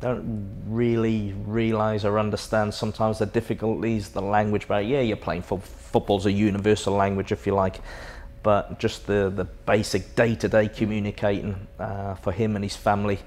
don't 0.00 0.62
really 0.66 1.32
realise 1.44 2.04
or 2.04 2.18
understand 2.18 2.74
sometimes 2.74 3.18
the 3.18 3.26
difficulties, 3.26 4.08
the 4.08 4.20
language 4.20 4.66
But 4.66 4.86
Yeah, 4.86 5.00
you're 5.00 5.16
playing 5.16 5.42
for 5.42 5.60
football's 5.60 6.26
a 6.26 6.32
universal 6.32 6.94
language, 6.94 7.32
if 7.32 7.46
you 7.46 7.54
like, 7.54 7.80
but 8.42 8.80
just 8.80 9.06
the, 9.06 9.30
the 9.32 9.44
basic 9.44 10.16
day-to-day 10.16 10.68
communicating 10.68 11.68
uh, 11.78 12.14
for 12.14 12.32
him 12.32 12.56
and 12.56 12.64
his 12.64 12.74
family, 12.74 13.20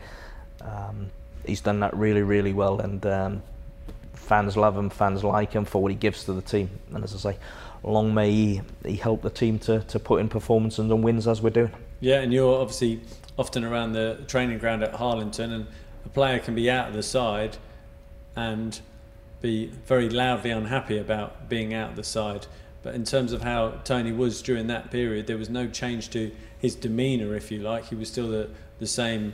um, 0.61 1.11
he's 1.47 1.61
done 1.61 1.79
that 1.81 1.95
really, 1.95 2.21
really 2.21 2.53
well, 2.53 2.79
and 2.79 3.05
um, 3.05 3.43
fans 4.13 4.57
love 4.57 4.77
him, 4.77 4.89
fans 4.89 5.23
like 5.23 5.53
him 5.53 5.65
for 5.65 5.81
what 5.81 5.91
he 5.91 5.97
gives 5.97 6.23
to 6.25 6.33
the 6.33 6.41
team. 6.41 6.69
And 6.93 7.03
as 7.03 7.13
I 7.13 7.31
say, 7.31 7.37
long 7.83 8.13
may 8.13 8.31
he, 8.31 8.61
he 8.83 8.95
help 8.95 9.21
the 9.21 9.29
team 9.29 9.59
to, 9.59 9.79
to 9.81 9.99
put 9.99 10.19
in 10.19 10.29
performances 10.29 10.79
and 10.79 11.03
wins 11.03 11.27
as 11.27 11.41
we're 11.41 11.49
doing. 11.51 11.71
Yeah, 11.99 12.21
and 12.21 12.33
you're 12.33 12.61
obviously 12.61 13.01
often 13.37 13.63
around 13.63 13.93
the 13.93 14.19
training 14.27 14.57
ground 14.57 14.83
at 14.83 14.93
Harlington, 14.95 15.51
and 15.51 15.67
a 16.05 16.09
player 16.09 16.39
can 16.39 16.55
be 16.55 16.69
out 16.69 16.87
of 16.87 16.93
the 16.93 17.03
side 17.03 17.57
and 18.35 18.79
be 19.41 19.67
very 19.85 20.09
loudly 20.09 20.49
unhappy 20.49 20.97
about 20.97 21.47
being 21.49 21.73
out 21.73 21.91
of 21.91 21.95
the 21.95 22.03
side. 22.03 22.47
But 22.83 22.95
in 22.95 23.03
terms 23.03 23.31
of 23.31 23.41
how 23.41 23.79
Tony 23.83 24.11
was 24.11 24.41
during 24.41 24.67
that 24.67 24.91
period, 24.91 25.27
there 25.27 25.37
was 25.37 25.49
no 25.49 25.67
change 25.67 26.09
to 26.11 26.31
his 26.59 26.75
demeanour, 26.75 27.35
if 27.35 27.51
you 27.51 27.59
like. 27.59 27.85
He 27.85 27.95
was 27.95 28.09
still 28.09 28.29
the, 28.29 28.49
the 28.79 28.87
same 28.87 29.33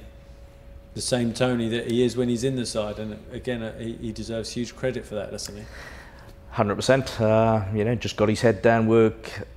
the 0.93 1.01
same 1.01 1.33
Tony 1.33 1.69
that 1.69 1.89
he 1.89 2.03
is 2.03 2.17
when 2.17 2.29
he's 2.29 2.43
in 2.43 2.55
the 2.55 2.65
side. 2.65 2.99
And 2.99 3.17
again, 3.31 3.63
uh, 3.63 3.77
he, 3.77 3.93
he 3.93 4.11
deserves 4.11 4.51
huge 4.51 4.75
credit 4.75 5.05
for 5.05 5.15
that, 5.15 5.31
doesn't 5.31 5.55
he? 5.55 5.63
Hundred 6.49 6.73
uh, 6.73 6.75
percent. 6.75 7.15
You 7.19 7.85
know, 7.85 7.95
just 7.95 8.17
got 8.17 8.29
his 8.29 8.41
head 8.41 8.61
down, 8.61 8.87
work. 8.87 9.47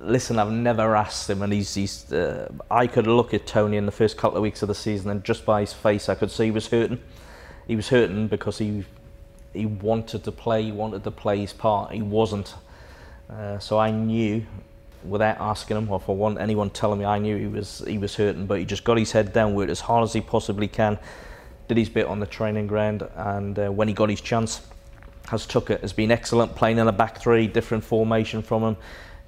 Listen, 0.00 0.38
I've 0.38 0.52
never 0.52 0.94
asked 0.94 1.28
him, 1.28 1.42
and 1.42 1.52
he's. 1.52 1.74
he's 1.74 2.12
uh, 2.12 2.48
I 2.70 2.86
could 2.86 3.06
look 3.06 3.34
at 3.34 3.46
Tony 3.46 3.76
in 3.76 3.86
the 3.86 3.92
first 3.92 4.16
couple 4.16 4.36
of 4.36 4.42
weeks 4.42 4.62
of 4.62 4.68
the 4.68 4.74
season, 4.74 5.10
and 5.10 5.24
just 5.24 5.44
by 5.44 5.60
his 5.60 5.72
face, 5.72 6.08
I 6.08 6.14
could 6.14 6.30
see 6.30 6.44
he 6.44 6.50
was 6.50 6.68
hurting. 6.68 7.00
He 7.66 7.74
was 7.74 7.88
hurting 7.88 8.28
because 8.28 8.58
he 8.58 8.84
he 9.52 9.66
wanted 9.66 10.22
to 10.24 10.32
play. 10.32 10.64
He 10.64 10.72
wanted 10.72 11.02
to 11.04 11.10
play 11.10 11.40
his 11.40 11.52
part. 11.52 11.92
He 11.92 12.02
wasn't. 12.02 12.54
Uh, 13.28 13.58
so 13.58 13.78
I 13.78 13.90
knew 13.90 14.46
without 15.04 15.38
asking 15.40 15.76
him 15.76 15.90
or 15.90 16.00
for 16.00 16.16
one 16.16 16.38
anyone 16.38 16.70
telling 16.70 16.98
me 16.98 17.04
I 17.04 17.18
knew 17.18 17.36
he 17.36 17.46
was 17.46 17.82
he 17.86 17.98
was 17.98 18.14
hurting 18.16 18.46
but 18.46 18.58
he 18.58 18.64
just 18.64 18.84
got 18.84 18.98
his 18.98 19.12
head 19.12 19.32
down 19.32 19.54
worked 19.54 19.70
as 19.70 19.80
hard 19.80 20.04
as 20.04 20.12
he 20.12 20.20
possibly 20.20 20.68
can 20.68 20.98
did 21.68 21.76
his 21.76 21.88
bit 21.88 22.06
on 22.06 22.20
the 22.20 22.26
training 22.26 22.66
ground 22.66 23.08
and 23.14 23.58
uh, 23.58 23.68
when 23.68 23.88
he 23.88 23.94
got 23.94 24.10
his 24.10 24.20
chance 24.20 24.62
has 25.28 25.46
took 25.46 25.70
it 25.70 25.80
has 25.82 25.92
been 25.92 26.10
excellent 26.10 26.54
playing 26.56 26.78
in 26.78 26.88
a 26.88 26.92
back 26.92 27.20
three 27.20 27.46
different 27.46 27.84
formation 27.84 28.42
from 28.42 28.62
him 28.62 28.76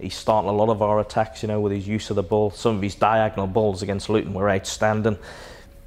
he's 0.01 0.17
starting 0.17 0.49
a 0.49 0.53
lot 0.53 0.69
of 0.69 0.83
our 0.83 1.01
attacks, 1.01 1.43
you 1.43 1.49
know, 1.49 1.61
with 1.61 1.73
his 1.73 1.87
use 1.87 2.11
of 2.11 2.17
the 2.17 2.23
ball. 2.23 2.51
Some 2.51 2.77
of 2.77 2.83
his 2.83 2.95
diagonal 2.95 3.47
balls 3.47 3.83
against 3.83 4.09
Luton 4.09 4.35
were 4.35 4.51
outstanding. 4.51 5.19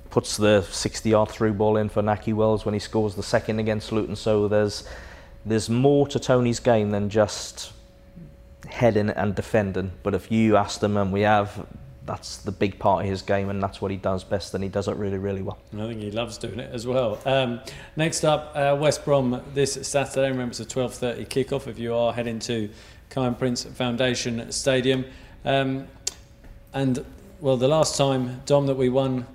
Puts 0.09 0.37
the 0.37 0.61
60-yard 0.69 1.29
through 1.29 1.53
ball 1.53 1.77
in 1.77 1.89
for 1.89 2.01
Nahki 2.01 2.33
Wells 2.33 2.65
when 2.65 2.73
he 2.73 2.79
scores 2.79 3.15
the 3.15 3.23
second 3.23 3.59
against 3.59 3.91
Luton. 3.91 4.15
So 4.15 4.47
there's 4.47 4.87
there's 5.45 5.69
more 5.69 6.07
to 6.07 6.19
Tony's 6.19 6.59
game 6.59 6.91
than 6.91 7.09
just 7.09 7.73
heading 8.67 9.09
and 9.09 9.35
defending. 9.35 9.91
But 10.03 10.13
if 10.13 10.31
you 10.31 10.57
ask 10.57 10.79
them, 10.79 10.97
and 10.97 11.11
we 11.11 11.21
have, 11.21 11.65
that's 12.05 12.37
the 12.37 12.51
big 12.51 12.79
part 12.79 13.03
of 13.03 13.09
his 13.09 13.21
game, 13.21 13.49
and 13.49 13.61
that's 13.61 13.81
what 13.81 13.91
he 13.91 13.97
does 13.97 14.23
best, 14.23 14.53
and 14.53 14.63
he 14.63 14.69
does 14.69 14.87
it 14.87 14.95
really, 14.95 15.17
really 15.17 15.41
well. 15.41 15.57
I 15.73 15.87
think 15.87 16.01
he 16.01 16.11
loves 16.11 16.37
doing 16.37 16.59
it 16.59 16.73
as 16.73 16.87
well. 16.87 17.19
Um, 17.25 17.61
next 17.95 18.23
up, 18.23 18.51
uh, 18.55 18.77
West 18.79 19.05
Brom 19.05 19.41
this 19.53 19.73
Saturday. 19.87 20.29
Remember, 20.29 20.51
it's 20.51 20.59
a 20.59 20.65
12:30 20.65 21.25
kickoff. 21.25 21.67
If 21.67 21.79
you 21.79 21.95
are 21.95 22.13
heading 22.13 22.39
to 22.39 22.69
Kiyan 23.09 23.37
Prince 23.37 23.63
Foundation 23.63 24.51
Stadium, 24.51 25.05
um, 25.45 25.87
and 26.73 27.05
well, 27.39 27.57
the 27.57 27.67
last 27.67 27.97
time 27.97 28.41
Dom 28.45 28.67
that 28.67 28.75
we 28.75 28.89
won 28.89 29.27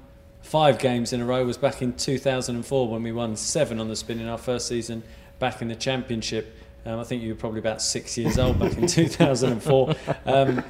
five 0.48 0.78
games 0.78 1.12
in 1.12 1.20
a 1.20 1.24
row 1.26 1.44
was 1.44 1.58
back 1.58 1.82
in 1.82 1.92
2004 1.92 2.88
when 2.88 3.02
we 3.02 3.12
won 3.12 3.36
seven 3.36 3.78
on 3.78 3.88
the 3.88 3.96
spin 3.96 4.18
in 4.18 4.26
our 4.26 4.38
first 4.38 4.66
season 4.66 5.02
back 5.38 5.60
in 5.60 5.68
the 5.68 5.76
Championship. 5.76 6.56
Um, 6.86 7.00
I 7.00 7.04
think 7.04 7.22
you 7.22 7.30
were 7.30 7.38
probably 7.38 7.60
about 7.60 7.82
six 7.82 8.16
years 8.16 8.38
old 8.38 8.58
back 8.58 8.76
in 8.76 8.86
2004. 8.88 9.94
Um, 10.26 10.64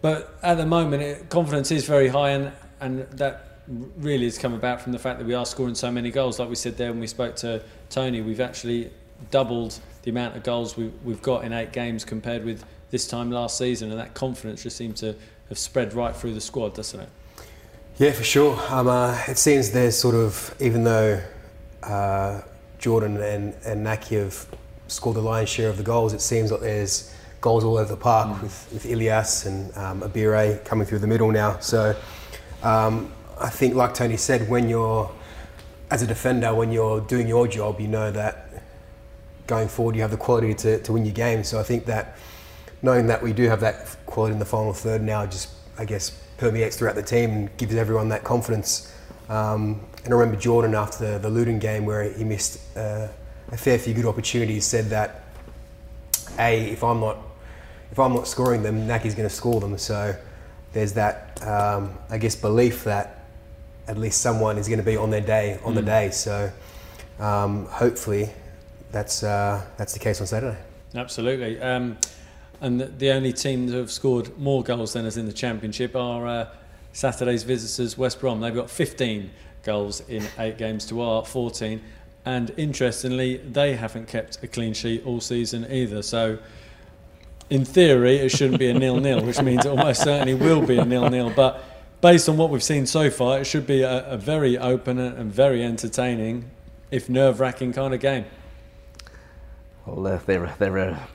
but 0.00 0.38
at 0.42 0.56
the 0.56 0.66
moment, 0.66 1.02
it, 1.02 1.28
confidence 1.28 1.70
is 1.70 1.86
very 1.86 2.08
high, 2.08 2.30
and, 2.30 2.52
and 2.80 3.00
that 3.12 3.58
really 3.98 4.24
has 4.24 4.38
come 4.38 4.54
about 4.54 4.80
from 4.80 4.92
the 4.92 4.98
fact 4.98 5.18
that 5.18 5.26
we 5.26 5.34
are 5.34 5.46
scoring 5.46 5.74
so 5.74 5.90
many 5.90 6.10
goals. 6.10 6.38
Like 6.38 6.48
we 6.48 6.54
said 6.54 6.76
there 6.76 6.90
when 6.90 7.00
we 7.00 7.06
spoke 7.06 7.36
to 7.36 7.62
Tony, 7.90 8.20
we've 8.20 8.40
actually 8.40 8.90
doubled 9.30 9.78
the 10.02 10.10
amount 10.10 10.36
of 10.36 10.42
goals 10.42 10.76
we, 10.76 10.88
we've 11.04 11.22
got 11.22 11.44
in 11.44 11.52
eight 11.52 11.72
games 11.72 12.04
compared 12.04 12.44
with 12.44 12.64
this 12.90 13.06
time 13.06 13.30
last 13.30 13.56
season, 13.56 13.90
and 13.90 13.98
that 13.98 14.14
confidence 14.14 14.62
just 14.62 14.76
seems 14.76 15.00
to 15.00 15.14
have 15.48 15.58
spread 15.58 15.94
right 15.94 16.14
through 16.14 16.34
the 16.34 16.40
squad, 16.40 16.74
doesn't 16.74 17.00
it? 17.00 17.08
Yeah, 17.98 18.12
for 18.12 18.24
sure. 18.24 18.60
Um, 18.68 18.88
uh, 18.88 19.18
it 19.28 19.38
seems 19.38 19.70
there's 19.70 19.96
sort 19.96 20.14
of, 20.14 20.54
even 20.60 20.84
though 20.84 21.22
uh, 21.82 22.42
Jordan 22.78 23.16
and, 23.18 23.54
and 23.64 23.86
Nahki 23.86 24.18
have 24.18 24.46
scored 24.88 25.16
the 25.16 25.22
lion's 25.22 25.48
share 25.48 25.68
of 25.68 25.76
the 25.76 25.82
goals, 25.82 26.12
it 26.12 26.20
seems 26.20 26.50
like 26.52 26.60
there's 26.60 27.14
goals 27.40 27.64
all 27.64 27.76
over 27.76 27.90
the 27.90 27.96
park 27.96 28.28
mm. 28.28 28.42
with, 28.42 28.68
with 28.72 28.86
Ilias 28.86 29.46
and 29.46 29.76
um, 29.76 30.00
Ebere 30.02 30.64
coming 30.64 30.86
through 30.86 31.00
the 31.00 31.06
middle 31.06 31.30
now. 31.30 31.58
So 31.58 31.94
um, 32.62 33.12
I 33.38 33.50
think, 33.50 33.74
like 33.74 33.94
Tony 33.94 34.16
said, 34.16 34.48
when 34.48 34.68
you're, 34.68 35.10
as 35.90 36.02
a 36.02 36.06
defender, 36.06 36.54
when 36.54 36.72
you're 36.72 37.00
doing 37.00 37.28
your 37.28 37.46
job, 37.46 37.80
you 37.80 37.88
know 37.88 38.10
that 38.10 38.64
going 39.46 39.68
forward 39.68 39.94
you 39.94 40.00
have 40.00 40.10
the 40.10 40.16
quality 40.16 40.54
to, 40.54 40.78
to 40.82 40.92
win 40.92 41.04
your 41.04 41.14
game. 41.14 41.44
So 41.44 41.60
I 41.60 41.62
think 41.62 41.84
that 41.86 42.16
knowing 42.80 43.06
that 43.08 43.22
we 43.22 43.32
do 43.32 43.48
have 43.48 43.60
that 43.60 43.96
quality 44.06 44.32
in 44.32 44.38
the 44.38 44.44
final 44.46 44.72
third 44.72 45.02
now 45.02 45.26
just, 45.26 45.50
I 45.78 45.84
guess, 45.84 46.10
permeates 46.38 46.76
throughout 46.76 46.94
the 46.94 47.02
team 47.02 47.30
and 47.30 47.56
gives 47.56 47.74
everyone 47.74 48.08
that 48.08 48.24
confidence. 48.24 48.92
Um, 49.28 49.80
and 50.04 50.12
I 50.12 50.16
remember 50.16 50.40
Jordan 50.40 50.74
after 50.74 51.12
the, 51.12 51.18
the 51.18 51.30
Luton 51.30 51.58
game 51.58 51.84
where 51.84 52.10
he 52.10 52.24
missed 52.24 52.60
uh, 52.76 53.08
a 53.54 53.56
fair 53.56 53.78
few 53.78 53.94
good 53.94 54.04
opportunities 54.04 54.66
said 54.66 54.86
that 54.86 55.22
a 56.38 56.70
if 56.72 56.82
I'm 56.82 57.00
not 57.00 57.18
if 57.92 57.98
I'm 58.00 58.12
not 58.12 58.26
scoring 58.26 58.64
them, 58.64 58.88
Nahki's 58.88 59.14
going 59.14 59.28
to 59.28 59.34
score 59.34 59.60
them. 59.60 59.78
So 59.78 60.16
there's 60.72 60.94
that 60.94 61.40
um, 61.46 61.96
I 62.10 62.18
guess 62.18 62.34
belief 62.34 62.84
that 62.84 63.24
at 63.86 63.96
least 63.96 64.20
someone 64.20 64.58
is 64.58 64.66
going 64.66 64.80
to 64.80 64.84
be 64.84 64.96
on 64.96 65.10
their 65.10 65.20
day 65.20 65.60
on 65.64 65.72
mm. 65.72 65.76
the 65.76 65.82
day. 65.82 66.10
So 66.10 66.50
um, 67.20 67.66
hopefully 67.66 68.30
that's 68.90 69.22
uh, 69.22 69.64
that's 69.76 69.92
the 69.92 70.00
case 70.00 70.20
on 70.20 70.26
Saturday. 70.26 70.58
Absolutely. 70.94 71.60
Um, 71.60 71.96
and 72.60 72.80
the 72.98 73.10
only 73.10 73.32
team 73.32 73.68
that 73.68 73.76
have 73.76 73.90
scored 73.90 74.36
more 74.36 74.64
goals 74.64 74.94
than 74.94 75.06
us 75.06 75.16
in 75.16 75.26
the 75.26 75.32
championship 75.32 75.94
are 75.94 76.26
uh, 76.26 76.48
Saturday's 76.92 77.44
visitors, 77.44 77.96
West 77.96 78.20
Brom. 78.20 78.40
They've 78.40 78.54
got 78.54 78.70
15 78.70 79.30
goals 79.62 80.00
in 80.08 80.24
eight 80.38 80.58
games 80.58 80.86
to 80.86 81.00
our 81.02 81.24
14. 81.24 81.80
And 82.26 82.52
interestingly, 82.56 83.36
they 83.36 83.76
haven't 83.76 84.08
kept 84.08 84.42
a 84.42 84.46
clean 84.46 84.72
sheet 84.72 85.04
all 85.04 85.20
season 85.20 85.70
either. 85.70 86.02
So, 86.02 86.38
in 87.50 87.64
theory, 87.64 88.16
it 88.16 88.30
shouldn't 88.30 88.58
be 88.58 88.68
a 88.70 88.74
nil-nil, 88.74 89.24
which 89.24 89.42
means 89.42 89.66
it 89.66 89.68
almost 89.68 90.02
certainly 90.02 90.34
will 90.34 90.64
be 90.64 90.78
a 90.78 90.84
nil-nil. 90.84 91.32
But 91.36 91.62
based 92.00 92.28
on 92.28 92.36
what 92.38 92.48
we've 92.50 92.62
seen 92.62 92.86
so 92.86 93.10
far, 93.10 93.40
it 93.40 93.44
should 93.44 93.66
be 93.66 93.82
a, 93.82 94.06
a 94.06 94.16
very 94.16 94.56
open 94.56 94.98
and 94.98 95.30
very 95.30 95.62
entertaining, 95.62 96.50
if 96.90 97.10
nerve-wracking 97.10 97.74
kind 97.74 97.92
of 97.92 98.00
game. 98.00 98.24
Well, 99.84 100.02
they're 100.02 100.54
they're 100.58 100.78
a 100.78 101.08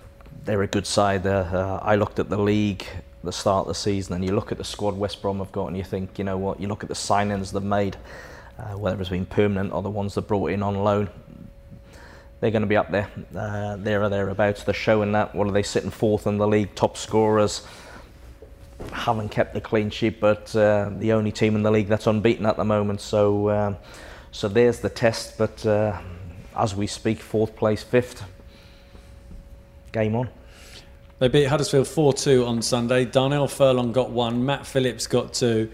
they're 0.45 0.61
a 0.61 0.67
good 0.67 0.85
side. 0.85 1.25
Uh, 1.25 1.79
I 1.81 1.95
looked 1.95 2.19
at 2.19 2.29
the 2.29 2.37
league 2.37 2.85
the 3.23 3.31
start 3.31 3.61
of 3.61 3.67
the 3.67 3.75
season, 3.75 4.13
and 4.13 4.23
you 4.23 4.33
look 4.33 4.51
at 4.51 4.57
the 4.57 4.63
squad 4.63 4.95
West 4.95 5.21
Brom 5.21 5.39
have 5.39 5.51
got, 5.51 5.67
and 5.67 5.75
you 5.77 5.83
think, 5.83 6.17
you 6.17 6.23
know 6.23 6.37
what? 6.37 6.59
You 6.59 6.67
look 6.67 6.83
at 6.83 6.89
the 6.89 6.95
signings 6.95 7.51
they've 7.51 7.63
made 7.63 7.97
uh, 8.59 8.77
whether 8.77 8.99
it's 8.99 9.09
been 9.09 9.25
permanent 9.25 9.73
or 9.73 9.81
the 9.81 9.89
ones 9.89 10.15
that 10.15 10.23
brought 10.23 10.51
in 10.51 10.61
on 10.61 10.75
loan. 10.75 11.09
They're 12.39 12.51
going 12.51 12.61
to 12.61 12.67
be 12.67 12.77
up 12.77 12.91
there, 12.91 13.09
uh, 13.35 13.75
there 13.77 14.03
or 14.03 14.09
thereabouts. 14.09 14.63
They're 14.63 14.73
showing 14.73 15.11
that. 15.13 15.35
What 15.35 15.47
are 15.47 15.51
they 15.51 15.63
sitting 15.63 15.89
fourth 15.89 16.25
in 16.25 16.37
the 16.37 16.47
league? 16.47 16.73
Top 16.75 16.95
scorers. 16.95 17.65
Haven't 18.93 19.29
kept 19.29 19.53
the 19.53 19.61
clean 19.61 19.89
sheet, 19.89 20.21
but 20.21 20.55
uh, 20.55 20.89
the 20.97 21.11
only 21.11 21.33
team 21.33 21.55
in 21.55 21.63
the 21.63 21.71
league 21.71 21.87
that's 21.87 22.07
unbeaten 22.07 22.45
at 22.45 22.55
the 22.55 22.63
moment. 22.63 23.01
So, 23.01 23.49
um, 23.49 23.77
so 24.31 24.47
there's 24.47 24.79
the 24.79 24.89
test. 24.89 25.37
But 25.37 25.65
uh, 25.65 25.99
as 26.55 26.75
we 26.75 26.87
speak, 26.87 27.19
fourth 27.19 27.55
place, 27.55 27.83
fifth. 27.83 28.23
Game 29.91 30.15
on. 30.15 30.29
They 31.19 31.27
beat 31.27 31.47
Huddersfield 31.47 31.87
4 31.87 32.13
2 32.13 32.45
on 32.45 32.61
Sunday. 32.61 33.03
Darnell 33.03 33.49
Furlong 33.49 33.91
got 33.91 34.11
one, 34.11 34.45
Matt 34.45 34.65
Phillips 34.65 35.05
got 35.05 35.33
two, 35.33 35.69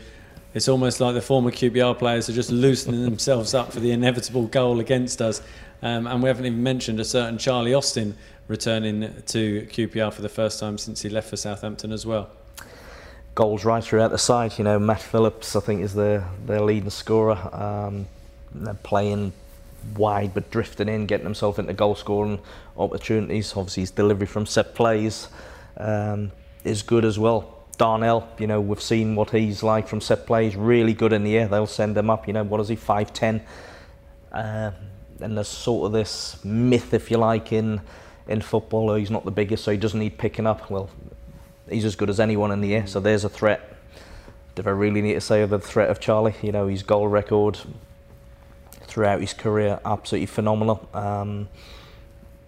it's 0.56 0.70
almost 0.70 1.02
like 1.02 1.14
the 1.14 1.22
former 1.22 1.52
QPR 1.52 2.00
players 2.00 2.30
are 2.30 2.34
just 2.34 2.50
loosening 2.50 3.04
themselves 3.04 3.54
up 3.54 3.74
for 3.74 3.82
the 3.82 3.92
inevitable 3.92 4.48
goal 4.48 4.80
against 4.80 5.22
us. 5.22 5.42
Um, 5.82 6.08
and 6.08 6.24
we 6.24 6.30
haven't 6.30 6.46
even 6.46 6.64
mentioned 6.64 6.98
a 7.02 7.06
certain 7.06 7.38
Charlie 7.38 7.74
Austin 7.74 8.16
returning 8.48 9.02
to 9.28 9.68
QPR 9.70 10.14
for 10.14 10.22
the 10.22 10.30
first 10.30 10.58
time 10.62 10.78
since 10.78 11.02
he 11.02 11.10
left 11.10 11.30
for 11.30 11.36
Southampton 11.36 11.92
as 11.92 12.06
well. 12.06 12.30
Goals 13.36 13.66
right 13.66 13.84
throughout 13.84 14.12
the 14.12 14.18
side. 14.18 14.58
You 14.58 14.64
know, 14.64 14.80
Matt 14.80 15.02
Phillips, 15.02 15.58
I 15.58 15.60
think, 15.60 15.82
is 15.82 15.94
their, 15.94 16.26
their 16.46 16.62
leading 16.62 16.90
scorer. 16.90 17.38
Um, 17.54 18.08
they're 18.54 18.76
playing 18.76 19.34
wide 19.98 20.34
but 20.34 20.50
drifting 20.52 20.88
in, 20.88 21.06
getting 21.06 21.26
himself 21.26 21.60
into 21.60 21.74
goal 21.74 21.96
scoring 21.96 22.40
opportunities. 22.78 23.52
Obviously, 23.58 23.82
his 23.82 23.92
delivery 23.92 24.26
from 24.26 24.46
set 24.46 24.74
plays 24.74 25.28
um, 25.76 26.32
is 26.64 26.82
good 26.82 27.04
as 27.04 27.20
well. 27.20 27.55
Darnell, 27.78 28.28
you 28.40 28.48
know, 28.48 28.62
we've 28.62 28.82
seen 28.82 29.16
what 29.16 29.32
he's 29.32 29.64
like 29.64 29.88
from 29.88 30.02
set 30.02 30.26
plays, 30.26 30.56
really 30.56 30.94
good 30.94 31.14
in 31.14 31.24
the 31.24 31.38
air. 31.38 31.48
They'll 31.48 31.68
send 31.68 31.98
him 31.98 32.10
up, 32.10 32.28
you 32.28 32.34
know, 32.34 32.44
what 32.44 32.60
is 32.62 32.70
he, 32.70 32.76
5'10? 32.76 33.42
Uh, 34.32 34.72
and 35.22 35.38
there's 35.38 35.48
sort 35.48 35.88
of 35.88 35.92
this 35.92 36.44
myth, 36.44 36.94
if 36.94 37.10
you 37.10 37.18
like, 37.18 37.52
in, 37.52 37.82
in 38.28 38.42
football. 38.42 38.90
Oh, 38.90 38.96
he's 38.96 39.12
not 39.12 39.26
the 39.26 39.32
biggest, 39.32 39.64
so 39.64 39.72
he 39.72 39.78
doesn't 39.78 40.00
need 40.00 40.18
picking 40.18 40.46
up. 40.46 40.70
Well, 40.70 40.90
he's 41.70 41.86
as 41.86 41.96
good 41.96 42.10
as 42.10 42.20
anyone 42.20 42.52
in 42.52 42.62
the 42.62 42.76
air, 42.76 42.88
so 42.88 43.00
there's 43.00 43.24
a 43.24 43.30
threat. 43.30 43.76
Do 44.56 44.64
I 44.66 44.70
really 44.70 45.02
need 45.02 45.14
to 45.14 45.22
say 45.22 45.46
the 45.46 45.60
threat 45.60 45.90
of 45.90 46.00
Charlie? 46.00 46.36
You 46.42 46.52
know, 46.52 46.68
his 46.68 46.84
goal 46.84 47.08
record 47.08 47.60
throughout 48.84 49.20
his 49.22 49.34
career, 49.34 49.80
absolutely 49.84 50.28
phenomenal. 50.28 50.88
Um, 50.94 51.50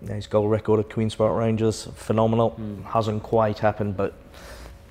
his 0.06 0.28
goal 0.28 0.48
record 0.48 0.80
at 0.80 0.90
Queen's 0.90 1.16
Park 1.16 1.38
Rangers, 1.38 1.88
phenomenal. 1.96 2.52
Mm. 2.52 2.86
Hasn't 2.86 3.24
quite 3.24 3.60
happened, 3.60 3.98
but 3.98 4.14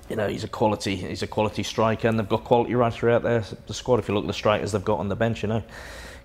you 0.09 0.15
know, 0.15 0.27
he's 0.27 0.43
a 0.43 0.47
quality, 0.47 0.95
he's 0.95 1.23
a 1.23 1.27
quality 1.27 1.63
striker, 1.63 2.07
and 2.07 2.17
they've 2.17 2.29
got 2.29 2.43
quality 2.43 2.75
right 2.75 2.93
throughout 2.93 3.23
there. 3.23 3.43
The 3.67 3.73
squad, 3.73 3.99
if 3.99 4.07
you 4.07 4.13
look 4.13 4.23
at 4.23 4.27
the 4.27 4.33
strikers 4.33 4.71
they've 4.71 4.83
got 4.83 4.99
on 4.99 5.09
the 5.09 5.15
bench, 5.15 5.43
you 5.43 5.49
know, 5.49 5.63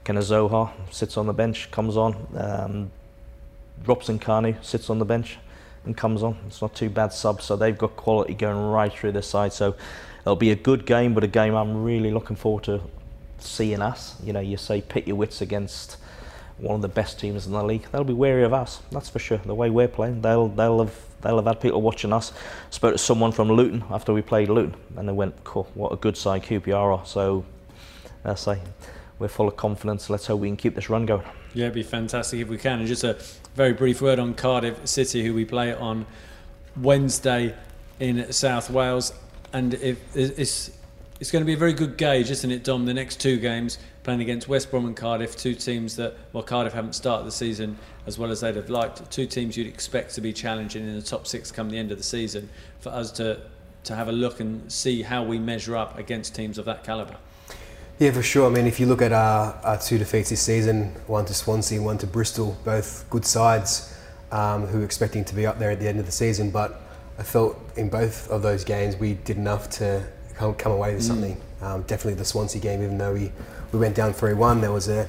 Kenneth 0.05 0.27
Zohore 0.27 0.71
sits 0.91 1.17
on 1.17 1.27
the 1.27 1.33
bench, 1.33 1.71
comes 1.71 1.97
on. 1.97 2.17
Um, 2.37 2.91
Robson 3.85 4.19
Kanu 4.19 4.63
sits 4.65 4.91
on 4.91 4.99
the 4.99 5.05
bench 5.05 5.39
and 5.85 5.97
comes 5.97 6.23
on. 6.23 6.37
It's 6.47 6.63
not 6.63 6.75
too 6.75 6.91
bad 6.91 7.13
sub, 7.13 7.43
so 7.43 7.57
they've 7.57 7.77
got 7.77 7.97
quality 7.97 8.35
going 8.35 8.71
right 8.71 8.93
through 8.93 9.13
this 9.13 9.27
side. 9.27 9.53
So 9.53 9.75
it'll 10.21 10.37
be 10.37 10.51
a 10.51 10.57
good 10.57 10.87
game, 10.87 11.15
but 11.15 11.25
a 11.25 11.29
game 11.29 11.55
I'm 11.55 11.83
really 11.83 12.11
looking 12.11 12.37
forward 12.37 12.65
to 12.65 12.81
seeing 13.39 13.83
us. 13.83 14.17
You 14.23 14.33
know, 14.33 14.41
you 14.41 14.57
say 14.57 14.81
pit 14.81 15.07
your 15.07 15.17
wits 15.17 15.41
against 15.41 15.97
one 16.59 16.77
of 16.77 16.83
the 16.83 16.89
best 16.89 17.19
teams 17.19 17.47
in 17.47 17.53
the 17.53 17.63
league. 17.63 17.87
They'll 17.91 18.05
be 18.05 18.13
wary 18.13 18.45
of 18.45 18.53
us, 18.53 18.81
that's 18.91 19.09
for 19.09 19.19
sure. 19.19 19.39
The 19.39 19.55
way 19.55 19.71
we're 19.71 19.89
playing, 19.89 20.23
they'll 20.23 20.49
they'll 20.49 20.85
have 20.85 20.95
they'll 21.23 21.37
have 21.37 21.47
had 21.47 21.61
people 21.61 21.83
watching 21.83 22.13
us. 22.13 22.33
Spoke 22.71 22.93
to 22.93 22.99
someone 22.99 23.33
from 23.33 23.51
Luton 23.51 23.85
after 23.91 24.13
we 24.13 24.23
played 24.23 24.49
Luton, 24.49 24.75
and 24.97 25.09
they 25.09 25.13
went, 25.13 25.45
"Cool, 25.45 25.69
what 25.75 25.93
a 25.93 25.97
good 25.97 26.17
side 26.17 26.43
QPR 26.43 26.99
are." 26.99 27.07
So, 27.07 27.45
I 28.25 28.35
say, 28.35 28.61
we're 29.19 29.29
full 29.29 29.49
of 29.49 29.57
confidence. 29.57 30.11
Let's 30.11 30.27
hope 30.27 30.41
we 30.41 30.49
can 30.49 30.57
keep 30.57 30.75
this 30.75 30.91
run 30.91 31.07
going. 31.07 31.27
Yeah, 31.55 31.65
it'd 31.65 31.75
be 31.75 31.83
fantastic 31.83 32.41
if 32.41 32.49
we 32.49 32.59
can. 32.59 32.79
And 32.79 32.89
just 32.89 33.05
a 33.05 33.19
very 33.55 33.73
brief 33.73 34.01
word 34.01 34.19
on 34.19 34.35
Cardiff 34.35 34.87
City, 34.87 35.25
who 35.25 35.35
we 35.35 35.45
play 35.45 35.75
on 35.75 36.07
Wednesday 36.77 37.55
in 38.01 38.33
South 38.33 38.71
Wales, 38.71 39.13
and 39.53 39.75
if 39.75 39.99
it's 40.17 40.71
it's 41.21 41.31
going 41.31 41.43
to 41.43 41.47
be 41.47 41.53
a 41.53 41.57
very 41.57 41.73
good 41.73 41.97
gauge, 41.97 42.31
isn't 42.33 42.51
it, 42.51 42.65
Dom? 42.65 42.85
The 42.85 42.95
next 42.95 43.21
two 43.21 43.39
games 43.39 43.79
playing 44.03 44.21
against 44.21 44.49
West 44.49 44.71
Brom 44.71 44.87
and 44.87 44.97
Cardiff, 44.97 45.37
two 45.37 45.55
teams 45.55 45.97
that, 45.97 46.15
well, 46.33 46.43
Cardiff 46.43 46.73
haven't 46.73 46.95
started 46.95 47.27
the 47.27 47.33
season 47.33 47.79
as 48.07 48.19
well 48.19 48.31
as 48.31 48.41
they'd 48.41 48.57
have 48.57 48.69
liked, 48.69 49.09
two 49.11 49.27
teams 49.27 49.57
you'd 49.57 49.67
expect 49.67 50.15
to 50.15 50.21
be 50.21 50.33
challenging 50.33 50.87
in 50.87 50.97
the 50.97 51.03
top 51.03 51.27
six 51.27 51.53
come 51.53 51.71
the 51.71 51.79
end 51.79 51.93
of 51.93 51.99
the 51.99 52.05
season, 52.05 52.49
for 52.81 52.89
us 52.91 53.13
to, 53.13 53.41
to 53.85 53.95
have 53.95 54.09
a 54.09 54.13
look 54.13 54.41
and 54.41 54.71
see 54.71 55.03
how 55.03 55.23
we 55.23 55.39
measure 55.39 55.77
up 55.77 55.99
against 55.99 56.35
teams 56.35 56.59
of 56.59 56.65
that 56.65 56.83
calibre. 56.83 57.17
Yeah, 57.99 58.11
for 58.11 58.23
sure. 58.23 58.49
I 58.49 58.51
mean, 58.51 58.67
if 58.67 58.81
you 58.81 58.87
look 58.87 59.03
at 59.03 59.13
our, 59.13 59.55
our 59.63 59.79
two 59.79 59.99
defeats 59.99 60.31
this 60.31 60.41
season, 60.41 60.87
one 61.07 61.25
to 61.27 61.35
Swansea, 61.35 61.81
one 61.81 61.99
to 61.99 62.07
Bristol, 62.07 62.57
both 62.65 63.09
good 63.11 63.25
sides 63.25 63.97
um, 64.33 64.67
who 64.67 64.79
were 64.79 64.85
expecting 64.85 65.25
to 65.27 65.35
be 65.35 65.47
up 65.47 65.61
there 65.61 65.71
at 65.71 65.79
the 65.79 65.87
end 65.87 66.01
of 66.01 66.07
the 66.07 66.13
season, 66.13 66.51
but 66.51 66.81
I 67.19 67.23
felt 67.23 67.57
in 67.77 67.89
both 67.89 68.29
of 68.31 68.43
those 68.43 68.65
games 68.65 68.97
we 68.97 69.15
did 69.15 69.37
enough 69.37 69.71
to 69.71 70.05
come, 70.35 70.55
come 70.55 70.73
away 70.73 70.95
with 70.95 71.05
mm. 71.05 71.07
something. 71.07 71.41
Um, 71.61 71.83
definitely 71.83 72.15
the 72.15 72.25
Swansea 72.25 72.61
game, 72.61 72.83
even 72.83 72.99
though 72.99 73.13
we, 73.13 73.31
we 73.73 73.79
went 73.79 73.95
down 73.95 74.13
3 74.13 74.35
1, 74.35 74.61
there 74.61 74.73
was 74.73 74.89
a, 74.89 75.09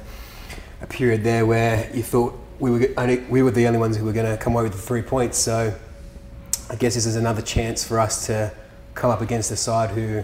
a 0.82 0.88
period 0.88 1.24
there 1.24 1.46
where 1.46 1.90
you 1.94 2.04
thought 2.04 2.40
we 2.60 2.72
were, 2.72 2.88
only, 2.98 3.20
we 3.30 3.42
were 3.42 3.52
the 3.52 3.68
only 3.68 3.80
ones 3.80 3.98
who 3.98 4.06
were 4.06 4.14
going 4.14 4.26
to 4.26 4.42
come 4.42 4.54
away 4.54 4.64
with 4.64 4.74
the 4.74 4.78
three 4.78 5.02
points. 5.02 5.38
So 5.38 5.74
I 6.70 6.76
guess 6.76 6.96
this 6.96 7.06
is 7.06 7.16
another 7.16 7.42
chance 7.42 7.86
for 7.86 8.00
us 8.00 8.26
to 8.28 8.54
come 8.94 9.12
up 9.12 9.22
against 9.22 9.52
a 9.52 9.56
side 9.56 9.90
who 9.90 10.24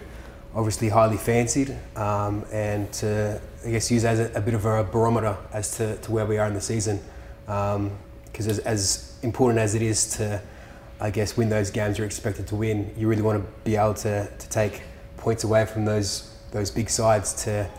obviously 0.55 0.89
highly 0.89 1.17
fancied 1.17 1.75
um, 1.95 2.45
and 2.51 2.91
to 2.93 3.39
I 3.65 3.71
guess 3.71 3.91
use 3.91 4.05
as 4.05 4.19
a, 4.19 4.31
a, 4.37 4.41
bit 4.41 4.53
of 4.53 4.65
a 4.65 4.83
barometer 4.83 5.37
as 5.53 5.75
to, 5.77 5.97
to 5.97 6.11
where 6.11 6.25
we 6.25 6.37
are 6.37 6.47
in 6.47 6.53
the 6.53 6.61
season 6.61 6.99
because 7.45 7.75
um, 7.75 7.91
as, 8.35 8.59
as 8.59 9.19
important 9.21 9.59
as 9.59 9.75
it 9.75 9.81
is 9.81 10.09
to 10.17 10.41
I 11.01 11.09
guess 11.11 11.37
win 11.37 11.49
those 11.49 11.71
games 11.71 11.97
you're 11.97 12.07
expected 12.07 12.47
to 12.47 12.55
win. 12.55 12.93
You 12.97 13.07
really 13.07 13.21
want 13.21 13.43
to 13.43 13.51
be 13.63 13.75
able 13.75 13.93
to, 13.95 14.29
to 14.29 14.49
take 14.49 14.81
points 15.17 15.43
away 15.43 15.65
from 15.65 15.85
those 15.85 16.35
those 16.51 16.71
big 16.71 16.89
sides 16.89 17.43
to 17.43 17.69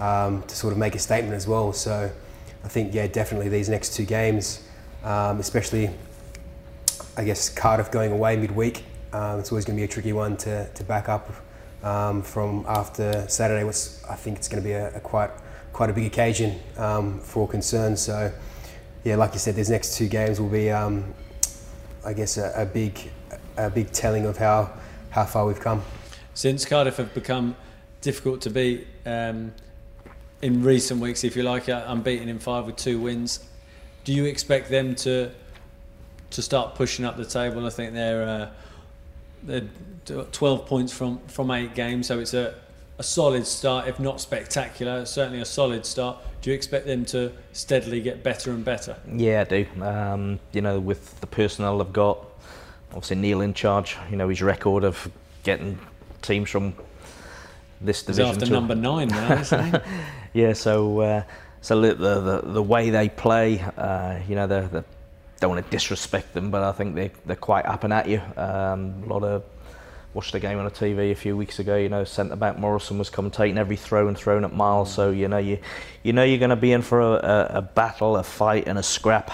um, 0.00 0.42
to 0.42 0.56
sort 0.56 0.72
of 0.72 0.78
make 0.78 0.96
a 0.96 0.98
statement 0.98 1.34
as 1.34 1.46
well. 1.46 1.72
So 1.72 2.10
I 2.64 2.68
think 2.68 2.92
yeah, 2.92 3.06
definitely 3.06 3.48
these 3.48 3.68
next 3.68 3.94
two 3.94 4.04
games, 4.04 4.66
um, 5.04 5.38
especially 5.38 5.90
I 7.16 7.24
guess 7.24 7.48
Cardiff 7.48 7.90
going 7.90 8.10
away 8.10 8.36
midweek. 8.36 8.84
Um, 9.12 9.40
it's 9.40 9.52
always 9.52 9.64
going 9.64 9.76
to 9.76 9.80
be 9.80 9.84
a 9.84 9.88
tricky 9.88 10.12
one 10.12 10.36
to, 10.38 10.68
to 10.68 10.84
back 10.84 11.08
up 11.08 11.30
um, 11.84 12.22
from 12.22 12.64
after 12.68 13.28
Saturday. 13.28 13.64
Which 13.64 13.76
I 14.08 14.16
think 14.16 14.38
it's 14.38 14.48
going 14.48 14.62
to 14.62 14.68
be 14.68 14.72
a, 14.72 14.96
a 14.96 15.00
quite 15.00 15.30
quite 15.72 15.90
a 15.90 15.92
big 15.92 16.06
occasion 16.06 16.58
um, 16.76 17.20
for 17.20 17.46
concern. 17.46 17.96
So 17.96 18.32
yeah, 19.04 19.16
like 19.16 19.32
you 19.34 19.38
said, 19.38 19.54
these 19.54 19.70
next 19.70 19.96
two 19.96 20.08
games 20.08 20.40
will 20.40 20.48
be 20.48 20.72
I 22.04 22.12
guess, 22.12 22.38
a, 22.38 22.52
a, 22.56 22.66
big, 22.66 22.98
a 23.56 23.70
big 23.70 23.92
telling 23.92 24.26
of 24.26 24.36
how, 24.36 24.72
how 25.10 25.24
far 25.24 25.46
we've 25.46 25.60
come. 25.60 25.82
Since 26.34 26.64
Cardiff 26.64 26.96
have 26.96 27.12
become 27.12 27.56
difficult 28.00 28.40
to 28.42 28.50
beat 28.50 28.86
um, 29.04 29.52
in 30.42 30.62
recent 30.62 31.00
weeks, 31.00 31.24
if 31.24 31.36
you 31.36 31.42
like, 31.42 31.68
uh, 31.68 31.84
unbeaten 31.86 32.28
in 32.28 32.38
five 32.38 32.66
with 32.66 32.76
two 32.76 32.98
wins, 33.00 33.40
do 34.04 34.12
you 34.12 34.24
expect 34.24 34.70
them 34.70 34.94
to 34.96 35.30
to 36.30 36.42
start 36.42 36.74
pushing 36.74 37.04
up 37.04 37.16
the 37.16 37.24
table? 37.24 37.66
I 37.66 37.70
think 37.70 37.92
they're 37.92 38.22
uh, 38.22 38.50
they're 39.42 39.68
12 40.32 40.66
points 40.66 40.92
from 40.92 41.18
from 41.26 41.50
eight 41.50 41.74
games, 41.74 42.06
so 42.06 42.18
it's 42.18 42.34
a 42.34 42.54
a 42.98 43.02
solid 43.02 43.46
start, 43.46 43.88
if 43.88 43.98
not 43.98 44.20
spectacular, 44.20 45.06
certainly 45.06 45.40
a 45.40 45.44
solid 45.44 45.86
start. 45.86 46.18
Do 46.42 46.50
you 46.50 46.56
expect 46.56 46.86
them 46.86 47.06
to 47.06 47.32
steadily 47.52 48.02
get 48.02 48.22
better 48.22 48.50
and 48.50 48.62
better? 48.62 48.94
Yeah, 49.10 49.40
I 49.40 49.44
do. 49.44 49.66
Um, 49.82 50.38
you 50.52 50.60
know, 50.60 50.78
with 50.78 51.18
the 51.20 51.26
personnel 51.26 51.78
they've 51.78 51.92
got, 51.92 52.18
obviously 52.90 53.16
Neil 53.16 53.40
in 53.40 53.54
charge, 53.54 53.96
you 54.10 54.16
know, 54.18 54.28
his 54.28 54.42
record 54.42 54.84
of 54.84 55.10
getting 55.44 55.78
teams 56.20 56.50
from 56.50 56.74
this 57.80 58.02
division. 58.02 58.26
He's 58.26 58.36
after 58.36 58.46
to, 58.46 58.52
number 58.52 58.74
nine 58.74 59.08
now, 59.08 59.40
isn't 59.40 59.64
he? 59.64 59.80
yeah, 60.32 60.52
so 60.52 61.00
uh, 61.00 61.22
so 61.60 61.80
the, 61.80 61.94
the 61.94 62.40
the 62.44 62.62
way 62.62 62.90
they 62.90 63.08
play, 63.08 63.60
uh, 63.60 64.18
you 64.28 64.34
know, 64.34 64.46
they 64.46 64.82
don't 65.40 65.50
want 65.50 65.64
to 65.64 65.70
disrespect 65.70 66.34
them, 66.34 66.50
but 66.50 66.62
I 66.62 66.72
think 66.72 66.94
they 66.94 67.10
they're 67.26 67.36
quite 67.36 67.66
up 67.66 67.84
and 67.84 67.92
at 67.92 68.08
you. 68.08 68.20
Um, 68.36 69.02
a 69.04 69.06
lot 69.06 69.24
of 69.24 69.42
watched 70.12 70.32
the 70.32 70.40
game 70.40 70.58
on 70.58 70.64
the 70.64 70.70
TV 70.70 71.12
a 71.12 71.14
few 71.14 71.36
weeks 71.36 71.58
ago. 71.58 71.76
You 71.76 71.88
know, 71.88 72.04
centre 72.04 72.36
back 72.36 72.58
Morrison 72.58 72.98
was 72.98 73.10
commentating 73.10 73.56
every 73.56 73.76
throw 73.76 74.08
and 74.08 74.16
thrown 74.16 74.44
at 74.44 74.52
Miles. 74.52 74.92
So 74.92 75.10
you 75.10 75.28
know 75.28 75.38
you 75.38 75.58
you 76.02 76.12
know 76.12 76.24
you're 76.24 76.38
going 76.38 76.50
to 76.50 76.56
be 76.56 76.72
in 76.72 76.82
for 76.82 77.00
a, 77.00 77.12
a, 77.12 77.46
a, 77.58 77.62
battle, 77.62 78.16
a 78.16 78.22
fight, 78.22 78.66
and 78.66 78.78
a 78.78 78.82
scrap. 78.82 79.30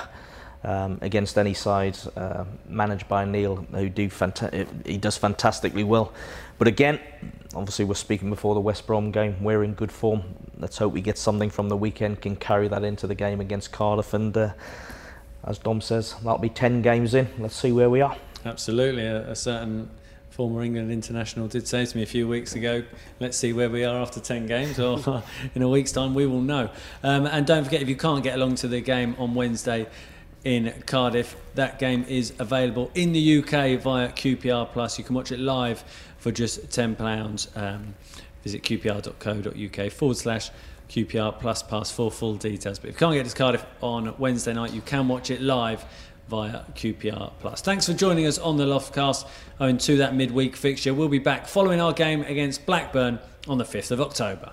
Um, 0.66 0.98
against 1.00 1.38
any 1.38 1.54
side 1.54 1.96
uh, 2.16 2.44
managed 2.68 3.06
by 3.06 3.24
Neil, 3.24 3.54
who 3.70 3.88
do 3.88 4.08
fanta- 4.08 4.66
he 4.84 4.96
does 4.96 5.16
fantastically 5.16 5.84
well. 5.84 6.12
But 6.58 6.66
again, 6.66 6.98
obviously 7.54 7.84
we're 7.84 7.94
speaking 7.94 8.30
before 8.30 8.54
the 8.54 8.60
West 8.60 8.84
Brom 8.84 9.12
game. 9.12 9.36
We're 9.44 9.62
in 9.62 9.74
good 9.74 9.92
form. 9.92 10.24
Let's 10.58 10.76
hope 10.76 10.92
we 10.92 11.02
get 11.02 11.18
something 11.18 11.50
from 11.50 11.68
the 11.68 11.76
weekend, 11.76 12.20
can 12.20 12.34
carry 12.34 12.66
that 12.66 12.82
into 12.82 13.06
the 13.06 13.14
game 13.14 13.40
against 13.40 13.70
Cardiff, 13.70 14.12
and 14.12 14.36
uh, 14.36 14.54
as 15.44 15.58
Dom 15.58 15.80
says, 15.80 16.14
that'll 16.24 16.38
be 16.38 16.48
ten 16.48 16.82
games 16.82 17.14
in. 17.14 17.28
Let's 17.38 17.54
see 17.54 17.70
where 17.70 17.88
we 17.88 18.00
are. 18.00 18.16
Absolutely, 18.44 19.06
a, 19.06 19.30
a 19.30 19.36
certain 19.36 19.88
former 20.30 20.62
England 20.62 20.90
international 20.90 21.48
did 21.48 21.66
say 21.66 21.86
to 21.86 21.96
me 21.96 22.02
a 22.02 22.06
few 22.06 22.28
weeks 22.28 22.56
ago, 22.56 22.82
let's 23.20 23.38
see 23.38 23.54
where 23.54 23.70
we 23.70 23.84
are 23.84 23.96
after 24.02 24.20
10 24.20 24.44
games, 24.44 24.78
or 24.78 25.22
in 25.54 25.62
a 25.62 25.68
week's 25.68 25.92
time 25.92 26.12
we 26.12 26.26
will 26.26 26.42
know. 26.42 26.68
Um, 27.02 27.24
and 27.24 27.46
don't 27.46 27.64
forget, 27.64 27.80
if 27.80 27.88
you 27.88 27.96
can't 27.96 28.22
get 28.22 28.34
along 28.34 28.56
to 28.56 28.68
the 28.68 28.82
game 28.82 29.16
on 29.18 29.34
Wednesday 29.34 29.86
in 30.47 30.72
Cardiff, 30.86 31.34
that 31.57 31.80
game 31.80 32.05
is 32.09 32.32
available 32.38 32.88
in 32.94 33.12
the 33.12 33.38
UK 33.38 33.80
via 33.80 34.09
QPR 34.11 34.70
Plus. 34.70 34.97
You 34.97 35.03
can 35.03 35.16
watch 35.16 35.32
it 35.32 35.40
live 35.40 35.82
for 36.18 36.30
just 36.30 36.68
£10. 36.68 37.57
Um, 37.57 37.97
visit 38.44 38.62
qpr.co.uk 38.62 39.92
forward 39.92 40.16
slash 40.16 40.51
QPR 40.88 41.40
Plus 41.40 41.64
Pass 41.64 41.90
for 41.90 42.12
full 42.12 42.36
details. 42.36 42.78
But 42.78 42.90
if 42.90 42.94
you 42.94 42.99
can't 43.01 43.14
get 43.14 43.26
to 43.26 43.34
Cardiff 43.34 43.66
on 43.80 44.14
Wednesday 44.18 44.55
night, 44.55 44.72
you 44.72 44.82
can 44.82 45.09
watch 45.09 45.32
it 45.32 45.40
live 45.40 45.84
via 46.28 46.61
QPR 46.76 47.32
Plus. 47.40 47.61
Thanks 47.61 47.86
for 47.86 47.94
joining 47.94 48.26
us 48.26 48.38
on 48.38 48.57
the 48.57 48.66
Loftcast 48.66 49.26
owing 49.59 49.78
to 49.78 49.97
that 49.97 50.14
midweek 50.14 50.55
fixture. 50.55 50.94
We'll 50.94 51.09
be 51.09 51.18
back 51.18 51.49
following 51.49 51.80
our 51.80 51.92
game 51.92 52.22
against 52.22 52.64
Blackburn 52.66 53.18
on 53.49 53.59
the 53.59 53.64
5th 53.64 53.90
of 53.90 54.01
October. 54.01 54.53